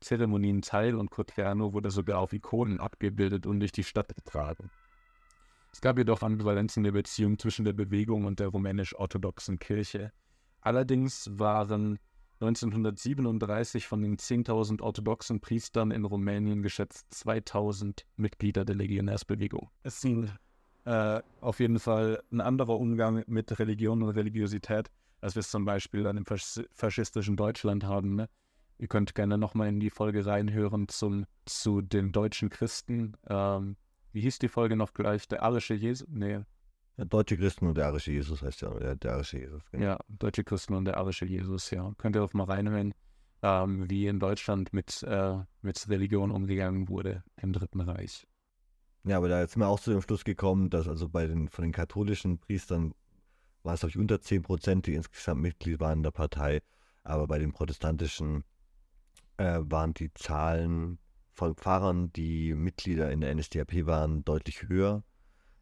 Zeremonien 0.00 0.62
teil 0.62 0.96
und 0.96 1.10
Cotriano 1.10 1.72
wurde 1.72 1.90
sogar 1.90 2.18
auf 2.18 2.32
Ikonen 2.32 2.80
abgebildet 2.80 3.46
und 3.46 3.60
durch 3.60 3.72
die 3.72 3.84
Stadt 3.84 4.14
getragen. 4.14 4.70
Es 5.72 5.80
gab 5.80 5.98
jedoch 5.98 6.22
Ambivalenzen 6.22 6.84
der 6.84 6.92
Beziehung 6.92 7.38
zwischen 7.38 7.64
der 7.64 7.72
Bewegung 7.72 8.24
und 8.24 8.40
der 8.40 8.48
rumänisch-orthodoxen 8.48 9.58
Kirche. 9.58 10.12
Allerdings 10.60 11.30
waren 11.32 11.98
1937 12.40 13.86
von 13.86 14.02
den 14.02 14.16
10.000 14.16 14.80
orthodoxen 14.82 15.40
Priestern 15.40 15.90
in 15.90 16.04
Rumänien 16.04 16.62
geschätzt 16.62 17.06
2.000 17.12 18.04
Mitglieder 18.16 18.64
der 18.64 18.76
Legionärsbewegung. 18.76 19.70
Es 19.82 20.00
sind 20.00 20.32
äh, 20.84 21.20
auf 21.40 21.60
jeden 21.60 21.78
Fall 21.78 22.22
ein 22.30 22.40
anderer 22.40 22.78
Umgang 22.78 23.24
mit 23.26 23.58
Religion 23.58 24.02
und 24.02 24.10
Religiosität, 24.10 24.90
als 25.24 25.36
wir 25.36 25.40
es 25.40 25.50
zum 25.50 25.64
Beispiel 25.64 26.06
an 26.06 26.16
dem 26.16 26.26
fas 26.26 26.62
faschistischen 26.70 27.34
Deutschland 27.34 27.84
haben. 27.84 28.14
Ne? 28.14 28.28
Ihr 28.78 28.88
könnt 28.88 29.14
gerne 29.14 29.38
nochmal 29.38 29.68
in 29.68 29.80
die 29.80 29.88
Folge 29.88 30.26
reinhören 30.26 30.86
zum, 30.88 31.24
zu 31.46 31.80
den 31.80 32.12
deutschen 32.12 32.50
Christen. 32.50 33.16
Ähm, 33.26 33.76
wie 34.12 34.20
hieß 34.20 34.38
die 34.38 34.48
Folge 34.48 34.76
noch 34.76 34.92
gleich? 34.92 35.26
Der 35.26 35.42
arische 35.42 35.72
Jesus? 35.72 36.06
Nee. 36.10 36.40
Der 36.98 37.06
deutsche 37.06 37.38
Christen 37.38 37.66
und 37.66 37.78
der 37.78 37.86
arische 37.86 38.12
Jesus 38.12 38.42
heißt 38.42 38.60
ja, 38.60 38.74
der, 38.74 38.96
der 38.96 39.14
arische 39.14 39.38
Jesus. 39.38 39.62
Genau. 39.72 39.84
Ja, 39.84 39.98
deutsche 40.08 40.44
Christen 40.44 40.74
und 40.74 40.84
der 40.84 40.98
arische 40.98 41.24
Jesus, 41.24 41.70
ja. 41.70 41.90
Könnt 41.96 42.16
ihr 42.16 42.22
auch 42.22 42.34
mal 42.34 42.44
reinhören, 42.44 42.92
ähm, 43.42 43.88
wie 43.88 44.06
in 44.06 44.20
Deutschland 44.20 44.74
mit, 44.74 45.02
äh, 45.04 45.38
mit 45.62 45.88
Religion 45.88 46.30
umgegangen 46.30 46.90
wurde 46.90 47.24
im 47.40 47.54
Dritten 47.54 47.80
Reich. 47.80 48.26
Ja, 49.04 49.16
aber 49.16 49.30
da 49.30 49.46
sind 49.46 49.60
wir 49.60 49.68
auch 49.68 49.80
zu 49.80 49.90
dem 49.90 50.02
Schluss 50.02 50.24
gekommen, 50.24 50.68
dass 50.68 50.86
also 50.86 51.08
bei 51.08 51.26
den 51.26 51.48
von 51.48 51.62
den 51.62 51.72
katholischen 51.72 52.38
Priestern 52.38 52.94
war 53.64 53.74
es, 53.74 53.80
glaube 53.80 53.90
ich, 53.90 53.98
unter 53.98 54.20
10 54.20 54.42
Prozent, 54.42 54.86
die 54.86 54.94
insgesamt 54.94 55.40
Mitglied 55.40 55.80
waren 55.80 55.98
in 55.98 56.02
der 56.04 56.10
Partei. 56.10 56.60
Aber 57.02 57.26
bei 57.26 57.38
den 57.38 57.52
protestantischen 57.52 58.44
äh, 59.36 59.60
waren 59.62 59.94
die 59.94 60.12
Zahlen 60.14 60.98
von 61.32 61.56
Pfarrern, 61.56 62.12
die 62.12 62.54
Mitglieder 62.54 63.10
in 63.10 63.20
der 63.20 63.34
NSDAP 63.34 63.86
waren, 63.86 64.24
deutlich 64.24 64.68
höher. 64.68 65.02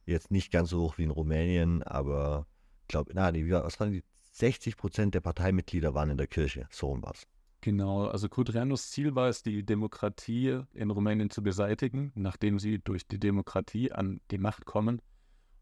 Jetzt 0.05 0.31
nicht 0.31 0.53
ganz 0.53 0.71
so 0.71 0.83
hoch 0.83 0.99
wie 0.99 1.05
in 1.05 1.11
Rumänien, 1.11 1.83
aber 1.83 2.47
ich 2.83 2.89
glaube, 2.89 3.13
na, 3.15 3.33
die, 3.33 3.51
was 3.51 3.81
waren 3.81 3.93
die? 3.93 4.05
60 4.35 4.77
Prozent 4.79 5.15
der 5.15 5.21
Parteimitglieder 5.21 5.95
waren 5.95 6.11
in 6.11 6.17
der 6.17 6.27
Kirche. 6.27 6.67
So 6.71 7.01
war 7.03 7.13
es. 7.13 7.27
Genau, 7.61 8.07
also 8.07 8.29
Kudrianos 8.29 8.91
Ziel 8.91 9.15
war 9.15 9.29
es, 9.29 9.43
die 9.43 9.63
Demokratie 9.63 10.63
in 10.73 10.91
Rumänien 10.91 11.31
zu 11.31 11.43
beseitigen, 11.43 12.13
nachdem 12.15 12.59
sie 12.59 12.81
durch 12.81 13.07
die 13.07 13.21
Demokratie 13.21 13.93
an 13.93 14.21
die 14.31 14.39
Macht 14.39 14.65
kommen. 14.65 15.01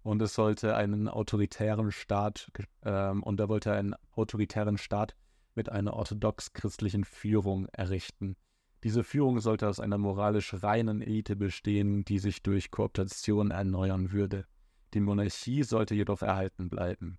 Und 0.02 0.22
es 0.22 0.34
sollte 0.34 0.76
einen 0.76 1.08
autoritären 1.08 1.92
Staat, 1.92 2.50
ähm, 2.84 3.22
und 3.22 3.38
er 3.38 3.48
wollte 3.48 3.72
einen 3.72 3.94
autoritären 4.12 4.78
Staat 4.78 5.14
mit 5.54 5.68
einer 5.68 5.94
orthodox-christlichen 5.94 7.04
Führung 7.04 7.66
errichten. 7.72 8.36
Diese 8.82 9.04
Führung 9.04 9.40
sollte 9.40 9.68
aus 9.68 9.78
einer 9.78 9.98
moralisch 9.98 10.54
reinen 10.62 11.02
Elite 11.02 11.36
bestehen, 11.36 12.04
die 12.04 12.18
sich 12.18 12.42
durch 12.42 12.70
Kooptation 12.70 13.50
erneuern 13.50 14.12
würde. 14.12 14.46
Die 14.94 15.00
Monarchie 15.00 15.64
sollte 15.64 15.94
jedoch 15.94 16.22
erhalten 16.22 16.70
bleiben. 16.70 17.18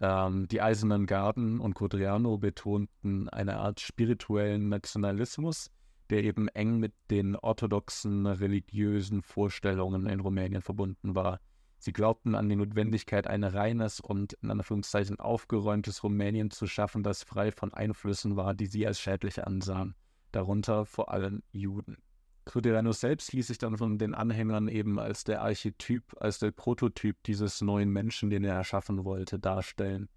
Ähm, 0.00 0.48
die 0.48 0.62
Eisernen 0.62 1.06
Garden 1.06 1.60
und 1.60 1.74
Codriano 1.74 2.38
betonten 2.38 3.28
eine 3.28 3.58
Art 3.58 3.80
spirituellen 3.80 4.70
Nationalismus, 4.70 5.70
der 6.10 6.24
eben 6.24 6.48
eng 6.48 6.78
mit 6.78 6.94
den 7.10 7.36
orthodoxen 7.36 8.26
religiösen 8.26 9.22
Vorstellungen 9.22 10.06
in 10.06 10.20
Rumänien 10.20 10.62
verbunden 10.62 11.14
war. 11.14 11.40
Sie 11.84 11.92
glaubten 11.92 12.34
an 12.34 12.48
die 12.48 12.56
Notwendigkeit, 12.56 13.26
ein 13.26 13.44
reines 13.44 14.00
und 14.00 14.32
in 14.40 14.50
Anführungszeichen 14.50 15.20
aufgeräumtes 15.20 16.02
Rumänien 16.02 16.50
zu 16.50 16.66
schaffen, 16.66 17.02
das 17.02 17.22
frei 17.24 17.52
von 17.52 17.74
Einflüssen 17.74 18.36
war, 18.36 18.54
die 18.54 18.64
sie 18.64 18.86
als 18.86 18.98
schädlich 18.98 19.46
ansahen, 19.46 19.94
darunter 20.32 20.86
vor 20.86 21.12
allem 21.12 21.42
Juden. 21.52 21.98
Cruderanus 22.46 23.00
selbst 23.00 23.34
ließ 23.34 23.48
sich 23.48 23.58
dann 23.58 23.76
von 23.76 23.98
den 23.98 24.14
Anhängern 24.14 24.68
eben 24.68 24.98
als 24.98 25.24
der 25.24 25.42
Archetyp, 25.42 26.04
als 26.18 26.38
der 26.38 26.52
Prototyp 26.52 27.22
dieses 27.24 27.60
neuen 27.60 27.90
Menschen, 27.90 28.30
den 28.30 28.44
er 28.44 28.54
erschaffen 28.54 29.04
wollte, 29.04 29.38
darstellen. 29.38 30.08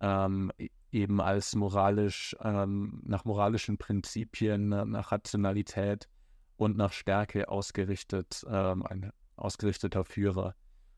Ähm, 0.00 0.50
e-, 0.56 0.70
eben 0.92 1.20
als 1.20 1.54
moralisch, 1.54 2.34
ähm, 2.40 3.02
nach 3.04 3.26
moralischen 3.26 3.76
Prinzipien, 3.76 4.70
nach 4.70 5.12
Rationalität 5.12 6.08
und 6.56 6.78
nach 6.78 6.94
Stärke 6.94 7.50
ausgerichtet, 7.50 8.46
ähm, 8.48 8.86
ein 8.86 9.12
ausgerichteter 9.36 10.06
Führer. 10.06 10.54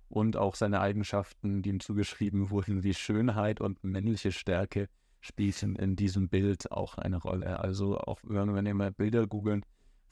Und 0.08 0.36
auch 0.36 0.54
seine 0.54 0.80
Eigenschaften, 0.80 1.62
die 1.62 1.70
ihm 1.70 1.80
zugeschrieben 1.80 2.50
wurden, 2.50 2.82
wie 2.82 2.94
Schönheit 2.94 3.60
und 3.60 3.82
männliche 3.82 4.32
Stärke, 4.32 4.88
spielen 5.20 5.76
in 5.76 5.96
diesem 5.96 6.28
Bild 6.28 6.70
auch 6.70 6.98
eine 6.98 7.16
Rolle. 7.16 7.58
Also 7.58 7.98
auch 7.98 8.18
wenn 8.22 8.66
ihr 8.66 8.74
mal 8.74 8.92
Bilder 8.92 9.26
googeln, 9.26 9.64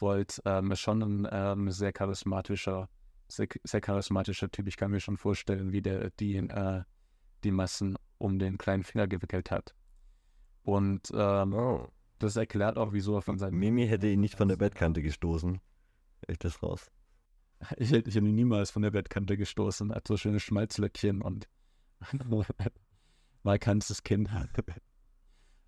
wollt, 0.02 0.42
ähm, 0.44 0.70
ist 0.72 0.80
schon 0.80 1.02
ein 1.02 1.28
ähm, 1.30 1.70
sehr 1.70 1.92
charismatischer, 1.92 2.88
sehr, 3.28 3.46
sehr, 3.64 3.80
charismatischer 3.80 4.50
Typ. 4.50 4.66
Ich 4.66 4.76
kann 4.76 4.90
mir 4.90 5.00
schon 5.00 5.16
vorstellen, 5.16 5.72
wie 5.72 5.80
der 5.80 6.10
die, 6.18 6.36
äh, 6.36 6.82
die 7.44 7.50
Massen 7.52 7.96
um 8.18 8.38
den 8.38 8.58
kleinen 8.58 8.82
Finger 8.82 9.06
gewickelt 9.06 9.50
hat. 9.50 9.74
Und 10.62 11.10
ähm, 11.14 11.54
oh. 11.54 11.88
das 12.18 12.36
erklärt 12.36 12.76
auch, 12.76 12.92
wieso 12.92 13.16
er 13.16 13.22
von 13.22 13.38
seinem. 13.38 13.58
Mimi 13.58 13.86
hätte 13.86 14.08
ihn 14.08 14.20
nicht 14.20 14.36
von 14.36 14.48
der 14.48 14.56
Bettkante 14.56 15.02
gestoßen. 15.02 15.60
Echt 16.26 16.44
das 16.44 16.62
raus. 16.62 16.90
Ich 17.76 17.92
hätte 17.92 18.10
ihn 18.10 18.34
niemals 18.34 18.70
von 18.70 18.82
der 18.82 18.90
Bettkante 18.90 19.36
gestoßen. 19.36 19.94
Hat 19.94 20.08
so 20.08 20.16
schöne 20.16 20.40
Schmalzlöckchen 20.40 21.22
und 21.22 21.48
markantes 23.42 24.02
Kind. 24.02 24.30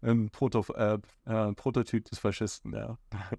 Ein 0.00 0.30
Proto, 0.32 0.64
äh, 0.74 0.98
äh, 1.24 1.52
Prototyp 1.54 2.04
des 2.06 2.18
Faschisten, 2.18 2.72
ja. 2.72 2.98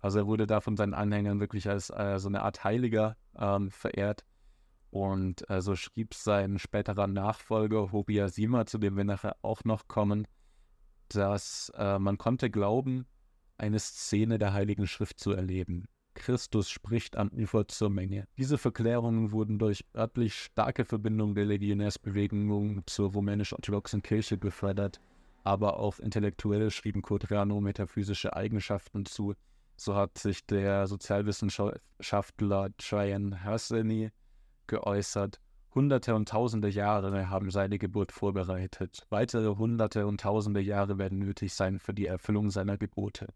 Also 0.00 0.20
er 0.20 0.26
wurde 0.28 0.46
da 0.46 0.60
von 0.60 0.76
seinen 0.76 0.94
Anhängern 0.94 1.40
wirklich 1.40 1.68
als 1.68 1.90
äh, 1.90 2.20
so 2.20 2.28
eine 2.28 2.42
Art 2.42 2.62
Heiliger 2.62 3.16
ähm, 3.36 3.72
verehrt. 3.72 4.24
Und 4.90 5.48
äh, 5.50 5.60
so 5.60 5.74
schrieb 5.74 6.14
sein 6.14 6.60
späterer 6.60 7.08
Nachfolger 7.08 7.90
Hobia 7.90 8.28
Sima, 8.28 8.64
zu 8.64 8.78
dem 8.78 8.96
wir 8.96 9.02
nachher 9.02 9.36
auch 9.42 9.64
noch 9.64 9.88
kommen, 9.88 10.28
dass 11.08 11.72
äh, 11.76 11.98
man 11.98 12.16
konnte 12.16 12.48
glauben, 12.48 13.06
eine 13.58 13.80
Szene 13.80 14.38
der 14.38 14.52
Heiligen 14.52 14.86
Schrift 14.86 15.18
zu 15.18 15.32
erleben. 15.32 15.86
Christus 16.18 16.68
spricht 16.68 17.16
am 17.16 17.30
Ufer 17.30 17.66
zur 17.68 17.90
Menge. 17.90 18.26
Diese 18.36 18.58
Verklärungen 18.58 19.32
wurden 19.32 19.58
durch 19.58 19.84
örtlich 19.96 20.34
starke 20.34 20.84
Verbindungen 20.84 21.34
der 21.34 21.46
Legionärsbewegung 21.46 22.82
zur 22.86 23.12
rumänisch-orthodoxen 23.12 24.02
Kirche 24.02 24.36
gefördert 24.38 25.00
aber 25.48 25.78
auch 25.78 25.98
Intellektuelle 25.98 26.70
schrieben 26.70 27.00
Codreanu 27.00 27.60
metaphysische 27.62 28.36
Eigenschaften 28.36 29.06
zu. 29.06 29.32
So 29.76 29.94
hat 29.94 30.18
sich 30.18 30.44
der 30.44 30.86
Sozialwissenschaftler 30.86 32.68
Cheyenne 32.78 33.42
Hassany 33.44 34.10
geäußert. 34.66 35.40
Hunderte 35.74 36.14
und 36.14 36.28
tausende 36.28 36.68
Jahre 36.68 37.30
haben 37.30 37.50
seine 37.50 37.78
Geburt 37.78 38.12
vorbereitet. 38.12 39.06
Weitere 39.08 39.56
hunderte 39.56 40.06
und 40.06 40.20
tausende 40.20 40.60
Jahre 40.60 40.98
werden 40.98 41.18
nötig 41.18 41.54
sein 41.54 41.78
für 41.78 41.94
die 41.94 42.06
Erfüllung 42.06 42.50
seiner 42.50 42.76
Gebote. 42.76 43.28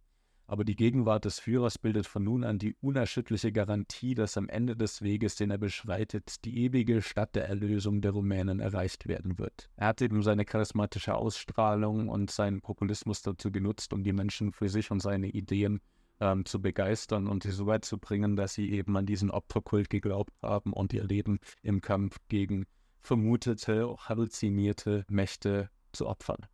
Aber 0.47 0.64
die 0.64 0.76
Gegenwart 0.76 1.24
des 1.24 1.38
Führers 1.38 1.78
bildet 1.78 2.07
von 2.07 2.24
nun 2.24 2.45
an 2.45 2.59
die 2.59 2.74
unerschütterliche 2.80 3.53
Garantie, 3.53 4.14
dass 4.14 4.36
am 4.36 4.49
Ende 4.49 4.76
des 4.76 5.03
Weges, 5.03 5.36
den 5.36 5.51
er 5.51 5.59
beschreitet, 5.59 6.45
die 6.45 6.64
ewige 6.64 7.01
Stadt 7.01 7.34
der 7.34 7.49
Erlösung 7.49 8.01
der 8.01 8.11
Rumänen 8.11 8.61
erreicht 8.61 9.09
werden 9.09 9.38
wird. 9.38 9.70
Er 9.76 9.88
hat 9.88 10.03
eben 10.03 10.22
seine 10.22 10.45
charismatische 10.45 11.14
Ausstrahlung 11.14 12.09
und 12.09 12.30
seinen 12.30 12.61
Populismus 12.61 13.22
dazu 13.22 13.51
genutzt, 13.51 13.93
um 13.93 14.03
die 14.03 14.12
Menschen 14.12 14.53
für 14.53 14.68
sich 14.68 14.90
und 14.90 15.01
seine 15.01 15.28
Ideen 15.28 15.80
ähm, 16.20 16.45
zu 16.45 16.61
begeistern 16.61 17.26
und 17.26 17.43
sie 17.43 17.51
so 17.51 17.66
weit 17.66 17.84
zu 17.84 17.99
bringen, 17.99 18.36
dass 18.36 18.55
sie 18.55 18.70
eben 18.70 18.97
an 18.97 19.07
diesen 19.07 19.30
Opferkult 19.30 19.90
geglaubt 19.90 20.32
haben 20.43 20.72
und 20.72 20.93
ihr 20.93 21.05
Leben 21.05 21.38
im 21.62 21.80
Kampf 21.80 22.18
gegen 22.28 22.66
vermutete, 23.01 23.97
halluzinierte 23.99 25.05
Mächte 25.09 25.70
zu 25.93 26.07
opfern. 26.07 26.47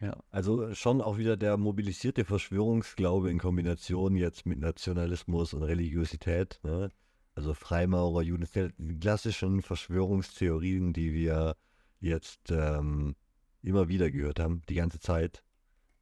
Ja. 0.00 0.22
Also 0.30 0.74
schon 0.74 1.00
auch 1.00 1.16
wieder 1.16 1.36
der 1.36 1.56
mobilisierte 1.56 2.24
Verschwörungsglaube 2.24 3.30
in 3.30 3.38
Kombination 3.38 4.16
jetzt 4.16 4.44
mit 4.44 4.58
Nationalismus 4.58 5.54
und 5.54 5.62
Religiosität. 5.62 6.60
Ne? 6.62 6.90
Also 7.34 7.54
Freimaurer, 7.54 8.22
Juden, 8.22 8.46
die 8.78 8.98
klassischen 8.98 9.62
Verschwörungstheorien, 9.62 10.92
die 10.92 11.14
wir 11.14 11.56
jetzt 12.00 12.50
ähm, 12.50 13.14
immer 13.62 13.88
wieder 13.88 14.10
gehört 14.10 14.38
haben, 14.38 14.62
die 14.68 14.74
ganze 14.74 15.00
Zeit. 15.00 15.42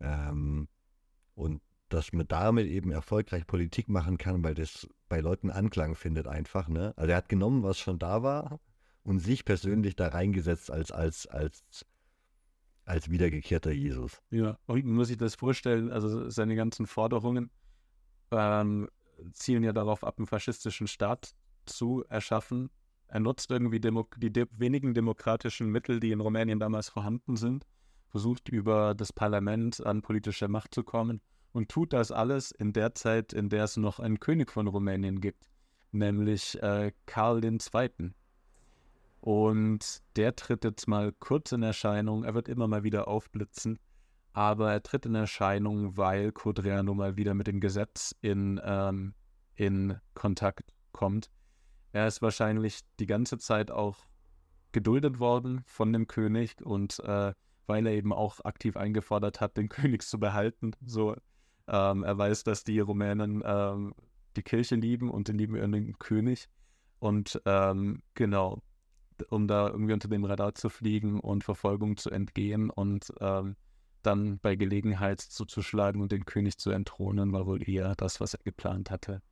Ähm, 0.00 0.68
und 1.34 1.62
dass 1.88 2.12
man 2.12 2.26
damit 2.26 2.66
eben 2.66 2.90
erfolgreich 2.90 3.46
Politik 3.46 3.88
machen 3.88 4.18
kann, 4.18 4.42
weil 4.42 4.54
das 4.54 4.88
bei 5.08 5.20
Leuten 5.20 5.50
Anklang 5.50 5.94
findet 5.94 6.26
einfach. 6.26 6.68
Ne? 6.68 6.92
Also 6.96 7.10
er 7.10 7.16
hat 7.16 7.28
genommen, 7.28 7.62
was 7.62 7.78
schon 7.78 8.00
da 8.00 8.24
war 8.24 8.58
und 9.04 9.20
sich 9.20 9.44
persönlich 9.44 9.94
da 9.94 10.08
reingesetzt 10.08 10.70
als, 10.70 10.90
als, 10.90 11.26
als 11.28 11.86
als 12.84 13.10
wiedergekehrter 13.10 13.72
Jesus. 13.72 14.20
Ja, 14.30 14.58
und 14.66 14.84
muss 14.84 15.08
sich 15.08 15.16
das 15.16 15.34
vorstellen, 15.34 15.90
also 15.90 16.28
seine 16.30 16.54
ganzen 16.54 16.86
Forderungen 16.86 17.50
ähm, 18.30 18.88
zielen 19.32 19.62
ja 19.62 19.72
darauf 19.72 20.04
ab, 20.04 20.18
einen 20.18 20.26
faschistischen 20.26 20.86
Staat 20.86 21.34
zu 21.66 22.04
erschaffen. 22.08 22.70
Er 23.08 23.20
nutzt 23.20 23.50
irgendwie 23.50 23.80
Demo 23.80 24.06
die 24.16 24.32
de 24.32 24.46
wenigen 24.50 24.94
demokratischen 24.94 25.68
Mittel, 25.70 26.00
die 26.00 26.10
in 26.10 26.20
Rumänien 26.20 26.58
damals 26.58 26.88
vorhanden 26.88 27.36
sind, 27.36 27.66
versucht 28.08 28.48
über 28.48 28.94
das 28.94 29.12
Parlament 29.12 29.84
an 29.84 30.02
politische 30.02 30.48
Macht 30.48 30.74
zu 30.74 30.82
kommen 30.82 31.20
und 31.52 31.68
tut 31.68 31.92
das 31.92 32.10
alles 32.10 32.50
in 32.50 32.72
der 32.72 32.94
Zeit, 32.94 33.32
in 33.32 33.48
der 33.48 33.64
es 33.64 33.76
noch 33.76 34.00
einen 34.00 34.20
König 34.20 34.50
von 34.50 34.66
Rumänien 34.66 35.20
gibt, 35.20 35.48
nämlich 35.92 36.60
äh, 36.62 36.92
Karl 37.06 37.44
II. 37.44 38.10
Und 39.24 40.02
der 40.16 40.36
tritt 40.36 40.64
jetzt 40.64 40.86
mal 40.86 41.10
kurz 41.12 41.52
in 41.52 41.62
Erscheinung. 41.62 42.24
Er 42.24 42.34
wird 42.34 42.46
immer 42.46 42.68
mal 42.68 42.82
wieder 42.82 43.08
aufblitzen. 43.08 43.78
Aber 44.34 44.70
er 44.70 44.82
tritt 44.82 45.06
in 45.06 45.14
Erscheinung, 45.14 45.96
weil 45.96 46.30
Codreanu 46.30 46.92
mal 46.92 47.16
wieder 47.16 47.32
mit 47.32 47.46
dem 47.46 47.58
Gesetz 47.58 48.14
in, 48.20 48.60
ähm, 48.62 49.14
in 49.54 49.98
Kontakt 50.12 50.74
kommt. 50.92 51.30
Er 51.92 52.06
ist 52.06 52.20
wahrscheinlich 52.20 52.80
die 53.00 53.06
ganze 53.06 53.38
Zeit 53.38 53.70
auch 53.70 53.96
geduldet 54.72 55.20
worden 55.20 55.62
von 55.64 55.90
dem 55.90 56.06
König 56.06 56.60
und 56.62 56.98
äh, 57.00 57.32
weil 57.66 57.86
er 57.86 57.94
eben 57.94 58.12
auch 58.12 58.44
aktiv 58.44 58.76
eingefordert 58.76 59.40
hat, 59.40 59.56
den 59.56 59.68
König 59.70 60.02
zu 60.02 60.20
behalten. 60.20 60.72
So, 60.84 61.16
ähm, 61.66 62.04
er 62.04 62.18
weiß, 62.18 62.44
dass 62.44 62.62
die 62.62 62.78
Rumänen 62.78 63.42
ähm, 63.42 63.94
die 64.36 64.42
Kirche 64.42 64.74
lieben 64.74 65.10
und 65.10 65.28
den 65.28 65.38
lieben 65.38 65.56
ihren 65.56 65.98
König. 65.98 66.46
Und 66.98 67.40
ähm, 67.46 68.02
genau, 68.12 68.60
um 69.30 69.46
da 69.48 69.68
irgendwie 69.68 69.92
unter 69.92 70.08
dem 70.08 70.24
Radar 70.24 70.54
zu 70.54 70.68
fliegen 70.68 71.20
und 71.20 71.44
Verfolgung 71.44 71.96
zu 71.96 72.10
entgehen 72.10 72.70
und 72.70 73.12
ähm, 73.20 73.56
dann 74.02 74.38
bei 74.38 74.56
Gelegenheit 74.56 75.20
zuzuschlagen 75.20 76.02
und 76.02 76.12
den 76.12 76.24
König 76.24 76.58
zu 76.58 76.70
entthronen, 76.70 77.32
war 77.32 77.46
wohl 77.46 77.66
eher 77.68 77.94
das, 77.96 78.20
was 78.20 78.34
er 78.34 78.42
geplant 78.44 78.90
hatte. 78.90 79.22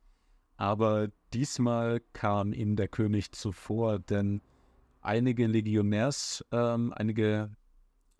Aber 0.57 1.09
diesmal 1.33 2.01
kam 2.13 2.53
ihm 2.53 2.75
der 2.75 2.87
König 2.87 3.31
zuvor, 3.31 3.99
denn 3.99 4.41
einige 5.01 5.47
Legionärs, 5.47 6.45
ähm, 6.51 6.93
einige 6.95 7.55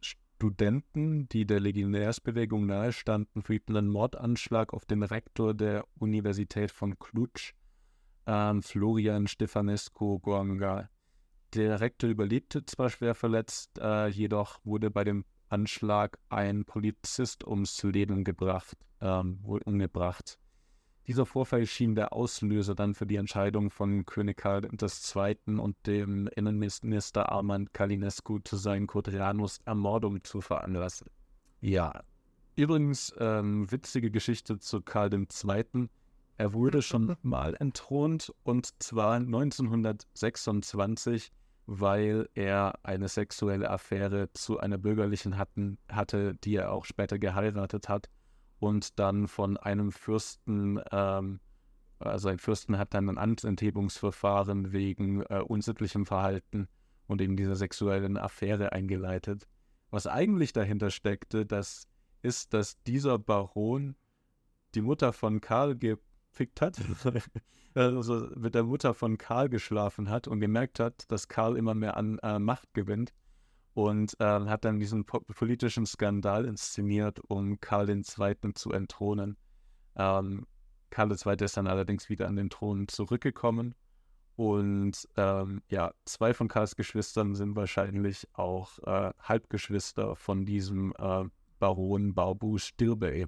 Studenten, 0.01 1.29
die 1.29 1.45
der 1.45 1.59
Legionärsbewegung 1.59 2.65
nahestanden, 2.65 3.41
verübten 3.41 3.77
einen 3.77 3.87
Mordanschlag 3.87 4.73
auf 4.73 4.85
den 4.85 5.03
Rektor 5.03 5.53
der 5.53 5.85
Universität 5.99 6.71
von 6.71 6.99
Cluj, 6.99 7.53
ähm, 8.25 8.61
Florian 8.61 9.27
Stefanescu 9.27 10.19
Goanga. 10.19 10.89
Der 11.53 11.81
Rektor 11.81 12.09
überlebte 12.09 12.65
zwar 12.65 12.89
schwer 12.89 13.13
verletzt, 13.13 13.77
äh, 13.77 14.07
jedoch 14.07 14.59
wurde 14.63 14.89
bei 14.89 15.03
dem 15.03 15.23
Anschlag 15.49 16.17
ein 16.29 16.65
Polizist 16.65 17.45
ums 17.45 17.83
Leben 17.83 18.23
gebracht, 18.23 18.75
ähm, 19.01 19.39
umgebracht. 19.43 20.39
Dieser 21.05 21.27
Vorfall 21.27 21.67
schien 21.67 21.93
der 21.93 22.11
Auslöser 22.11 22.73
dann 22.73 22.95
für 22.95 23.05
die 23.05 23.17
Entscheidung 23.17 23.69
von 23.69 24.03
König 24.07 24.37
Karl 24.37 24.65
II. 24.65 25.59
und 25.59 25.75
dem 25.85 26.27
Innenminister 26.35 27.31
Armand 27.31 27.71
Kalinescu 27.71 28.39
zu 28.39 28.55
sein, 28.55 28.87
Kodrianus 28.87 29.59
Ermordung 29.65 30.23
zu 30.23 30.41
veranlassen. 30.41 31.11
Ja, 31.61 32.01
übrigens, 32.55 33.13
ähm, 33.19 33.71
witzige 33.71 34.09
Geschichte 34.09 34.57
zu 34.57 34.81
Karl 34.81 35.13
II. 35.13 35.87
Er 36.37 36.53
wurde 36.53 36.81
schon 36.81 37.15
mal 37.21 37.55
entthront 37.59 38.33
und 38.43 38.81
zwar 38.81 39.17
1926 39.17 41.31
weil 41.65 42.29
er 42.33 42.79
eine 42.83 43.07
sexuelle 43.07 43.69
Affäre 43.69 44.31
zu 44.33 44.59
einer 44.59 44.77
bürgerlichen 44.77 45.37
hatten, 45.37 45.77
hatte, 45.89 46.35
die 46.35 46.55
er 46.55 46.71
auch 46.71 46.85
später 46.85 47.19
geheiratet 47.19 47.89
hat 47.89 48.09
und 48.59 48.99
dann 48.99 49.27
von 49.27 49.57
einem 49.57 49.91
Fürsten, 49.91 50.81
ähm, 50.91 51.39
also 51.99 52.29
ein 52.29 52.39
Fürsten 52.39 52.77
hat 52.77 52.93
dann 52.93 53.09
ein 53.09 53.17
Amtsenthebungsverfahren 53.17 54.73
wegen 54.73 55.21
äh, 55.23 55.41
unsittlichem 55.45 56.05
Verhalten 56.05 56.67
und 57.07 57.21
eben 57.21 57.37
dieser 57.37 57.55
sexuellen 57.55 58.17
Affäre 58.17 58.71
eingeleitet. 58.71 59.47
Was 59.89 60.07
eigentlich 60.07 60.53
dahinter 60.53 60.89
steckte, 60.91 61.45
das 61.45 61.87
ist, 62.21 62.53
dass 62.53 62.81
dieser 62.83 63.19
Baron 63.19 63.95
die 64.75 64.81
Mutter 64.81 65.13
von 65.13 65.39
Karl 65.39 65.75
gefickt 66.33 66.61
hat 66.61 66.77
also 67.75 68.27
mit 68.35 68.55
der 68.55 68.63
Mutter 68.63 68.93
von 68.93 69.17
Karl 69.17 69.49
geschlafen 69.49 70.09
hat 70.09 70.27
und 70.27 70.39
gemerkt 70.39 70.79
hat, 70.79 71.09
dass 71.11 71.27
Karl 71.27 71.57
immer 71.57 71.73
mehr 71.75 71.95
an 71.97 72.19
äh, 72.19 72.39
Macht 72.39 72.73
gewinnt 72.73 73.13
und 73.73 74.19
äh, 74.19 74.23
hat 74.23 74.65
dann 74.65 74.79
diesen 74.79 75.05
po 75.05 75.19
politischen 75.21 75.85
Skandal 75.85 76.45
inszeniert, 76.45 77.19
um 77.27 77.59
Karl 77.59 77.89
II. 77.89 78.53
zu 78.53 78.71
entthronen. 78.71 79.37
Ähm, 79.95 80.45
Karl 80.89 81.11
II. 81.11 81.43
ist 81.43 81.57
dann 81.57 81.67
allerdings 81.67 82.09
wieder 82.09 82.27
an 82.27 82.35
den 82.35 82.49
Thron 82.49 82.87
zurückgekommen 82.87 83.73
und 84.35 85.07
ähm, 85.15 85.61
ja, 85.69 85.93
zwei 86.05 86.33
von 86.33 86.47
Karls 86.47 86.75
Geschwistern 86.75 87.35
sind 87.35 87.55
wahrscheinlich 87.55 88.27
auch 88.33 88.79
äh, 88.79 89.13
Halbgeschwister 89.19 90.15
von 90.15 90.45
diesem 90.45 90.93
äh, 90.97 91.25
Baron 91.59 92.13
Barbu 92.13 92.57
Stilbe, 92.57 93.27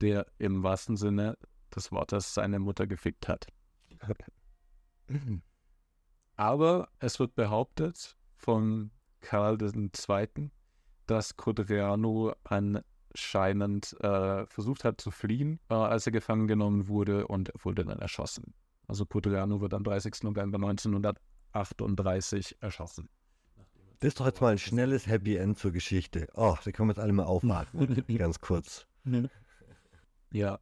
der 0.00 0.26
im 0.38 0.62
wahrsten 0.62 0.96
Sinne 0.96 1.36
des 1.70 1.92
Wortes 1.92 2.34
seine 2.34 2.58
Mutter 2.58 2.86
gefickt 2.86 3.28
hat. 3.28 3.46
Aber 6.36 6.88
es 6.98 7.18
wird 7.18 7.34
behauptet 7.34 8.16
von 8.36 8.90
Karl 9.20 9.58
II., 9.60 10.50
dass 11.06 11.36
Codreanu 11.36 12.32
anscheinend 12.44 14.00
äh, 14.00 14.46
versucht 14.46 14.84
hat 14.84 15.00
zu 15.00 15.10
fliehen, 15.10 15.60
äh, 15.68 15.74
als 15.74 16.06
er 16.06 16.12
gefangen 16.12 16.46
genommen 16.46 16.88
wurde 16.88 17.26
und 17.26 17.52
wurde 17.62 17.84
dann 17.84 17.98
erschossen. 17.98 18.54
Also 18.86 19.06
Codreanu 19.06 19.60
wird 19.60 19.74
am 19.74 19.84
30. 19.84 20.22
November 20.22 20.56
1938 20.56 22.58
erschossen. 22.60 23.08
Das 23.98 24.08
ist 24.08 24.20
doch 24.20 24.26
jetzt 24.26 24.40
mal 24.40 24.52
ein 24.52 24.58
schnelles 24.58 25.06
Happy 25.06 25.36
End 25.36 25.58
zur 25.58 25.72
Geschichte. 25.72 26.28
Oh, 26.34 26.56
da 26.64 26.70
können 26.70 26.88
wir 26.88 26.94
jetzt 26.94 27.02
alle 27.02 27.12
mal 27.12 27.24
aufmachen. 27.24 28.04
ganz 28.18 28.40
kurz. 28.40 28.86
Ja, 30.32 30.60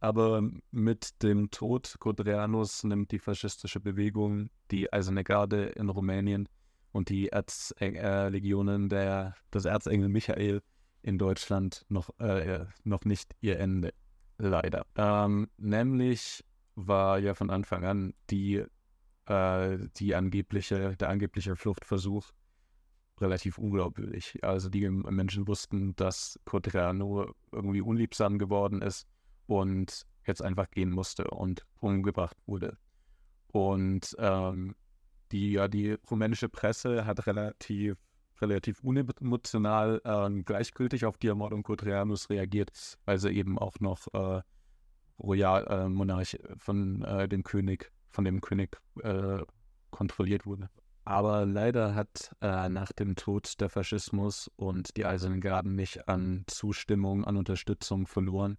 aber 0.00 0.42
mit 0.70 1.22
dem 1.22 1.50
Tod 1.50 1.96
Codreanus 1.98 2.84
nimmt 2.84 3.10
die 3.10 3.18
faschistische 3.18 3.80
Bewegung, 3.80 4.50
die 4.70 4.92
Eiserne 4.92 5.24
Garde 5.24 5.66
in 5.66 5.88
Rumänien 5.88 6.48
und 6.92 7.08
die 7.08 7.28
Erzlegionen 7.28 8.88
der, 8.88 9.34
des 9.52 9.64
Erzengel 9.64 10.08
Michael 10.08 10.62
in 11.02 11.18
Deutschland 11.18 11.84
noch, 11.88 12.10
äh, 12.20 12.66
noch 12.84 13.04
nicht 13.04 13.34
ihr 13.40 13.58
Ende. 13.58 13.92
Leider. 14.38 14.86
Ähm, 14.96 15.48
nämlich 15.56 16.44
war 16.76 17.18
ja 17.18 17.34
von 17.34 17.50
Anfang 17.50 17.84
an 17.84 18.14
die, 18.30 18.64
äh, 19.26 19.78
die 19.96 20.14
angebliche, 20.14 20.96
der 20.96 21.08
angebliche 21.08 21.56
Fluchtversuch 21.56 22.30
relativ 23.20 23.58
unglaubwürdig. 23.58 24.38
Also 24.42 24.68
die 24.68 24.88
Menschen 24.88 25.48
wussten, 25.48 25.96
dass 25.96 26.38
Codreanu 26.44 27.32
irgendwie 27.50 27.80
unliebsam 27.80 28.38
geworden 28.38 28.80
ist 28.80 29.08
und 29.48 30.06
jetzt 30.26 30.42
einfach 30.42 30.70
gehen 30.70 30.90
musste 30.90 31.24
und 31.28 31.66
umgebracht 31.80 32.36
wurde. 32.46 32.76
Und 33.48 34.14
ähm, 34.18 34.76
die, 35.32 35.52
ja, 35.52 35.68
die 35.68 35.96
rumänische 36.10 36.48
Presse 36.48 37.06
hat 37.06 37.26
relativ, 37.26 37.96
relativ 38.40 38.84
unemotional 38.84 40.00
äh, 40.04 40.42
gleichgültig 40.42 41.06
auf 41.06 41.16
die 41.16 41.28
Ermordung 41.28 41.62
Codreanus 41.62 42.30
reagiert, 42.30 42.98
weil 43.06 43.18
sie 43.18 43.30
eben 43.30 43.58
auch 43.58 43.80
noch 43.80 44.06
äh, 44.12 44.42
Royal 45.18 45.66
äh, 45.66 45.88
Monarch 45.88 46.38
von 46.58 47.02
äh, 47.04 47.26
dem 47.26 47.42
König, 47.42 47.90
von 48.10 48.24
dem 48.24 48.40
König 48.42 48.76
äh, 49.02 49.38
kontrolliert 49.90 50.44
wurde. 50.44 50.68
Aber 51.04 51.46
leider 51.46 51.94
hat 51.94 52.36
äh, 52.42 52.68
nach 52.68 52.92
dem 52.92 53.16
Tod 53.16 53.58
der 53.60 53.70
Faschismus 53.70 54.50
und 54.56 54.94
die 54.98 55.06
Eisernen 55.06 55.40
Garden 55.40 55.74
nicht 55.74 56.06
an 56.06 56.44
Zustimmung, 56.48 57.24
an 57.24 57.38
Unterstützung 57.38 58.06
verloren. 58.06 58.58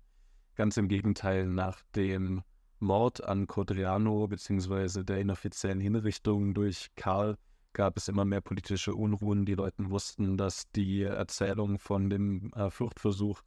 Ganz 0.60 0.76
im 0.76 0.90
Gegenteil, 0.90 1.48
nach 1.48 1.82
dem 1.96 2.44
Mord 2.80 3.24
an 3.24 3.48
Codriano 3.48 4.28
bzw. 4.28 5.06
der 5.06 5.22
inoffiziellen 5.22 5.80
Hinrichtung 5.80 6.54
durch 6.54 6.90
Karl 6.98 7.38
gab 7.72 7.96
es 7.96 8.10
immer 8.10 8.26
mehr 8.26 8.42
politische 8.42 8.94
Unruhen. 8.94 9.46
Die 9.46 9.56
Leute 9.56 9.90
wussten, 9.90 10.36
dass 10.36 10.70
die 10.72 11.04
Erzählung 11.04 11.80
von 11.80 12.10
dem 12.10 12.52
äh, 12.56 12.70
Fluchtversuch 12.70 13.42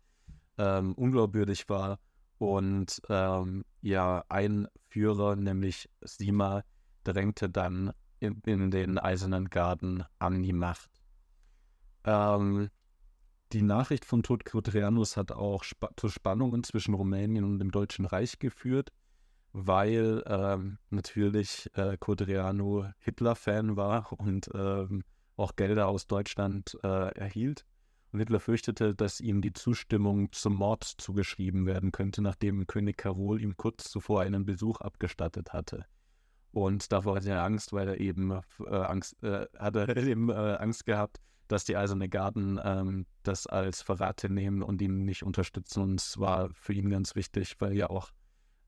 ähm, 0.57 0.95
unglaubwürdig 0.95 1.69
war. 1.69 1.99
Und 2.39 3.03
ähm, 3.11 3.67
ja, 3.83 4.25
ein 4.31 4.67
Führer, 4.89 5.37
nämlich 5.37 5.91
Sima, 6.01 6.63
drängte 7.05 7.51
dann 7.51 7.93
in, 8.21 8.41
in 8.47 8.71
den 8.71 8.97
Eisernen 8.99 9.51
Garten 9.51 10.03
an 10.19 10.43
die 10.43 10.55
Macht. 10.55 10.89
Ähm, 12.05 12.71
die 13.53 13.63
Nachricht 13.63 14.05
von 14.05 14.23
Tod 14.23 14.45
Codrianus 14.45 15.17
hat 15.17 15.33
auch 15.33 15.63
Sp 15.65 15.93
zu 15.97 16.09
Spannungen 16.09 16.65
zwischen 16.65 16.95
Rumänien 16.95 17.45
und 17.45 17.59
dem 17.59 17.71
Deutschen 17.71 18.07
Reich 18.07 18.39
geführt 18.39 18.93
weil 19.53 20.23
ähm, 20.27 20.79
natürlich 20.91 21.71
äh, 21.75 21.97
Codreanu 21.99 22.87
Hitler-Fan 23.01 23.77
war 23.77 24.13
und 24.13 24.51
ähm, 24.55 25.05
auch 25.37 25.57
Gelder 25.57 25.89
aus 25.89 26.07
Deutschland 26.07 26.79
äh, 26.83 27.15
erhielt. 27.15 27.67
Und 28.13 28.19
Hitler 28.19 28.41
fürchtete, 28.41 28.95
dass 28.95 29.21
ihm 29.21 29.41
die 29.41 29.53
Zustimmung 29.53 30.33
zum 30.33 30.55
Mord 30.55 30.85
zugeschrieben 30.85 31.67
werden 31.67 31.93
könnte, 31.93 32.21
nachdem 32.23 32.67
König 32.67 32.99
Karol 32.99 33.41
ihm 33.41 33.57
kurz 33.57 33.91
zuvor 33.91 34.23
einen 34.23 34.45
Besuch 34.45 34.81
abgestattet 34.81 35.53
hatte. 35.53 35.87
Und 36.51 36.93
davor 36.93 37.17
hatte 37.17 37.31
er 37.31 37.45
Angst, 37.45 37.73
weil 37.73 37.89
er 37.89 38.01
eben 38.01 38.31
äh, 38.31 38.75
Angst, 38.75 39.23
äh, 39.23 39.47
hatte 39.59 39.87
eben 40.07 40.29
äh, 40.29 40.35
Angst 40.35 40.85
gehabt, 40.85 41.21
dass 41.49 41.65
die 41.65 41.77
Eiserne 41.77 42.09
Garden 42.09 42.61
ähm, 42.63 43.07
das 43.23 43.47
als 43.47 43.83
Verrate 43.83 44.31
nehmen 44.31 44.63
und 44.63 44.81
ihn 44.81 45.05
nicht 45.05 45.23
unterstützen. 45.23 45.83
Und 45.83 46.01
es 46.01 46.19
war 46.19 46.51
für 46.55 46.73
ihn 46.73 46.91
ganz 46.91 47.15
wichtig, 47.15 47.57
weil 47.59 47.75
ja 47.75 47.91
auch 47.91 48.11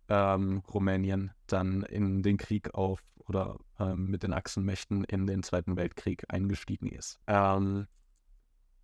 ähm, 0.09 0.62
Rumänien 0.72 1.33
dann 1.47 1.83
in 1.83 2.22
den 2.22 2.37
Krieg 2.37 2.75
auf 2.75 3.01
oder 3.27 3.59
ähm, 3.79 4.11
mit 4.11 4.22
den 4.22 4.33
Achsenmächten 4.33 5.05
in 5.05 5.27
den 5.27 5.43
Zweiten 5.43 5.77
Weltkrieg 5.77 6.25
eingestiegen 6.29 6.89
ist. 6.91 7.18
Ähm, 7.27 7.87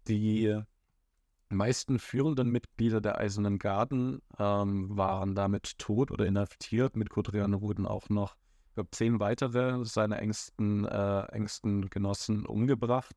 die 0.09 0.62
meisten 1.51 1.99
führenden 1.99 2.51
Mitglieder 2.51 3.01
der 3.01 3.18
Eisernen 3.18 3.59
Garden 3.59 4.22
ähm, 4.38 4.97
waren 4.97 5.34
damit 5.34 5.78
tot 5.78 6.11
oder 6.11 6.26
inhaftiert. 6.26 6.97
Mit 6.97 7.11
Kodrian 7.11 7.61
wurden 7.61 7.86
auch 7.86 8.09
noch, 8.09 8.36
ich 8.68 8.74
glaube, 8.74 8.91
zehn 8.93 9.20
weitere 9.20 9.84
seiner 9.84 10.20
engsten, 10.20 10.84
äh, 10.84 11.22
engsten 11.32 11.91
Genossen 11.91 12.47
umgebracht, 12.47 13.14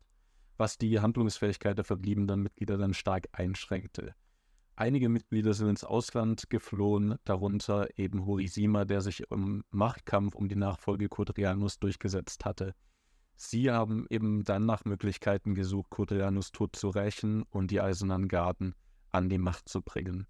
was 0.58 0.78
die 0.78 0.99
Handlungsfähigkeit 0.99 1.78
der 1.78 1.86
verbliebenen 1.86 2.43
Mitglieder 2.43 2.78
dann 2.78 2.93
stark 2.93 3.28
einschränkte. 3.32 4.16
Einige 4.76 5.08
Mitglieder 5.08 5.54
sind 5.54 5.70
ins 5.70 5.84
Ausland 5.84 6.49
geflohen, 6.49 7.16
darunter 7.26 7.88
eben 7.97 8.26
Horisima, 8.26 8.86
der 8.86 9.01
sich 9.01 9.24
im 9.30 9.64
Machtkampf 9.70 10.34
um 10.34 10.49
die 10.49 10.56
Nachfolge 10.56 11.10
Kodrianus 11.10 11.78
durchgesetzt 11.80 12.43
hatte. 12.43 12.74
Sie 13.36 13.70
haben 13.70 14.08
eben 14.10 14.43
dann 14.43 14.66
nach 14.66 14.86
Möglichkeiten 14.86 15.54
gesucht, 15.54 15.89
Kodrianus 15.91 16.51
Tod 16.51 16.76
zu 16.76 16.89
rächen 16.89 17.43
und 17.43 17.70
die 17.70 17.82
Eisernen 17.82 18.28
Garden 18.28 18.74
an 19.12 19.30
die 19.30 19.38
Macht 19.38 19.70
zu 19.70 19.82
bringen. 19.82 20.28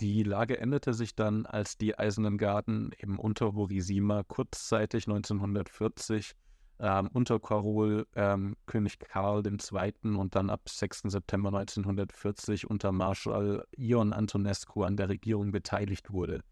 Die 0.00 0.22
Lage 0.22 0.58
änderte 0.58 0.94
sich 0.94 1.14
dann, 1.14 1.46
als 1.46 1.78
die 1.78 1.98
Eisernen 1.98 2.38
Garden 2.38 2.92
eben 2.98 3.18
unter 3.18 3.54
Horisima 3.54 4.24
kurzzeitig 4.24 5.08
1940 5.08 6.34
ähm, 6.78 7.08
unter 7.12 7.40
Karol 7.40 8.06
ähm, 8.14 8.56
König 8.66 8.98
Karl 8.98 9.42
II. 9.46 10.16
und 10.16 10.34
dann 10.34 10.50
ab 10.50 10.68
6. 10.68 11.02
September 11.06 11.48
1940 11.48 12.68
unter 12.68 12.92
Marschall 12.92 13.64
Ion 13.76 14.12
Antonescu 14.12 14.82
an 14.82 14.96
der 14.96 15.08
Regierung 15.08 15.52
beteiligt 15.52 16.12
wurde. 16.12 16.42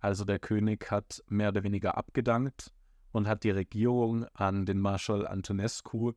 Also 0.00 0.24
der 0.24 0.38
König 0.38 0.90
hat 0.90 1.22
mehr 1.28 1.50
oder 1.50 1.62
weniger 1.62 1.96
abgedankt 1.96 2.72
und 3.12 3.28
hat 3.28 3.44
die 3.44 3.50
Regierung 3.50 4.24
an 4.34 4.66
den 4.66 4.80
Marschall 4.80 5.26
Antonescu 5.26 6.12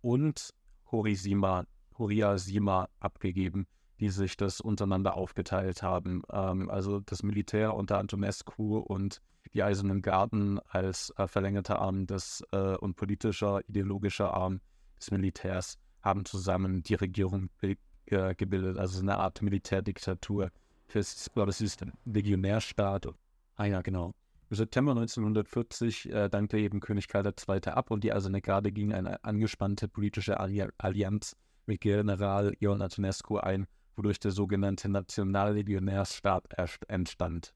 und 0.00 0.54
Horisima, 0.90 1.66
Horia 1.98 2.38
Sima 2.38 2.88
abgegeben, 3.00 3.66
die 4.00 4.08
sich 4.08 4.36
das 4.36 4.60
untereinander 4.60 5.14
aufgeteilt 5.14 5.82
haben. 5.82 6.22
Ähm, 6.32 6.70
also 6.70 7.00
das 7.00 7.22
Militär 7.22 7.74
unter 7.74 7.98
Antonescu 7.98 8.78
und 8.78 9.20
die 9.54 9.62
Eisernen 9.62 10.02
Garden 10.02 10.60
als 10.68 11.12
äh, 11.16 11.26
verlängerter 11.26 11.78
Arm 11.78 12.06
des 12.06 12.44
äh, 12.52 12.76
und 12.76 12.96
politischer, 12.96 13.60
ideologischer 13.68 14.32
Arm 14.32 14.60
des 14.98 15.10
Militärs 15.10 15.78
haben 16.02 16.24
zusammen 16.24 16.82
die 16.82 16.94
Regierung 16.94 17.50
äh, 17.60 18.34
gebildet, 18.34 18.78
also 18.78 19.00
eine 19.00 19.18
Art 19.18 19.42
Militärdiktatur. 19.42 20.50
Ich 20.88 21.32
glaube, 21.34 21.50
es 21.50 21.60
ist 21.60 21.82
ein 21.82 21.92
Legionärstaat. 22.06 23.08
Ah 23.56 23.64
ja, 23.66 23.82
genau. 23.82 24.14
Im 24.50 24.56
September 24.56 24.92
1940 24.92 26.10
äh, 26.10 26.28
dankte 26.30 26.56
eben 26.56 26.80
König 26.80 27.08
Karl 27.08 27.26
II. 27.26 27.60
ab 27.66 27.90
und 27.90 28.02
die 28.02 28.12
Eiserne 28.12 28.40
Garde 28.40 28.72
ging 28.72 28.94
eine 28.94 29.22
angespannte 29.22 29.88
politische 29.88 30.40
Allianz 30.40 31.36
mit 31.66 31.82
General 31.82 32.54
Ion 32.58 32.80
Antonescu 32.80 33.36
ein, 33.36 33.66
wodurch 33.94 34.18
der 34.20 34.30
sogenannte 34.30 34.88
Nationallegionärstaat 34.88 36.46
entstand. 36.88 37.52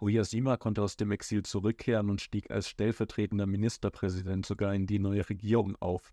Oyasima 0.00 0.56
konnte 0.56 0.82
aus 0.82 0.96
dem 0.96 1.10
Exil 1.10 1.42
zurückkehren 1.42 2.10
und 2.10 2.20
stieg 2.20 2.50
als 2.50 2.68
stellvertretender 2.68 3.46
Ministerpräsident 3.46 4.46
sogar 4.46 4.74
in 4.74 4.86
die 4.86 4.98
neue 4.98 5.28
Regierung 5.28 5.76
auf. 5.80 6.12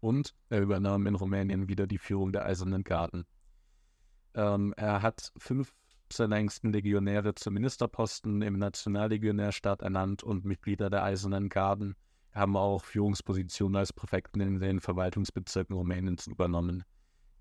Und 0.00 0.34
er 0.48 0.60
übernahm 0.60 1.06
in 1.06 1.14
Rumänien 1.14 1.68
wieder 1.68 1.86
die 1.86 1.98
Führung 1.98 2.32
der 2.32 2.46
Eisernen 2.46 2.84
Garden. 2.84 3.24
Ähm, 4.34 4.74
er 4.76 5.02
hat 5.02 5.32
fünf 5.38 5.72
seiner 6.12 6.36
engsten 6.36 6.72
Legionäre 6.72 7.34
zu 7.34 7.50
Ministerposten 7.50 8.42
im 8.42 8.58
Nationallegionärstaat 8.58 9.82
ernannt 9.82 10.22
und 10.22 10.44
Mitglieder 10.44 10.90
der 10.90 11.04
Eisernen 11.04 11.48
Garden 11.48 11.94
haben 12.32 12.56
auch 12.56 12.84
Führungspositionen 12.84 13.76
als 13.76 13.92
Präfekten 13.92 14.40
in 14.40 14.60
den 14.60 14.80
Verwaltungsbezirken 14.80 15.76
Rumäniens 15.76 16.26
übernommen. 16.26 16.84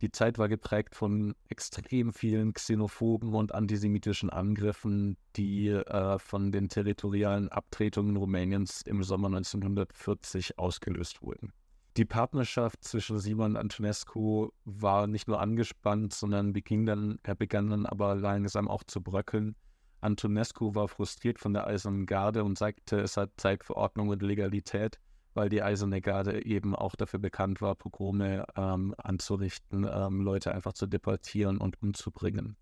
Die 0.02 0.12
Zeit 0.12 0.38
war 0.38 0.48
geprägt 0.48 0.94
von 0.96 1.34
extrem 1.50 2.14
vielen 2.14 2.54
xenophoben 2.54 3.34
und 3.34 3.56
antisemitischen 3.56 4.30
Angriffen, 4.30 5.18
die 5.36 5.70
äh, 5.70 6.20
von 6.20 6.52
den 6.52 6.70
territorialen 6.70 7.50
Abtretungen 7.50 8.16
Rumäniens 8.16 8.84
im 8.84 9.02
Sommer 9.02 9.28
1940 9.28 10.60
ausgelöst 10.60 11.24
wurden. 11.24 11.52
Die 11.98 12.06
Partnerschaft 12.06 12.84
zwischen 12.84 13.18
Simon 13.18 13.54
und 13.54 13.58
Antonescu 13.58 14.52
war 14.66 15.08
nicht 15.08 15.28
nur 15.28 15.42
angespannt, 15.42 16.14
sondern 16.14 16.54
beging 16.54 16.86
dann, 16.86 17.18
er 17.24 17.34
begann 17.34 17.72
dann 17.72 17.88
aber 17.88 18.14
langsam 18.14 18.68
auch 18.68 18.84
zu 18.84 19.02
bröckeln. 19.02 19.56
Antonescu 20.02 20.76
war 20.76 20.90
frustriert 20.90 21.40
von 21.40 21.54
der 21.54 21.66
Eisernen 21.66 22.06
Garde 22.06 22.44
und 22.44 22.56
sagte, 22.56 23.00
es 23.00 23.18
hat 23.18 23.32
Zeit 23.38 23.64
für 23.64 23.76
Ordnung 23.76 24.10
und 24.10 24.22
Legalität 24.22 25.00
weil 25.38 25.50
die 25.50 25.62
Eiserne 25.62 26.02
Garde 26.02 26.44
eben 26.46 26.76
auch 26.76 26.96
dafür 26.96 27.20
bekannt 27.20 27.62
war, 27.62 27.76
Pogrome 27.76 28.44
ähm, 28.56 28.96
anzurichten, 28.98 29.88
ähm, 29.88 30.22
Leute 30.22 30.52
einfach 30.52 30.74
zu 30.74 30.88
deportieren 30.88 31.60
und 31.60 31.80
umzubringen. 31.80 32.58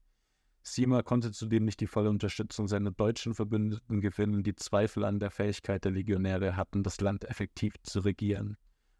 Sima 0.61 1.01
konnte 1.01 1.31
zudem 1.31 1.63
nicht 1.63 1.79
die 1.79 1.87
volle 1.87 2.09
Unterstützung 2.09 2.67
seiner 2.67 2.91
deutschen 2.91 3.33
Verbündeten 3.33 4.01
gewinnen, 4.01 4.43
die 4.43 4.55
Zweifel 4.55 5.05
an 5.05 5.21
der 5.21 5.31
Fähigkeit 5.31 5.85
der 5.85 5.93
Legionäre 5.93 6.57
hatten, 6.57 6.83
das 6.83 6.99
Land 6.99 7.23
effektiv 7.23 7.75
zu 7.81 8.01
regieren. 8.01 8.57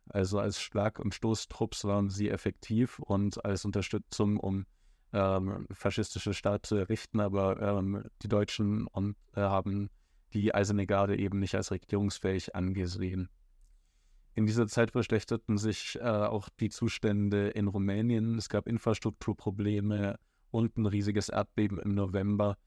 Also 0.08 0.40
als 0.40 0.62
Schlag- 0.62 1.00
und 1.00 1.14
Stoßtrupps 1.14 1.84
waren 1.84 2.10
sie 2.10 2.30
effektiv 2.30 3.00
und 3.00 3.44
als 3.44 3.66
Unterstützung, 3.66 4.38
um 4.38 4.66
ähm, 5.12 5.68
faschistische 5.70 6.34
Staat 6.34 6.66
zu 6.66 6.78
errichten, 6.78 7.20
aber 7.20 7.62
ähm, 7.62 8.06
die 8.22 8.30
Deutschen 8.30 8.88
und, 8.88 9.18
äh, 9.34 9.42
haben 9.42 9.90
die 10.34 10.56
Eiserne 10.56 10.88
Garde 10.88 11.18
eben 11.18 11.40
nicht 11.40 11.56
als 11.56 11.72
regierungsfähig 11.72 12.56
angesehen. 12.56 13.28
In 14.36 14.46
dieser 14.46 14.68
Zeit 14.68 14.92
verschlechterten 14.92 15.58
sich 15.58 15.98
äh, 16.02 16.04
auch 16.04 16.50
die 16.60 16.70
Zustände 16.70 17.50
in 17.50 17.68
Rumänien. 17.68 18.38
Es 18.38 18.50
gab 18.50 18.68
Infrastrukturprobleme 18.68 20.20
und 20.52 20.78
ein 20.78 20.86
riesiges 20.86 21.30
Erdbeben 21.30 21.80
im 21.80 21.96
November. 21.96 22.58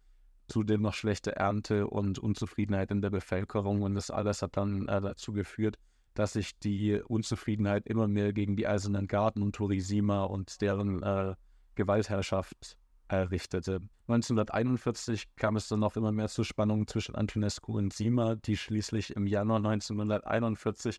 Zudem 0.48 0.80
noch 0.80 0.94
schlechte 0.94 1.36
Ernte 1.36 1.86
und 1.86 2.18
Unzufriedenheit 2.18 2.90
in 2.90 3.02
der 3.02 3.10
Bevölkerung. 3.10 3.82
Und 3.82 3.94
das 3.94 4.10
alles 4.10 4.40
hat 4.40 4.56
dann 4.56 4.88
äh, 4.88 5.00
dazu 5.02 5.34
geführt, 5.34 5.76
dass 6.14 6.32
sich 6.32 6.58
die 6.58 7.02
Unzufriedenheit 7.06 7.86
immer 7.86 8.08
mehr 8.08 8.32
gegen 8.32 8.56
die 8.56 8.66
Eisernen 8.66 9.06
Garten 9.06 9.42
und 9.42 9.54
Turisima 9.54 10.24
und 10.24 10.62
deren 10.62 11.02
äh, 11.02 11.34
Gewaltherrschaft 11.74 12.78
errichtete. 13.08 13.80
1941 14.06 15.36
kam 15.36 15.56
es 15.56 15.68
dann 15.68 15.80
noch 15.80 15.96
immer 15.96 16.12
mehr 16.12 16.28
zu 16.28 16.44
Spannungen 16.44 16.86
zwischen 16.86 17.14
Antonescu 17.14 17.76
und 17.76 17.92
Sima, 17.92 18.36
die 18.36 18.56
schließlich 18.56 19.14
im 19.16 19.26
Januar 19.26 19.58
1941 19.58 20.98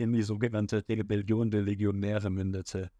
in 0.00 0.12
die 0.12 0.22
sogenannte 0.22 0.82
Rebellion 0.88 1.50
der 1.50 1.62
Legionäre 1.62 2.30
mündete. 2.30 2.90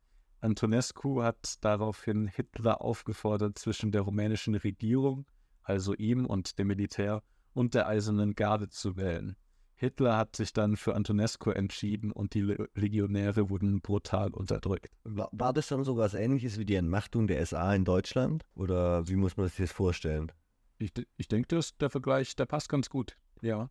Antonescu 0.41 1.23
hat 1.23 1.57
daraufhin 1.63 2.27
Hitler 2.27 2.83
aufgefordert, 2.83 3.59
zwischen 3.59 3.91
der 3.91 4.03
rumänischen 4.03 4.55
Regierung, 4.55 5.27
also 5.63 5.95
ihm 5.95 6.27
und 6.27 6.59
dem 6.59 6.69
Militär, 6.69 7.23
und 7.55 7.75
der 7.75 7.89
Eisernen 7.89 8.35
Garde 8.35 8.69
zu 8.69 8.97
wählen. 8.97 9.35
Hitler 9.75 10.19
hat 10.19 10.37
sich 10.37 10.53
dann 10.53 10.77
für 10.77 10.95
Antonescu 10.95 11.51
entschieden 11.51 12.13
und 12.13 12.35
die 12.35 12.43
Legionäre 12.75 13.49
wurden 13.49 13.81
brutal 13.81 14.29
unterdrückt. 14.35 14.91
War, 15.05 15.31
war, 15.33 15.55
das 15.55 15.69
dann 15.69 15.85
so 15.85 15.97
was 15.97 16.13
ähnliches 16.13 16.59
wie 16.59 16.67
die 16.67 16.75
Entmachtung 16.75 17.27
der 17.27 17.45
SA 17.47 17.75
in 17.75 17.87
Deutschland? 17.87 18.45
Oder 18.55 19.09
wie 19.09 19.17
muss 19.17 19.39
man 19.39 19.49
sich 19.49 19.57
das 19.57 19.73
vorstellen? 19.73 20.33
Ich, 20.77 20.93
ich 21.17 21.29
denke, 21.29 21.61
der 21.81 21.91
Vergleich, 21.91 22.37
der 22.37 22.45
passt 22.45 22.69
ganz 22.69 22.91
gut. 22.91 23.17
Ja. 23.41 23.71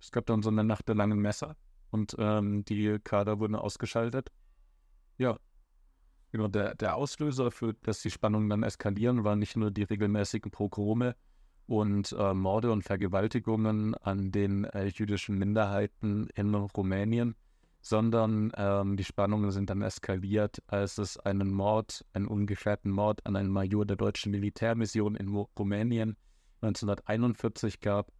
Es 0.00 0.12
gab 0.12 0.26
dann 0.26 0.42
so 0.42 0.50
eine 0.50 0.62
Nacht 0.62 0.86
der 0.86 0.94
langen 0.94 1.18
Messer 1.18 1.56
und 1.90 2.16
ähm, 2.18 2.64
die 2.64 2.98
Kader 3.02 3.38
wurden 3.40 3.54
ausgeschaltet. 3.54 4.30
Ja. 5.18 5.38
Genau, 6.32 6.46
der, 6.46 6.76
der 6.76 6.94
Auslöser 6.94 7.50
für, 7.50 7.74
dass 7.74 8.02
die 8.02 8.10
Spannungen 8.10 8.48
dann 8.48 8.62
eskalieren, 8.62 9.24
waren 9.24 9.40
nicht 9.40 9.56
nur 9.56 9.72
die 9.72 9.82
regelmäßigen 9.82 10.52
Pogrome, 10.52 11.16
und 11.70 12.16
äh, 12.18 12.34
Morde 12.34 12.72
und 12.72 12.82
Vergewaltigungen 12.82 13.94
an 13.94 14.32
den 14.32 14.64
äh, 14.64 14.86
jüdischen 14.86 15.38
Minderheiten 15.38 16.28
in 16.34 16.52
Rumänien, 16.52 17.36
sondern 17.80 18.50
ähm, 18.56 18.96
die 18.96 19.04
Spannungen 19.04 19.52
sind 19.52 19.70
dann 19.70 19.80
eskaliert, 19.80 20.60
als 20.66 20.98
es 20.98 21.16
einen 21.16 21.52
Mord, 21.52 22.04
einen 22.12 22.26
ungeklärten 22.26 22.90
Mord 22.90 23.24
an 23.24 23.36
einen 23.36 23.50
Major 23.50 23.86
der 23.86 23.96
deutschen 23.96 24.32
Militärmission 24.32 25.14
in 25.14 25.28
Rumänien 25.28 26.16
1941 26.60 27.78
gab. 27.78 28.10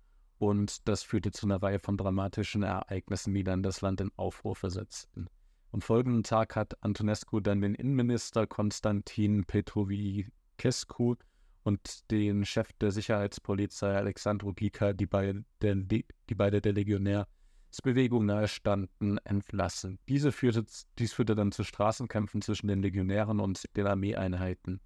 Und 0.41 0.88
das 0.88 1.03
führte 1.03 1.32
zu 1.32 1.47
einer 1.47 1.62
Reihe 1.62 1.78
von 1.78 1.99
dramatischen 1.99 2.62
Ereignissen, 2.62 3.34
die 3.34 3.45
dann 3.45 3.62
das 3.62 3.82
Land 3.82 4.01
in 4.01 4.11
Aufruhr 4.16 4.57
versetzten. 4.57 5.28
Am 5.70 5.82
folgenden 5.82 6.22
Tag 6.22 6.57
hat 6.57 6.82
Antonescu 6.82 7.41
dann 7.41 7.61
den 7.61 7.74
Innenminister 7.74 8.47
Konstantin 8.47 9.45
Petrovicescu 9.45 11.16
und 11.62 12.11
den 12.11 12.47
Chef 12.47 12.72
der 12.80 12.91
Sicherheitspolizei 12.91 13.95
Alexandro 13.95 14.55
Gika, 14.55 14.95
die, 14.95 15.05
beid, 15.05 15.45
der, 15.61 15.74
die 15.74 16.34
beide 16.34 16.62
der 16.62 16.72
Legionärsbewegung 16.72 18.24
nahestanden, 18.24 19.18
entlassen. 19.24 19.99
Diese 20.09 20.32
führte, 20.32 20.64
dies 20.99 21.12
führte 21.12 21.34
dann 21.34 21.53
zu 21.53 21.64
Straßenkämpfen 21.64 22.41
zwischen 22.41 22.68
den 22.68 22.80
Legionären 22.80 23.41
und 23.41 23.62
den 23.76 23.86
Armeeeinheiten. 23.86 24.80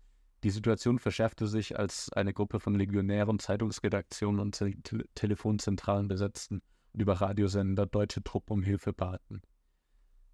Die 0.44 0.50
Situation 0.50 0.98
verschärfte 0.98 1.46
sich, 1.46 1.78
als 1.78 2.12
eine 2.12 2.34
Gruppe 2.34 2.60
von 2.60 2.74
Legionären 2.74 3.38
Zeitungsredaktionen 3.38 4.40
und 4.40 4.54
Te 4.54 4.74
Telefonzentralen 5.14 6.06
besetzten 6.06 6.60
und 6.92 7.00
über 7.00 7.14
Radiosender 7.14 7.86
deutsche 7.86 8.22
Truppen 8.22 8.52
um 8.52 8.62
Hilfe 8.62 8.92
baten. 8.92 9.40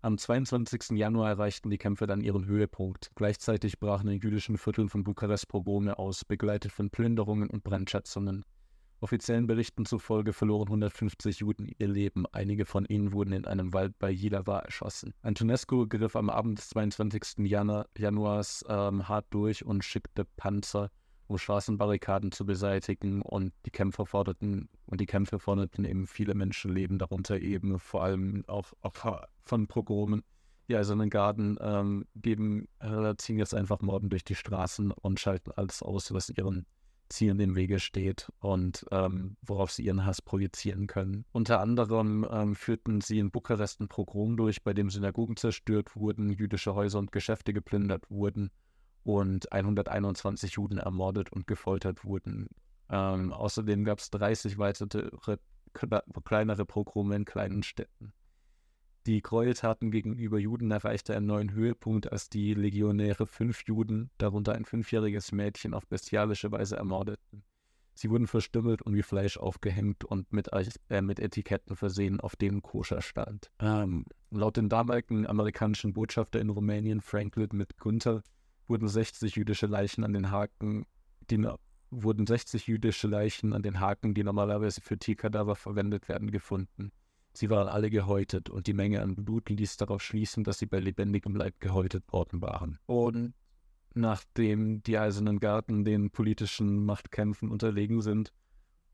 Am 0.03 0.19
22. 0.19 0.99
Januar 0.99 1.29
erreichten 1.29 1.71
die 1.71 1.79
Kämpfe 1.79 2.09
dann 2.09 2.23
ihren 2.23 2.45
Höhepunkt. 2.45 3.13
Gleichzeitig 3.15 3.79
brachen 3.79 4.09
in 4.09 4.19
jüdischen 4.19 4.59
Vierteln 4.59 4.89
von 4.89 5.05
Bukarest 5.05 5.47
Pogrome 5.47 5.97
aus, 5.97 6.25
begleitet 6.25 6.73
von 6.73 6.91
Plünderungen 6.91 7.49
und 7.49 7.63
Brandschatzungen. 7.63 8.45
Offiziellen 9.03 9.47
Berichten 9.47 9.87
zufolge 9.87 10.35
verloren 10.35 10.69
150 10.69 11.41
Juden 11.41 11.71
ihr 11.79 11.89
Leben. 11.89 12.27
Einige 12.33 12.67
von 12.67 12.85
ihnen 12.85 13.13
wurden 13.13 13.33
in 13.33 13.47
einem 13.47 13.73
Wald 13.73 13.99
bei 13.99 14.11
Jilawa 14.11 14.59
erschossen. 14.59 15.15
Antonescu 15.23 15.87
griff 15.89 16.17
am 16.17 16.29
Abend 16.29 16.59
des 16.59 16.69
22. 16.69 17.39
Janu 17.39 17.85
Januars 17.97 18.63
ähm, 18.69 19.09
hart 19.09 19.27
durch 19.31 19.65
und 19.65 19.85
schickte 19.85 20.27
Panzer 20.37 20.91
um 21.31 21.39
Straßenbarrikaden 21.39 22.33
zu 22.33 22.45
beseitigen 22.45 23.23
und 23.23 23.53
die 23.65 23.71
Kämpfer 23.71 24.05
forderten 24.05 24.69
und 24.87 25.01
die 25.01 25.07
Kämpfe 25.07 25.39
forderten 25.39 25.85
eben 25.85 26.07
viele 26.07 26.35
Menschenleben, 26.35 26.99
darunter 26.99 27.39
eben 27.39 27.79
vor 27.79 28.03
allem 28.03 28.45
auch 28.49 28.67
Opfer 28.83 29.29
von 29.41 29.69
Pogromen. 29.69 30.25
Die 30.69 30.77
Eisernen 30.77 31.09
Garden 31.09 31.57
ähm, 31.61 32.05
geben, 32.17 32.69
äh, 32.81 33.15
ziehen 33.17 33.39
jetzt 33.39 33.55
einfach 33.55 33.81
Morden 33.81 34.11
durch 34.11 34.25
die 34.25 34.35
Straßen 34.35 34.91
und 34.91 35.21
schalten 35.21 35.53
alles 35.53 35.83
aus, 35.83 36.13
was 36.13 36.31
ihren 36.31 36.67
Zielen 37.11 37.41
im 37.41 37.57
Wege 37.57 37.81
steht 37.81 38.33
und 38.39 38.87
ähm, 38.91 39.37
worauf 39.43 39.71
sie 39.71 39.85
ihren 39.85 40.07
Hass 40.07 40.23
projizieren 40.23 40.87
können. 40.87 41.25
Unter 41.33 41.61
anderem 41.61 42.27
ähm, 42.31 42.55
führten 42.55 43.01
sie 43.01 43.19
in 43.19 43.31
Bukarest 43.31 43.81
ein 43.81 43.89
Pogrom 43.89 44.37
durch, 44.37 44.63
bei 44.63 44.73
dem 44.73 44.89
Synagogen 44.91 45.37
zerstört 45.37 45.97
wurden, 45.97 46.31
jüdische 46.31 46.75
Häuser 46.75 46.99
und 46.99 47.13
Geschäfte 47.13 47.53
geplündert 47.53 48.11
wurden 48.11 48.51
und 49.03 49.53
121 49.53 50.53
Juden 50.53 50.79
ermordet 50.79 51.33
und 51.33 51.47
gefoltert 51.47 52.05
wurden. 52.05 52.49
Ähm, 52.89 53.33
außerdem 53.33 53.85
gab 53.85 53.99
es 53.99 54.11
30 54.11 54.59
weitere 54.59 55.09
kleinere 56.25 56.65
Pogrome 56.65 57.17
in 57.17 57.25
kleinen 57.25 57.63
Städten. 57.63 58.13
Die 59.07 59.23
Gräueltaten 59.23 59.91
gegenüber 59.91 60.39
Juden 60.39 60.71
erreichte 60.71 61.17
einen 61.17 61.27
neuen 61.27 61.53
Höhepunkt, 61.53 62.13
als 62.13 62.29
die 62.29 62.53
Legionäre 62.53 63.27
fünf 63.27 63.65
Juden, 63.67 64.11
darunter 64.19 64.55
ein 64.55 64.67
fünfjähriges 64.67 65.33
Mädchen, 65.33 65.73
auf 65.73 65.87
bestialische 65.87 66.53
Weise 66.53 66.77
ermordeten. 66.77 67.43
Sie 67.95 68.11
wurden 68.11 68.27
verstümmelt 68.27 68.83
und 68.83 68.95
wie 68.95 69.03
Fleisch 69.03 69.37
aufgehängt 69.37 70.05
und 70.05 70.33
mit, 70.33 70.49
äh, 70.89 71.03
mit 71.03 71.19
Etiketten 71.19 71.77
versehen, 71.77 72.21
auf 72.21 72.37
denen 72.37 72.63
Koscher 72.63 73.03
stand. 73.03 73.51
Ähm, 73.59 74.05
laut 74.31 74.57
dem 74.57 74.69
damaligen 74.69 75.27
amerikanischen 75.27 75.93
Botschafter 75.93 76.41
in 76.41 76.51
Rumänien, 76.51 77.01
Franklin 77.01 77.49
mit 77.53 77.79
Gunther, 77.79 78.23
wurden 78.69 78.89
60 78.89 79.37
jüdische 79.37 79.67
Leichen 79.67 80.05
an 80.05 80.13
den 80.13 80.31
Haken, 80.31 80.87
die 81.31 81.47
wurden 81.91 82.27
60 82.27 82.67
jüdische 82.67 83.09
Leichen 83.09 83.53
an 83.53 83.63
den 83.63 83.81
Haken, 83.81 84.15
die 84.15 84.25
normalerweise 84.25 84.81
für 84.81 84.99
Tierkadaver 84.99 85.57
verwendet 85.57 86.09
werden, 86.09 86.31
gefunden. 86.31 86.93
Sie 87.33 87.49
waren 87.51 87.69
alle 87.69 87.91
gehäutet 87.91 88.51
und 88.51 88.67
die 88.67 88.73
Menge 88.73 89.03
an 89.03 89.15
Blut 89.15 89.49
ließ 89.49 89.77
darauf 89.77 90.03
schließen, 90.03 90.45
dass 90.45 90.59
sie 90.59 90.67
bei 90.67 90.81
lebendigem 90.81 91.37
Leib 91.37 91.61
gehäutet 91.61 92.05
worden 92.13 92.43
waren. 92.43 92.79
Und 92.87 93.35
nachdem 93.95 94.83
die 94.83 94.99
Eisernen 94.99 95.39
Garten 95.39 95.85
den 95.85 96.11
politischen 96.11 96.85
Machtkämpfen 96.85 97.51
unterlegen 97.51 98.03
sind 98.03 98.33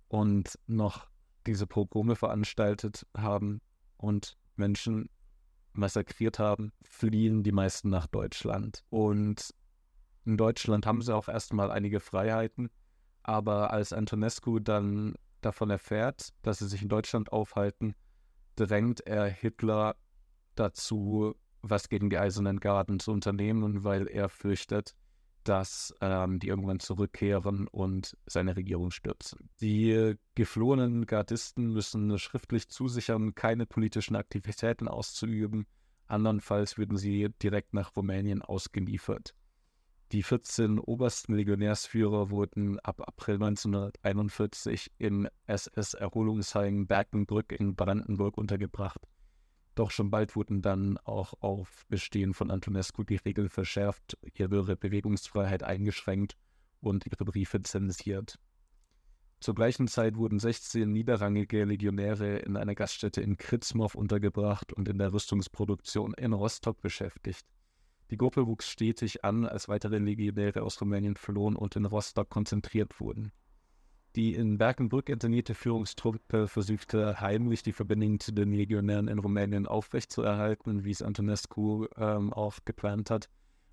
und 0.09 0.59
noch 0.67 1.09
diese 1.47 1.67
Pogrome 1.67 2.17
veranstaltet 2.17 3.07
haben 3.17 3.61
und 3.97 4.37
Menschen 4.57 5.09
massakriert 5.73 6.39
haben, 6.39 6.73
fliehen 6.83 7.43
die 7.43 7.53
meisten 7.53 7.91
nach 7.91 8.07
Deutschland. 8.07 8.85
Und 8.91 9.55
in 10.25 10.37
Deutschland 10.37 10.87
haben 10.87 11.03
sie 11.03 11.15
auch 11.15 11.29
erstmal 11.29 11.71
einige 11.71 12.01
Freiheiten, 12.01 12.71
aber 13.23 13.71
als 13.71 13.93
Antonescu 13.93 14.59
dann 14.59 15.15
davon 15.41 15.71
erfährt, 15.71 16.31
dass 16.43 16.59
sie 16.59 16.69
sich 16.69 16.83
in 16.83 16.89
Deutschland 16.89 17.33
aufhalten, 17.33 17.95
drängt 18.57 19.01
er 19.01 19.27
Hitler 19.27 19.97
dazu, 20.55 21.35
was 21.63 21.89
gegen 21.89 22.11
die 22.11 22.19
Eisernen 22.19 22.61
Garden 22.61 22.99
zu 23.01 23.13
unternehmen, 23.13 23.85
weil 23.85 24.07
er 24.09 24.29
fürchtet, 24.29 24.95
dass 25.45 25.95
ähm, 26.01 26.39
die 26.41 26.49
irgendwann 26.49 26.81
zurückkehren 26.81 27.69
und 27.69 28.17
seine 28.27 28.57
Regierung 28.57 28.91
stürzen. 28.91 29.49
Die 29.61 30.17
geflohenen 30.35 31.07
Gardisten 31.07 31.73
müssen 31.73 32.19
schriftlich 32.19 32.69
zusichern, 32.69 33.35
keine 33.35 33.67
politischen 33.67 34.17
Aktivitäten 34.17 34.89
auszuüben, 34.89 35.67
andernfalls 36.09 36.79
würden 36.79 36.97
sie 36.97 37.29
direkt 37.43 37.75
nach 37.75 37.95
Rumänien 37.97 38.43
ausgeliefert. 38.43 39.35
Die 40.13 40.23
14 40.23 40.79
obersten 40.79 41.35
Legionärsführer 41.35 42.31
wurden 42.31 42.79
ab 42.79 43.01
April 43.01 43.35
1941 43.35 44.93
im 44.99 45.29
SS-Erholungsheim 45.47 46.87
Berkenbrück 46.87 47.51
in 47.51 47.75
Brandenburg 47.75 48.39
untergebracht. 48.39 49.01
Doch 49.75 49.91
schon 49.91 50.11
bald 50.11 50.37
wurden 50.37 50.63
dann 50.63 50.97
auch 50.99 51.35
auf 51.41 51.85
Bestehen 51.89 52.35
von 52.35 52.53
Antonescu 52.53 53.03
die 53.03 53.17
Regeln 53.17 53.49
verschärft, 53.49 54.17
ihre 54.35 54.77
Bewegungsfreiheit 54.77 55.65
eingeschränkt 55.65 56.37
und 56.81 57.05
ihre 57.07 57.25
Briefe 57.25 57.61
zensiert. 57.63 58.39
Zur 59.41 59.57
gleichen 59.57 59.89
Zeit 59.89 60.17
wurden 60.17 60.39
16 60.39 60.91
niederrangige 60.91 61.65
Legionäre 61.65 62.39
in 62.39 62.57
einer 62.57 62.77
Gaststätte 62.77 63.21
in 63.21 63.37
Kritzmow 63.37 63.93
untergebracht 63.95 64.73
und 64.73 64.89
in 64.89 64.99
der 64.99 65.13
Rüstungsproduktion 65.13 66.15
in 66.15 66.33
Rostock 66.33 66.81
beschäftigt. 66.81 67.45
Die 68.11 68.17
Gruppe 68.17 68.47
wuchs 68.47 68.69
stetig 68.69 69.25
an, 69.25 69.47
als 69.47 69.69
weitere 69.69 69.99
Legionäre 69.99 70.63
aus 70.63 70.81
Rumänien 70.81 71.17
flohen 71.17 71.57
und 71.57 71.75
in 71.75 71.87
Rostock 71.87 72.31
konzentriert 72.31 73.01
wurden. 73.01 73.33
Die 74.17 74.35
in 74.35 74.57
Berkenbrück 74.57 75.11
internierte 75.11 75.55
Führungstruppe 75.55 76.49
versuchte 76.49 77.21
heimlich 77.21 77.63
die 77.63 77.73
Verbindung 77.73 78.19
zu 78.19 78.33
den 78.33 78.53
Legionären 78.53 79.09
in 79.09 79.19
Rumänien 79.19 79.67
aufrechtzuerhalten, 79.67 80.85
wie 80.85 80.93
es 80.93 81.03
Antonescu 81.03 81.87
ähm, 81.97 82.33
auch 82.33 82.57
geplant 82.65 83.11
hat. 83.11 83.29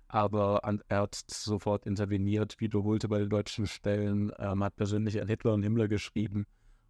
Aber 0.08 0.60
er 0.88 1.00
hat 1.00 1.14
sofort 1.28 1.86
interveniert, 1.86 2.60
wiederholte 2.60 3.08
bei 3.08 3.20
den 3.20 3.30
deutschen 3.30 3.66
Stellen, 3.66 4.32
ähm, 4.38 4.62
hat 4.62 4.76
persönlich 4.76 5.20
an 5.20 5.28
Hitler 5.28 5.54
und 5.54 5.62
Himmler 5.62 5.88
geschrieben 5.88 6.44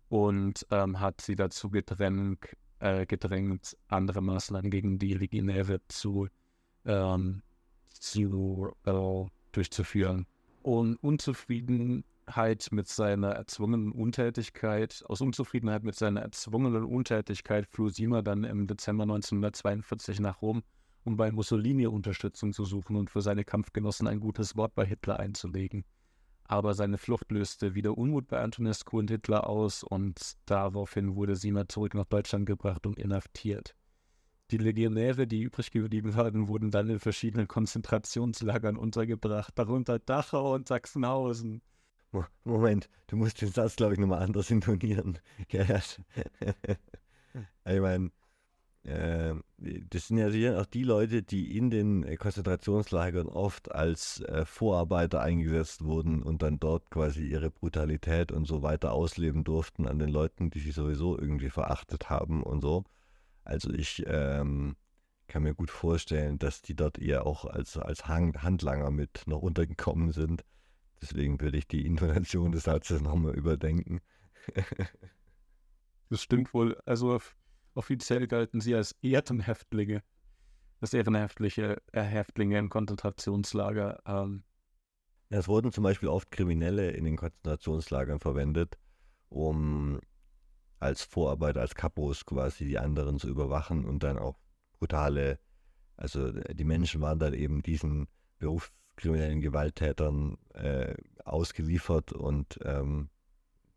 und 0.09 0.67
ähm, 0.71 0.99
hat 0.99 1.21
sie 1.21 1.37
dazu 1.37 1.71
gedrängt, 1.71 2.57
äh, 2.81 3.07
gedrängt, 3.07 3.77
andere 3.87 4.21
Maßnahmen 4.21 4.71
gegen 4.71 4.99
die 4.99 5.15
Legionäre 5.15 5.81
zu, 5.87 6.27
ähm, 6.85 7.43
zu 7.89 8.73
äh, 8.85 9.31
durchzuführen. 9.53 10.27
Und 10.63 10.97
Unzufriedenheit 10.97 12.69
mit 12.71 12.89
seiner 12.89 13.31
erzwungenen 13.33 13.93
Untätigkeit, 13.93 15.05
aus 15.07 15.21
Unzufriedenheit 15.21 15.85
mit 15.85 15.95
seiner 15.95 16.23
erzwungenen 16.23 16.85
Untätigkeit 16.85 17.67
floh 17.67 17.89
Sima 17.89 18.23
dann 18.23 18.45
im 18.45 18.67
Dezember 18.67 19.03
1942 19.03 20.21
nach 20.21 20.41
Rom, 20.43 20.63
um 21.05 21.17
bei 21.17 21.31
Mussolini 21.31 21.87
Unterstützung 21.87 22.53
zu 22.53 22.65
suchen 22.65 22.97
und 22.97 23.11
für 23.11 23.21
seine 23.21 23.45
Kampfgenossen 23.45 24.07
ein 24.07 24.21
gutes 24.21 24.57
Wort 24.57 24.75
bei 24.75 24.87
Hitler 24.87 25.21
einzulegen. 25.21 25.85
Aber 26.47 26.75
seine 26.75 26.99
Flucht 26.99 27.31
löste 27.31 27.75
wieder 27.75 27.97
Unmut 27.97 28.29
bei 28.29 28.41
Antonescu 28.41 28.99
und 28.99 29.11
Hitler 29.11 29.49
aus 29.49 29.83
und 29.83 30.35
daraufhin 30.45 31.15
wurde 31.17 31.37
Sima 31.37 31.69
zurück 31.69 31.95
nach 31.95 32.05
Deutschland 32.05 32.47
gebracht 32.47 32.87
und 32.87 32.99
inhaftiert. 32.99 33.75
Die 34.51 34.59
Legionäre, 34.59 35.27
die 35.27 35.43
übrig 35.43 35.71
geblieben 35.71 36.15
waren, 36.15 36.49
wurden 36.49 36.71
dann 36.71 36.91
in 36.91 37.01
verschiedenen 37.01 37.49
Konzentrationslagern 37.49 38.77
untergebracht, 38.77 39.59
darunter 39.59 39.99
Dachau 39.99 40.55
und 40.55 40.69
Sachsenhausen. 40.69 41.63
Moment, 42.45 42.89
du 43.09 43.17
musst 43.17 43.41
den 43.41 43.51
Satz, 43.51 43.77
glaube 43.77 43.95
ich, 43.95 43.99
nochmal 43.99 44.23
anders 44.23 44.51
intonieren. 44.51 45.19
Ja, 45.51 45.65
ja. 45.65 45.81
ich 47.75 47.81
meine, 47.81 48.11
äh, 48.85 49.35
das 49.57 50.09
sind 50.09 50.19
ja 50.19 50.61
auch 50.61 50.67
die 50.67 50.85
Leute, 50.85 51.23
die 51.23 51.57
in 51.57 51.71
den 51.71 52.05
äh, 52.05 52.17
Konzentrationslagern 52.17 53.27
oft 53.27 53.73
als 53.73 54.21
äh, 54.21 54.45
Vorarbeiter 54.45 55.23
eingesetzt 55.23 55.83
wurden 55.85 56.23
und 56.23 56.43
dann 56.43 56.61
dort 56.61 56.91
quasi 56.91 57.27
ihre 57.27 57.51
Brutalität 57.51 58.31
und 58.31 58.47
so 58.47 58.63
weiter 58.63 58.93
ausleben 58.93 59.43
durften 59.43 59.89
an 59.89 59.99
den 59.99 60.11
Leuten, 60.11 60.51
die 60.51 60.61
sie 60.61 60.73
sowieso 60.73 61.19
irgendwie 61.19 61.51
verachtet 61.51 62.11
haben 62.11 62.43
und 62.43 62.61
so. 62.61 62.85
Also 63.45 63.73
ich 63.73 64.03
ähm, 64.07 64.77
kann 65.29 65.43
mir 65.43 65.55
gut 65.55 65.71
vorstellen, 65.71 66.39
dass 66.39 66.63
die 66.63 66.75
dort 66.75 66.99
eher 66.99 67.27
auch 67.27 67.45
als, 67.45 67.77
als 67.77 68.07
Handlanger 68.07 68.91
mit 68.91 69.23
noch 69.27 69.43
untergekommen 69.43 70.13
sind. 70.13 70.45
Deswegen 71.01 71.41
würde 71.41 71.59
ich 71.59 71.69
die 71.69 71.87
Intonation 71.87 72.53
des 72.53 72.65
Satzes 72.65 73.01
nochmal 73.01 73.35
überdenken. 73.35 74.01
das 76.09 76.23
stimmt 76.23 76.55
wohl. 76.55 76.81
Also 76.87 77.21
Offiziell 77.75 78.29
galten 78.29 78.61
sie 78.61 78.75
als 78.75 78.93
Ehrenhäftlinge, 79.03 80.03
als 80.81 80.95
ehrenhäftliche 80.95 81.83
äh, 81.93 82.03
Häftlinge 82.03 82.59
im 82.59 82.69
Konzentrationslager. 82.69 84.01
Ähm. 84.07 84.45
Es 85.29 85.49
wurden 85.49 85.73
zum 85.73 85.83
Beispiel 85.83 86.09
oft 86.09 86.31
Kriminelle 86.31 86.93
in 86.93 87.05
den 87.05 87.17
Konzentrationslagern 87.17 88.21
verwendet, 88.21 88.79
um 89.29 90.01
als 90.85 91.03
Vorarbeiter, 91.03 91.61
als 91.61 91.75
Kapos 91.75 92.25
quasi 92.27 92.67
die 92.67 92.79
anderen 92.79 93.19
zu 93.19 93.29
überwachen 93.29 93.85
und 93.85 94.03
dann 94.03 94.19
auch 94.19 94.39
brutale, 94.79 95.39
also 95.97 96.31
die 96.31 96.65
Menschen 96.65 97.01
waren 97.01 97.19
dann 97.19 97.35
eben 97.35 97.63
diesen 97.63 98.07
berufskriminellen 98.39 99.41
Gewalttätern 99.41 100.37
äh, 100.53 100.95
ausgeliefert 101.25 102.13
und 102.13 102.59
ähm, 102.65 103.09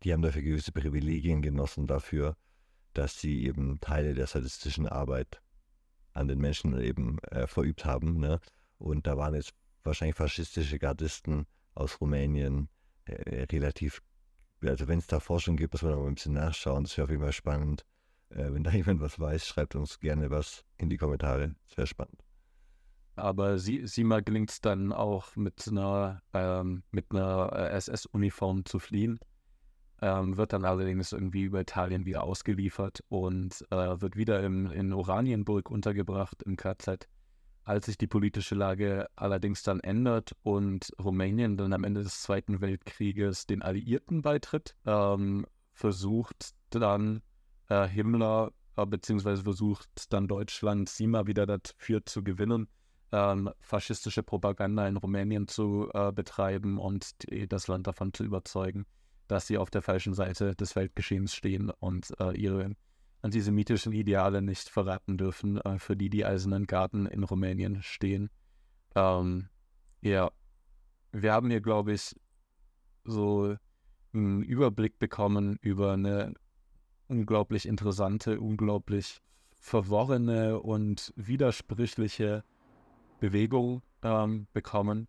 die 0.02 0.12
haben 0.12 0.22
dafür 0.22 0.42
gewisse 0.42 0.72
Privilegien 0.72 1.42
genossen 1.42 1.86
dafür, 1.86 2.36
dass 2.92 3.20
sie 3.20 3.44
eben 3.46 3.80
Teile 3.80 4.14
der 4.14 4.26
sadistischen 4.26 4.86
Arbeit 4.86 5.40
an 6.12 6.28
den 6.28 6.38
Menschen 6.38 6.78
eben 6.80 7.18
äh, 7.30 7.46
verübt 7.46 7.84
haben. 7.84 8.18
Ne? 8.18 8.40
Und 8.78 9.06
da 9.06 9.16
waren 9.16 9.34
jetzt 9.34 9.54
wahrscheinlich 9.82 10.16
faschistische 10.16 10.78
Gardisten 10.78 11.46
aus 11.74 12.00
Rumänien 12.00 12.68
äh, 13.06 13.44
relativ, 13.50 14.02
also 14.62 14.88
wenn 14.88 14.98
es 14.98 15.06
da 15.06 15.20
Forschung 15.20 15.56
gibt, 15.56 15.74
muss 15.74 15.82
man 15.82 15.92
noch 15.92 16.06
ein 16.06 16.14
bisschen 16.14 16.34
nachschauen. 16.34 16.84
Das 16.84 16.96
wäre 16.96 17.04
auf 17.04 17.10
jeden 17.10 17.22
Fall 17.22 17.32
spannend. 17.32 17.84
Äh, 18.30 18.52
wenn 18.52 18.64
da 18.64 18.70
jemand 18.72 19.00
was 19.00 19.18
weiß, 19.18 19.46
schreibt 19.46 19.74
uns 19.76 20.00
gerne 20.00 20.30
was 20.30 20.64
in 20.76 20.88
die 20.88 20.96
Kommentare. 20.96 21.54
Wäre 21.74 21.86
spannend. 21.86 22.22
Aber 23.16 23.58
sie, 23.58 23.86
Sima 23.86 24.20
gelingt 24.20 24.50
es 24.50 24.60
dann 24.60 24.92
auch 24.92 25.34
mit 25.34 25.66
einer, 25.68 26.22
ähm, 26.34 26.84
einer 27.10 27.52
äh, 27.52 27.76
SS-Uniform 27.76 28.64
zu 28.64 28.78
fliehen 28.78 29.18
ähm, 30.00 30.36
wird 30.36 30.52
dann 30.52 30.64
allerdings 30.64 31.12
irgendwie 31.12 31.42
über 31.42 31.60
Italien 31.60 32.06
wieder 32.06 32.24
ausgeliefert 32.24 33.02
und 33.08 33.64
äh, 33.70 34.00
wird 34.00 34.16
wieder 34.16 34.42
im, 34.42 34.70
in 34.70 34.92
Oranienburg 34.92 35.70
untergebracht 35.70 36.42
im 36.44 36.56
KZ. 36.56 37.08
Als 37.68 37.84
sich 37.84 37.98
die 37.98 38.06
politische 38.06 38.54
Lage 38.54 39.10
allerdings 39.14 39.62
dann 39.62 39.80
ändert 39.80 40.34
und 40.42 40.90
Rumänien 40.98 41.58
dann 41.58 41.74
am 41.74 41.84
Ende 41.84 42.02
des 42.02 42.22
Zweiten 42.22 42.62
Weltkrieges 42.62 43.46
den 43.46 43.60
Alliierten 43.60 44.22
beitritt, 44.22 44.74
ähm, 44.86 45.44
versucht 45.74 46.54
dann 46.70 47.20
äh, 47.68 47.86
Himmler 47.86 48.52
äh, 48.78 48.86
beziehungsweise 48.86 49.42
versucht 49.42 49.90
dann 50.14 50.28
Deutschland 50.28 50.88
Sima 50.88 51.26
wieder 51.26 51.44
dafür 51.44 52.06
zu 52.06 52.24
gewinnen, 52.24 52.68
ähm, 53.12 53.50
faschistische 53.60 54.22
Propaganda 54.22 54.88
in 54.88 54.96
Rumänien 54.96 55.46
zu 55.46 55.90
äh, 55.92 56.10
betreiben 56.10 56.78
und 56.78 57.22
die, 57.30 57.46
das 57.46 57.68
Land 57.68 57.86
davon 57.86 58.14
zu 58.14 58.24
überzeugen 58.24 58.86
dass 59.28 59.46
sie 59.46 59.58
auf 59.58 59.68
der 59.68 59.82
falschen 59.82 60.14
Seite 60.14 60.56
des 60.56 60.74
Weltgeschehens 60.74 61.34
stehen 61.34 61.68
und 61.68 62.18
äh, 62.18 62.34
ihre 62.34 62.72
antisemitischen 63.22 63.92
Ideale 63.92 64.42
nicht 64.42 64.68
verraten 64.68 65.18
dürfen, 65.18 65.58
äh, 65.58 65.78
für 65.78 65.96
die 65.96 66.10
die 66.10 66.24
Eisernen 66.24 66.66
Garten 66.66 67.06
in 67.06 67.24
Rumänien 67.24 67.82
stehen. 67.82 68.30
Ähm, 68.94 69.48
ja, 70.00 70.30
wir 71.12 71.32
haben 71.32 71.50
hier, 71.50 71.60
glaube 71.60 71.92
ich, 71.92 72.14
so 73.04 73.56
einen 74.12 74.42
Überblick 74.42 74.98
bekommen 74.98 75.58
über 75.60 75.92
eine 75.92 76.34
unglaublich 77.08 77.66
interessante, 77.66 78.40
unglaublich 78.40 79.20
verworrene 79.60 80.60
und 80.60 81.12
widersprüchliche 81.16 82.44
Bewegung 83.20 83.82
ähm, 84.02 84.46
bekommen. 84.52 85.08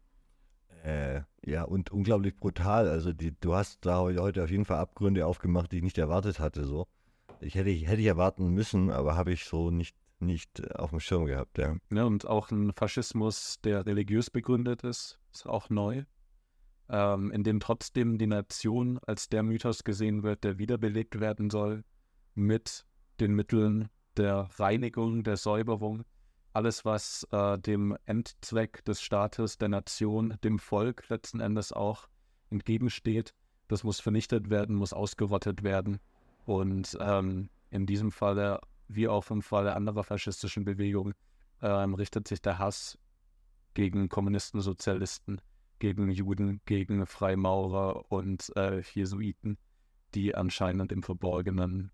Äh, 0.83 1.21
ja, 1.45 1.63
und 1.63 1.91
unglaublich 1.91 2.37
brutal. 2.37 2.87
Also 2.87 3.13
die, 3.13 3.33
du 3.39 3.53
hast 3.53 3.85
da 3.85 3.99
heute 3.99 4.43
auf 4.43 4.49
jeden 4.49 4.65
Fall 4.65 4.77
Abgründe 4.77 5.25
aufgemacht, 5.25 5.71
die 5.71 5.77
ich 5.77 5.83
nicht 5.83 5.97
erwartet 5.97 6.39
hatte. 6.39 6.65
So. 6.65 6.87
Ich 7.41 7.55
hätte, 7.55 7.69
hätte 7.69 8.01
ich 8.01 8.07
erwarten 8.07 8.49
müssen, 8.49 8.89
aber 8.89 9.15
habe 9.15 9.31
ich 9.31 9.45
so 9.45 9.71
nicht, 9.71 9.95
nicht 10.19 10.59
äh, 10.59 10.73
auf 10.73 10.91
dem 10.91 10.99
Schirm 10.99 11.25
gehabt, 11.25 11.57
ja. 11.57 11.75
ja. 11.91 12.03
Und 12.03 12.27
auch 12.27 12.51
ein 12.51 12.73
Faschismus, 12.73 13.59
der 13.61 13.85
religiös 13.85 14.29
begründet 14.29 14.83
ist, 14.83 15.19
ist 15.33 15.45
auch 15.45 15.69
neu. 15.69 16.03
Ähm, 16.89 17.31
in 17.31 17.43
dem 17.43 17.59
trotzdem 17.59 18.17
die 18.17 18.27
Nation 18.27 18.99
als 19.05 19.29
der 19.29 19.43
Mythos 19.43 19.83
gesehen 19.83 20.23
wird, 20.23 20.43
der 20.43 20.57
wiederbelebt 20.57 21.19
werden 21.19 21.49
soll, 21.49 21.83
mit 22.33 22.85
den 23.19 23.33
Mitteln 23.35 23.89
der 24.17 24.49
Reinigung, 24.57 25.23
der 25.23 25.37
Säuberung 25.37 26.03
alles, 26.53 26.83
was 26.85 27.27
äh, 27.31 27.57
dem 27.59 27.97
Endzweck 28.05 28.83
des 28.85 29.01
Staates, 29.01 29.57
der 29.57 29.69
Nation, 29.69 30.35
dem 30.43 30.59
Volk 30.59 31.07
letzten 31.09 31.39
Endes 31.39 31.71
auch 31.71 32.07
entgegensteht, 32.49 33.33
das 33.67 33.83
muss 33.83 33.99
vernichtet 33.99 34.49
werden, 34.49 34.75
muss 34.75 34.93
ausgerottet 34.93 35.63
werden. 35.63 35.99
Und 36.49 36.97
ähm, 36.99 37.51
in 37.69 37.85
diesem 37.85 38.11
Falle, 38.11 38.59
wie 38.87 39.07
auch 39.07 39.29
im 39.29 39.43
Falle 39.43 39.75
anderer 39.75 40.03
faschistischen 40.03 40.65
Bewegungen, 40.65 41.13
ähm, 41.61 41.93
richtet 41.93 42.27
sich 42.27 42.41
der 42.41 42.57
Hass 42.57 42.97
gegen 43.75 44.09
Kommunisten, 44.09 44.59
Sozialisten, 44.59 45.41
gegen 45.77 46.09
Juden, 46.09 46.59
gegen 46.65 47.05
Freimaurer 47.05 48.11
und 48.11 48.51
äh, 48.55 48.81
Jesuiten, 48.81 49.59
die 50.15 50.33
anscheinend 50.33 50.91
im 50.91 51.03
Verborgenen 51.03 51.91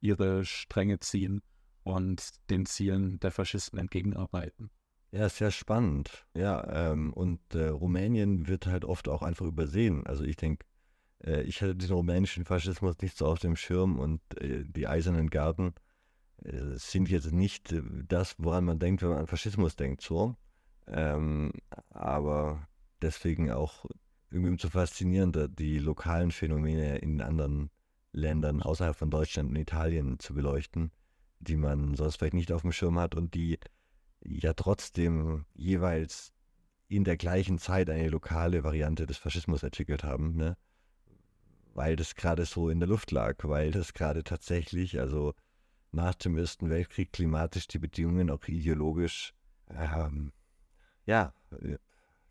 ihre 0.00 0.46
Stränge 0.46 1.00
ziehen 1.00 1.42
und 1.82 2.26
den 2.48 2.64
Zielen 2.64 3.20
der 3.20 3.32
Faschisten 3.32 3.78
entgegenarbeiten. 3.78 4.70
Ja, 5.10 5.28
sehr 5.28 5.50
spannend. 5.50 6.24
Ja, 6.34 6.90
ähm, 6.92 7.12
und 7.12 7.54
äh, 7.54 7.68
Rumänien 7.68 8.48
wird 8.48 8.66
halt 8.66 8.86
oft 8.86 9.10
auch 9.10 9.20
einfach 9.20 9.44
übersehen. 9.44 10.06
Also 10.06 10.24
ich 10.24 10.36
denke, 10.36 10.64
äh, 11.24 11.42
ich 11.42 11.62
hatte 11.62 11.76
den 11.76 11.90
rumänischen 11.90 12.44
Faschismus 12.44 12.96
nicht 13.00 13.16
so 13.16 13.26
auf 13.26 13.38
dem 13.38 13.56
Schirm 13.56 13.98
und 13.98 14.20
äh, 14.40 14.64
die 14.64 14.86
Eisernen 14.86 15.30
Garten 15.30 15.74
äh, 16.44 16.76
sind 16.76 17.08
jetzt 17.08 17.32
nicht 17.32 17.72
äh, 17.72 17.82
das, 18.08 18.36
woran 18.38 18.64
man 18.64 18.78
denkt, 18.78 19.02
wenn 19.02 19.10
man 19.10 19.18
an 19.18 19.26
Faschismus 19.26 19.76
denkt, 19.76 20.02
so. 20.02 20.36
Ähm, 20.86 21.52
aber 21.90 22.66
deswegen 23.00 23.50
auch 23.50 23.86
irgendwie 24.30 24.50
umso 24.50 24.68
faszinierender, 24.68 25.48
die 25.48 25.78
lokalen 25.78 26.30
Phänomene 26.30 26.98
in 26.98 27.22
anderen 27.22 27.70
Ländern 28.12 28.62
außerhalb 28.62 28.96
von 28.96 29.10
Deutschland 29.10 29.50
und 29.50 29.56
Italien 29.56 30.18
zu 30.18 30.34
beleuchten 30.34 30.90
die 31.44 31.56
man 31.56 31.94
sonst 31.94 32.16
vielleicht 32.16 32.34
nicht 32.34 32.52
auf 32.52 32.62
dem 32.62 32.72
Schirm 32.72 32.98
hat 32.98 33.14
und 33.14 33.34
die 33.34 33.58
ja 34.24 34.52
trotzdem 34.54 35.44
jeweils 35.54 36.32
in 36.88 37.04
der 37.04 37.16
gleichen 37.16 37.58
Zeit 37.58 37.90
eine 37.90 38.08
lokale 38.08 38.64
Variante 38.64 39.06
des 39.06 39.18
Faschismus 39.18 39.62
entwickelt 39.62 40.04
haben, 40.04 40.36
ne? 40.36 40.56
Weil 41.74 41.96
das 41.96 42.14
gerade 42.14 42.44
so 42.44 42.68
in 42.68 42.80
der 42.80 42.88
Luft 42.88 43.10
lag, 43.10 43.36
weil 43.42 43.72
das 43.72 43.92
gerade 43.94 44.24
tatsächlich, 44.24 44.98
also 45.00 45.34
nach 45.92 46.14
dem 46.14 46.36
Ersten 46.38 46.70
Weltkrieg 46.70 47.12
klimatisch 47.12 47.66
die 47.66 47.78
Bedingungen 47.78 48.30
auch 48.30 48.46
ideologisch, 48.46 49.34
ähm, 49.70 50.32
ja, 51.06 51.34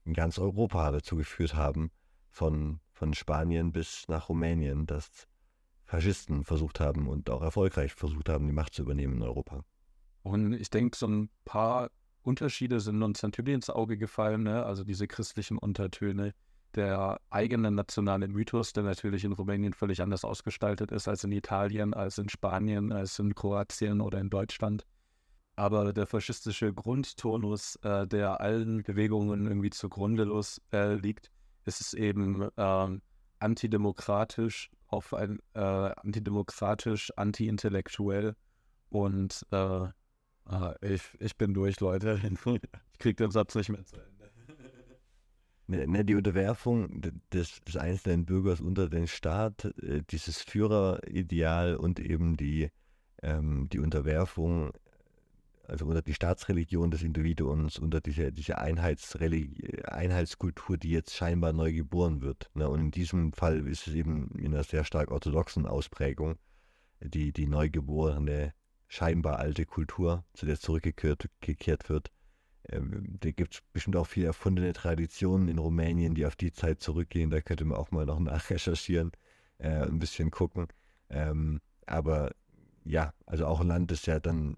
in 0.06 0.14
ganz 0.14 0.40
Europa 0.40 0.92
dazu 0.92 1.16
geführt 1.16 1.56
haben, 1.56 1.92
von, 2.30 2.80
von 2.92 3.14
Spanien 3.14 3.72
bis 3.72 4.08
nach 4.08 4.30
Rumänien, 4.30 4.86
dass 4.86 5.28
Faschisten 5.86 6.44
versucht 6.44 6.80
haben 6.80 7.08
und 7.08 7.30
auch 7.30 7.42
erfolgreich 7.42 7.94
versucht 7.94 8.30
haben, 8.30 8.48
die 8.48 8.54
Macht 8.54 8.74
zu 8.74 8.82
übernehmen 8.82 9.18
in 9.18 9.22
Europa. 9.22 9.64
Und 10.24 10.54
ich 10.54 10.70
denke, 10.70 10.98
so 10.98 11.08
ein 11.08 11.30
paar 11.46 11.92
Unterschiede 12.24 12.80
sind 12.80 13.04
uns 13.04 13.22
natürlich 13.22 13.54
ins 13.54 13.70
Auge 13.70 13.98
gefallen, 13.98 14.44
ne? 14.44 14.64
also 14.66 14.84
diese 14.84 15.08
christlichen 15.08 15.58
Untertöne, 15.58 16.34
der 16.76 17.20
eigene 17.30 17.72
nationale 17.72 18.28
Mythos, 18.28 18.74
der 18.74 18.84
natürlich 18.84 19.24
in 19.24 19.34
Rumänien 19.34 19.74
völlig 19.74 20.02
anders 20.02 20.24
ausgestaltet 20.26 20.92
ist 20.92 21.08
als 21.08 21.24
in 21.24 21.32
Italien, 21.32 21.94
als 21.94 22.18
in 22.18 22.30
Spanien, 22.30 22.92
als 22.92 23.20
in 23.20 23.36
Kroatien 23.36 24.02
oder 24.02 24.20
in 24.20 24.30
Deutschland. 24.30 24.86
Aber 25.56 25.94
der 25.94 26.08
faschistische 26.08 26.74
Grundtonus, 26.74 27.76
äh, 27.84 28.08
der 28.08 28.42
allen 28.42 28.84
Bewegungen 28.84 29.46
irgendwie 29.46 29.70
zugrunde 29.70 30.24
los, 30.24 30.62
äh, 30.72 30.96
liegt, 30.96 31.32
ist 31.66 31.80
es 31.80 31.94
eben 31.94 32.50
äh, 32.58 33.00
antidemokratisch, 33.40 34.72
auf 34.88 35.14
ein 35.14 35.40
äh, 35.54 35.60
antidemokratisch, 35.60 37.12
anti-intellektuell 37.16 38.36
und 38.90 39.46
äh, 39.52 39.88
Ah, 40.46 40.76
ich, 40.82 41.02
ich 41.20 41.38
bin 41.38 41.54
durch, 41.54 41.80
Leute. 41.80 42.20
Ich 42.94 43.00
krieg 43.00 43.18
den 43.18 43.32
Satz 43.32 43.56
nicht 43.56 43.70
mehr 43.70 43.84
zu 43.84 43.98
Ende. 43.98 44.13
Ne, 45.66 45.88
ne, 45.88 46.04
die 46.04 46.16
Unterwerfung 46.16 47.02
des, 47.32 47.62
des, 47.62 47.78
einzelnen 47.78 48.26
Bürgers 48.26 48.60
unter 48.60 48.90
den 48.90 49.08
Staat, 49.08 49.64
äh, 49.82 50.02
dieses 50.10 50.42
Führerideal 50.42 51.78
und 51.78 52.02
eben 52.02 52.36
die, 52.36 52.70
ähm, 53.22 53.70
die 53.70 53.80
Unterwerfung, 53.80 54.74
also 55.66 55.86
unter 55.86 56.02
die 56.02 56.14
Staatsreligion 56.14 56.92
des 56.92 57.02
Individuums, 57.02 57.80
unter 57.80 58.02
diese, 58.02 58.34
diese 58.34 58.58
Einheitskultur, 58.58 60.78
die 60.78 60.90
jetzt 60.90 61.16
scheinbar 61.16 61.54
neu 61.54 61.72
geboren 61.72 62.22
wird. 62.22 62.52
Ne? 62.54 62.68
Und 62.68 62.82
in 62.82 62.92
diesem 62.92 63.32
Fall 63.32 63.66
ist 63.66 63.88
es 63.88 63.94
eben 63.94 64.32
in 64.38 64.54
einer 64.54 64.64
sehr 64.64 64.84
stark 64.84 65.12
orthodoxen 65.12 65.66
Ausprägung, 65.66 66.36
die, 67.00 67.32
die 67.32 67.48
neugeborene 67.48 68.54
scheinbar 68.90 69.40
alte 69.40 69.66
Kultur, 69.66 70.26
zu 70.34 70.46
der 70.46 70.60
zurückgekehrt 70.60 71.30
gekehrt 71.40 71.90
wird. 71.90 72.12
Ähm, 72.70 73.18
da 73.20 73.32
gibt 73.32 73.56
es 73.56 73.62
bestimmt 73.74 73.96
auch 73.96 74.08
viele 74.08 74.28
erfundene 74.28 74.74
Traditionen 74.74 75.48
in 75.48 75.58
Rumänien, 75.58 76.16
die 76.16 76.26
auf 76.26 76.36
die 76.36 76.54
Zeit 76.54 76.82
zurückgehen. 76.82 77.30
Da 77.30 77.42
könnte 77.42 77.66
man 77.66 77.78
auch 77.78 77.92
mal 77.92 78.06
noch 78.06 78.20
nachrecherchieren, 78.20 79.12
äh, 79.58 79.70
ein 79.70 80.00
bisschen 80.00 80.32
gucken. 80.32 80.68
Ähm, 81.10 81.60
aber 81.86 82.32
ja, 82.86 83.14
also 83.26 83.46
auch 83.46 83.62
ein 83.62 83.68
Land, 83.68 83.92
das 83.92 84.06
ja 84.06 84.20
dann 84.20 84.58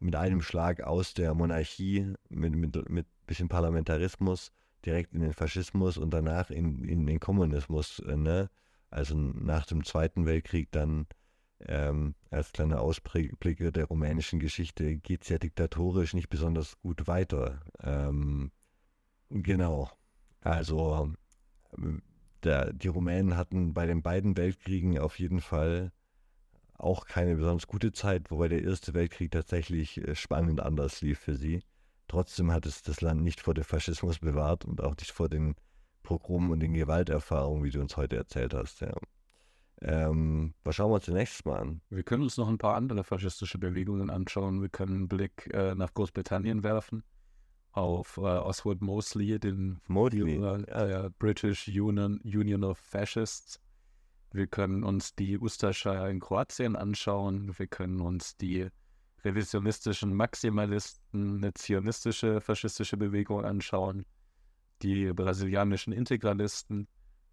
mit 0.00 0.16
einem 0.16 0.42
Schlag 0.42 0.82
aus 0.82 1.14
der 1.14 1.34
Monarchie, 1.34 2.14
mit, 2.28 2.54
mit, 2.54 2.88
mit 2.88 3.06
bisschen 3.26 3.48
Parlamentarismus, 3.48 4.52
direkt 4.84 5.12
in 5.12 5.20
den 5.20 5.32
Faschismus 5.32 5.98
und 5.98 6.10
danach 6.10 6.50
in, 6.50 6.84
in 6.84 7.06
den 7.06 7.20
Kommunismus, 7.20 8.00
äh, 8.00 8.16
ne? 8.16 8.50
Also 8.90 9.14
nach 9.16 9.66
dem 9.66 9.84
Zweiten 9.84 10.24
Weltkrieg 10.24 10.72
dann 10.72 11.06
ähm, 11.60 12.14
als 12.30 12.52
kleiner 12.52 12.80
Ausblick 12.80 13.72
der 13.72 13.84
rumänischen 13.86 14.38
Geschichte 14.38 14.96
geht 14.96 15.22
es 15.22 15.28
ja 15.28 15.38
diktatorisch 15.38 16.14
nicht 16.14 16.28
besonders 16.28 16.78
gut 16.80 17.06
weiter. 17.06 17.60
Ähm, 17.82 18.52
genau. 19.30 19.90
Also 20.40 21.12
ähm, 21.76 22.02
der, 22.44 22.72
die 22.72 22.88
Rumänen 22.88 23.36
hatten 23.36 23.74
bei 23.74 23.86
den 23.86 24.02
beiden 24.02 24.36
Weltkriegen 24.36 24.98
auf 24.98 25.18
jeden 25.18 25.40
Fall 25.40 25.92
auch 26.74 27.06
keine 27.06 27.34
besonders 27.34 27.66
gute 27.66 27.90
Zeit, 27.92 28.30
wobei 28.30 28.48
der 28.48 28.62
Erste 28.62 28.94
Weltkrieg 28.94 29.32
tatsächlich 29.32 29.98
äh, 29.98 30.14
spannend 30.14 30.60
anders 30.60 31.00
lief 31.00 31.18
für 31.18 31.34
sie. 31.34 31.62
Trotzdem 32.06 32.52
hat 32.52 32.66
es 32.66 32.82
das 32.82 33.00
Land 33.00 33.22
nicht 33.22 33.40
vor 33.40 33.54
dem 33.54 33.64
Faschismus 33.64 34.20
bewahrt 34.20 34.64
und 34.64 34.80
auch 34.80 34.96
nicht 34.96 35.10
vor 35.10 35.28
den 35.28 35.56
Pogromen 36.04 36.52
und 36.52 36.60
den 36.60 36.72
Gewalterfahrungen, 36.72 37.64
wie 37.64 37.70
du 37.70 37.80
uns 37.80 37.96
heute 37.96 38.16
erzählt 38.16 38.54
hast. 38.54 38.80
Ja. 38.80 38.94
Ähm, 39.80 40.54
was 40.64 40.74
schauen 40.74 40.90
wir 40.90 40.96
uns 40.96 41.08
nächstes 41.08 41.44
Mal 41.44 41.60
an? 41.60 41.80
Wir 41.88 42.02
können 42.02 42.24
uns 42.24 42.36
noch 42.36 42.48
ein 42.48 42.58
paar 42.58 42.74
andere 42.74 43.04
faschistische 43.04 43.58
Bewegungen 43.58 44.10
anschauen. 44.10 44.60
Wir 44.60 44.68
können 44.68 44.94
einen 44.94 45.08
Blick 45.08 45.48
äh, 45.52 45.74
nach 45.74 45.94
Großbritannien 45.94 46.64
werfen, 46.64 47.04
auf 47.72 48.16
äh, 48.16 48.20
Oswald 48.20 48.80
Mosley, 48.80 49.38
den 49.38 49.80
Mosley. 49.86 50.36
Äh, 50.36 51.10
British 51.18 51.68
Union, 51.68 52.20
Union 52.24 52.64
of 52.64 52.78
Fascists. 52.78 53.60
Wir 54.32 54.46
können 54.48 54.82
uns 54.82 55.14
die 55.14 55.38
Ustascha 55.38 56.08
in 56.08 56.20
Kroatien 56.20 56.74
anschauen. 56.74 57.56
Wir 57.56 57.68
können 57.68 58.00
uns 58.00 58.36
die 58.36 58.68
revisionistischen 59.24 60.14
Maximalisten, 60.14 61.38
eine 61.38 61.54
zionistische 61.54 62.40
faschistische 62.40 62.96
Bewegung 62.96 63.44
anschauen, 63.44 64.04
die 64.82 65.12
brasilianischen 65.12 65.92
Integralisten 65.92 66.88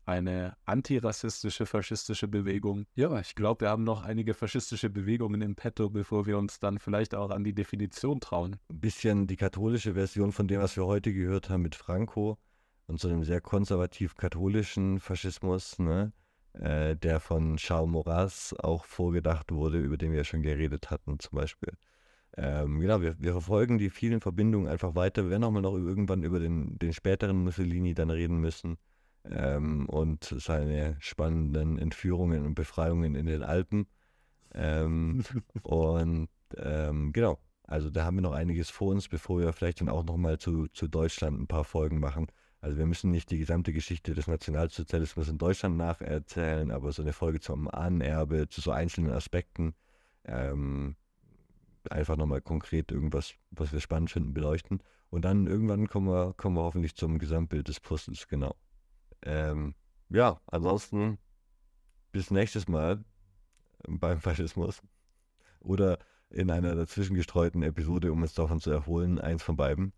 eine 0.06 0.56
antirassistische, 0.66 1.66
faschistische 1.66 2.28
Bewegung. 2.28 2.86
Ja, 2.95 3.20
ich 3.20 3.36
glaube, 3.36 3.62
wir 3.62 3.70
haben 3.70 3.84
noch 3.84 4.03
einige 4.03 4.34
faschistische 4.34 4.89
Bewegungen 4.89 5.41
im 5.41 5.56
Petto, 5.56 5.89
bevor 5.89 6.26
wir 6.26 6.38
uns 6.38 6.60
dann 6.60 6.80
vielleicht 6.80 7.16
auch 7.16 7.32
an 7.32 7.43
die 7.43 7.53
Definition 7.53 8.20
trauen. 8.20 8.58
Ein 8.70 8.80
bisschen 8.80 9.28
die 9.28 9.36
katholische 9.36 9.95
Version 9.95 10.32
von 10.32 10.47
dem, 10.47 10.62
was 10.62 10.76
wir 10.76 10.86
heute 10.86 11.12
gehört 11.12 11.49
haben 11.49 11.64
mit 11.64 11.76
Franco 11.76 12.38
und 12.88 12.99
so 12.99 13.08
einem 13.08 13.24
sehr 13.24 13.41
konservativ-katholischen 13.41 14.99
Faschismus, 14.99 15.80
ne? 15.80 16.14
Äh, 16.53 16.95
der 16.95 17.20
von 17.20 17.58
Charles 17.58 17.89
Maurras 17.89 18.56
auch 18.60 18.86
vorgedacht 18.86 19.51
wurde, 19.51 19.80
über 19.80 19.97
den 19.97 20.12
wir 20.12 20.20
ja 20.20 20.24
schon 20.24 20.41
geredet 20.41 20.89
hatten 20.89 21.20
zum 21.20 21.36
Beispiel. 21.36 21.74
Ähm, 22.38 22.80
genau, 22.80 23.01
wir, 23.01 23.20
wir, 23.20 23.32
verfolgen 23.34 23.78
die 23.78 23.89
vielen 23.89 24.22
Verbindungen 24.22 24.68
einfach 24.70 24.95
weiter. 24.95 25.24
Wir 25.24 25.32
werden 25.32 25.43
auch 25.43 25.51
mal 25.51 25.62
noch 25.62 25.76
irgendwann 25.76 26.24
über 26.24 26.39
den, 26.39 26.78
den 26.80 26.93
späteren 26.93 27.43
Mussolini 27.43 27.93
dann 27.93 28.10
reden 28.10 28.38
müssen 28.38 28.78
ähm, 29.32 29.88
und 29.88 30.23
seine 30.23 30.97
spannenden 30.99 31.78
Entführungen 31.78 32.45
und 32.45 32.55
Befreiungen 32.55 33.15
in 33.15 33.26
den 33.26 33.43
Alpen. 33.43 33.88
Ähm, 34.53 35.23
und 35.63 36.30
ähm, 36.57 37.11
genau, 37.13 37.39
also 37.63 37.89
da 37.89 38.05
haben 38.05 38.17
wir 38.17 38.21
noch 38.21 38.34
einiges 38.34 38.69
vor 38.69 38.89
uns, 38.89 39.07
bevor 39.07 39.39
wir 39.39 39.53
vielleicht 39.53 39.82
dann 39.82 39.89
auch 39.89 40.03
nochmal 40.03 40.38
zu, 40.38 40.67
zu 40.67 40.88
Deutschland 40.88 41.39
ein 41.39 41.47
paar 41.47 41.63
Folgen 41.63 41.99
machen. 41.99 42.28
Also 42.61 42.78
wir 42.78 42.86
müssen 42.86 43.11
nicht 43.11 43.30
die 43.32 43.38
gesamte 43.38 43.73
Geschichte 43.73 44.13
des 44.13 44.28
Nationalsozialismus 44.28 45.30
in 45.30 45.38
Deutschland 45.38 45.78
nacherzählen, 45.78 46.71
aber 46.71 46.91
so 46.91 47.01
eine 47.01 47.13
Folge 47.13 47.39
zum 47.39 47.67
Ahnenerbe, 47.67 48.49
zu 48.49 48.61
so 48.61 48.71
einzelnen 48.71 49.11
Aspekten, 49.11 49.76
ähm, 50.23 50.95
einfach 51.89 52.17
nochmal 52.17 52.41
konkret 52.41 52.91
irgendwas, 52.91 53.36
was 53.51 53.71
wir 53.71 53.80
spannend 53.80 54.09
finden, 54.09 54.34
beleuchten. 54.34 54.82
Und 55.09 55.26
dann 55.26 55.45
irgendwann 55.45 55.88
kommen 55.88 56.07
wir, 56.07 56.34
kommen 56.34 56.55
wir 56.55 56.63
hoffentlich 56.63 56.95
zum 56.95 57.19
Gesamtbild 57.19 57.67
des 57.67 57.80
Puzzles, 57.80 58.28
genau. 58.28 58.55
Ähm, 59.24 59.76
ja, 60.09 60.39
ansonsten 60.47 61.18
bis 62.11 62.32
nächstes 62.32 62.68
Mal 62.68 63.03
beim 63.88 64.20
Faschismus. 64.22 64.82
Oder 65.59 65.99
in 66.30 66.51
einer 66.51 66.76
dazwischen 66.76 67.16
gestreuten 67.16 67.63
Episode, 67.63 68.11
um 68.11 68.22
uns 68.22 68.34
davon 68.34 68.59
zu 68.59 68.72
erholen, 68.72 69.20
eins 69.20 69.43
von 69.43 69.55
beiden. 69.55 69.93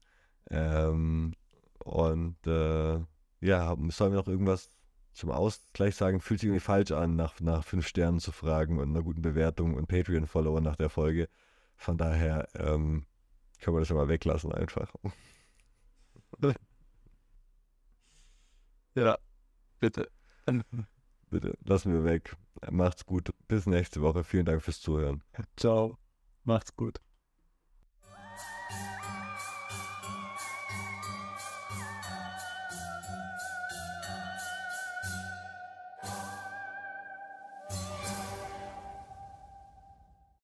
Ähm, 0.50 1.34
und 1.80 2.38
äh, 2.48 3.00
ja, 3.42 3.76
sollen 3.90 4.12
wir 4.12 4.20
noch 4.20 4.28
irgendwas 4.28 4.70
zum 5.14 5.32
Ausgleich 5.32 5.96
sagen? 5.96 6.22
Fühlt 6.22 6.40
sich 6.40 6.48
irgendwie 6.48 6.64
falsch 6.64 6.92
an, 6.92 7.16
nach, 7.16 7.40
nach 7.40 7.64
fünf 7.64 7.88
Sternen 7.88 8.20
zu 8.20 8.32
fragen 8.32 8.80
und 8.80 8.90
einer 8.90 9.04
guten 9.04 9.22
Bewertung 9.22 9.74
und 9.76 9.88
Patreon-Follower 9.88 10.62
nach 10.62 10.76
der 10.76 10.90
Folge. 10.90 11.30
Von 11.76 11.98
daher 11.98 12.48
ähm, 12.56 13.06
können 13.60 13.76
wir 13.76 13.82
das 13.82 13.90
ja 13.90 13.96
mal 13.96 14.10
weglassen 14.10 14.52
einfach. 14.52 14.94
Ja, 18.98 19.20
bitte. 19.80 20.10
Bitte, 21.30 21.56
lassen 21.66 21.94
wir 21.94 22.04
weg. 22.04 22.36
Macht's 22.72 23.06
gut. 23.06 23.30
Bis 23.48 23.68
nächste 23.68 24.02
Woche. 24.02 24.24
Vielen 24.24 24.46
Dank 24.46 24.64
fürs 24.64 24.82
Zuhören. 24.82 25.24
Ciao. 25.56 26.00
Macht's 26.46 26.76
gut. 26.76 27.00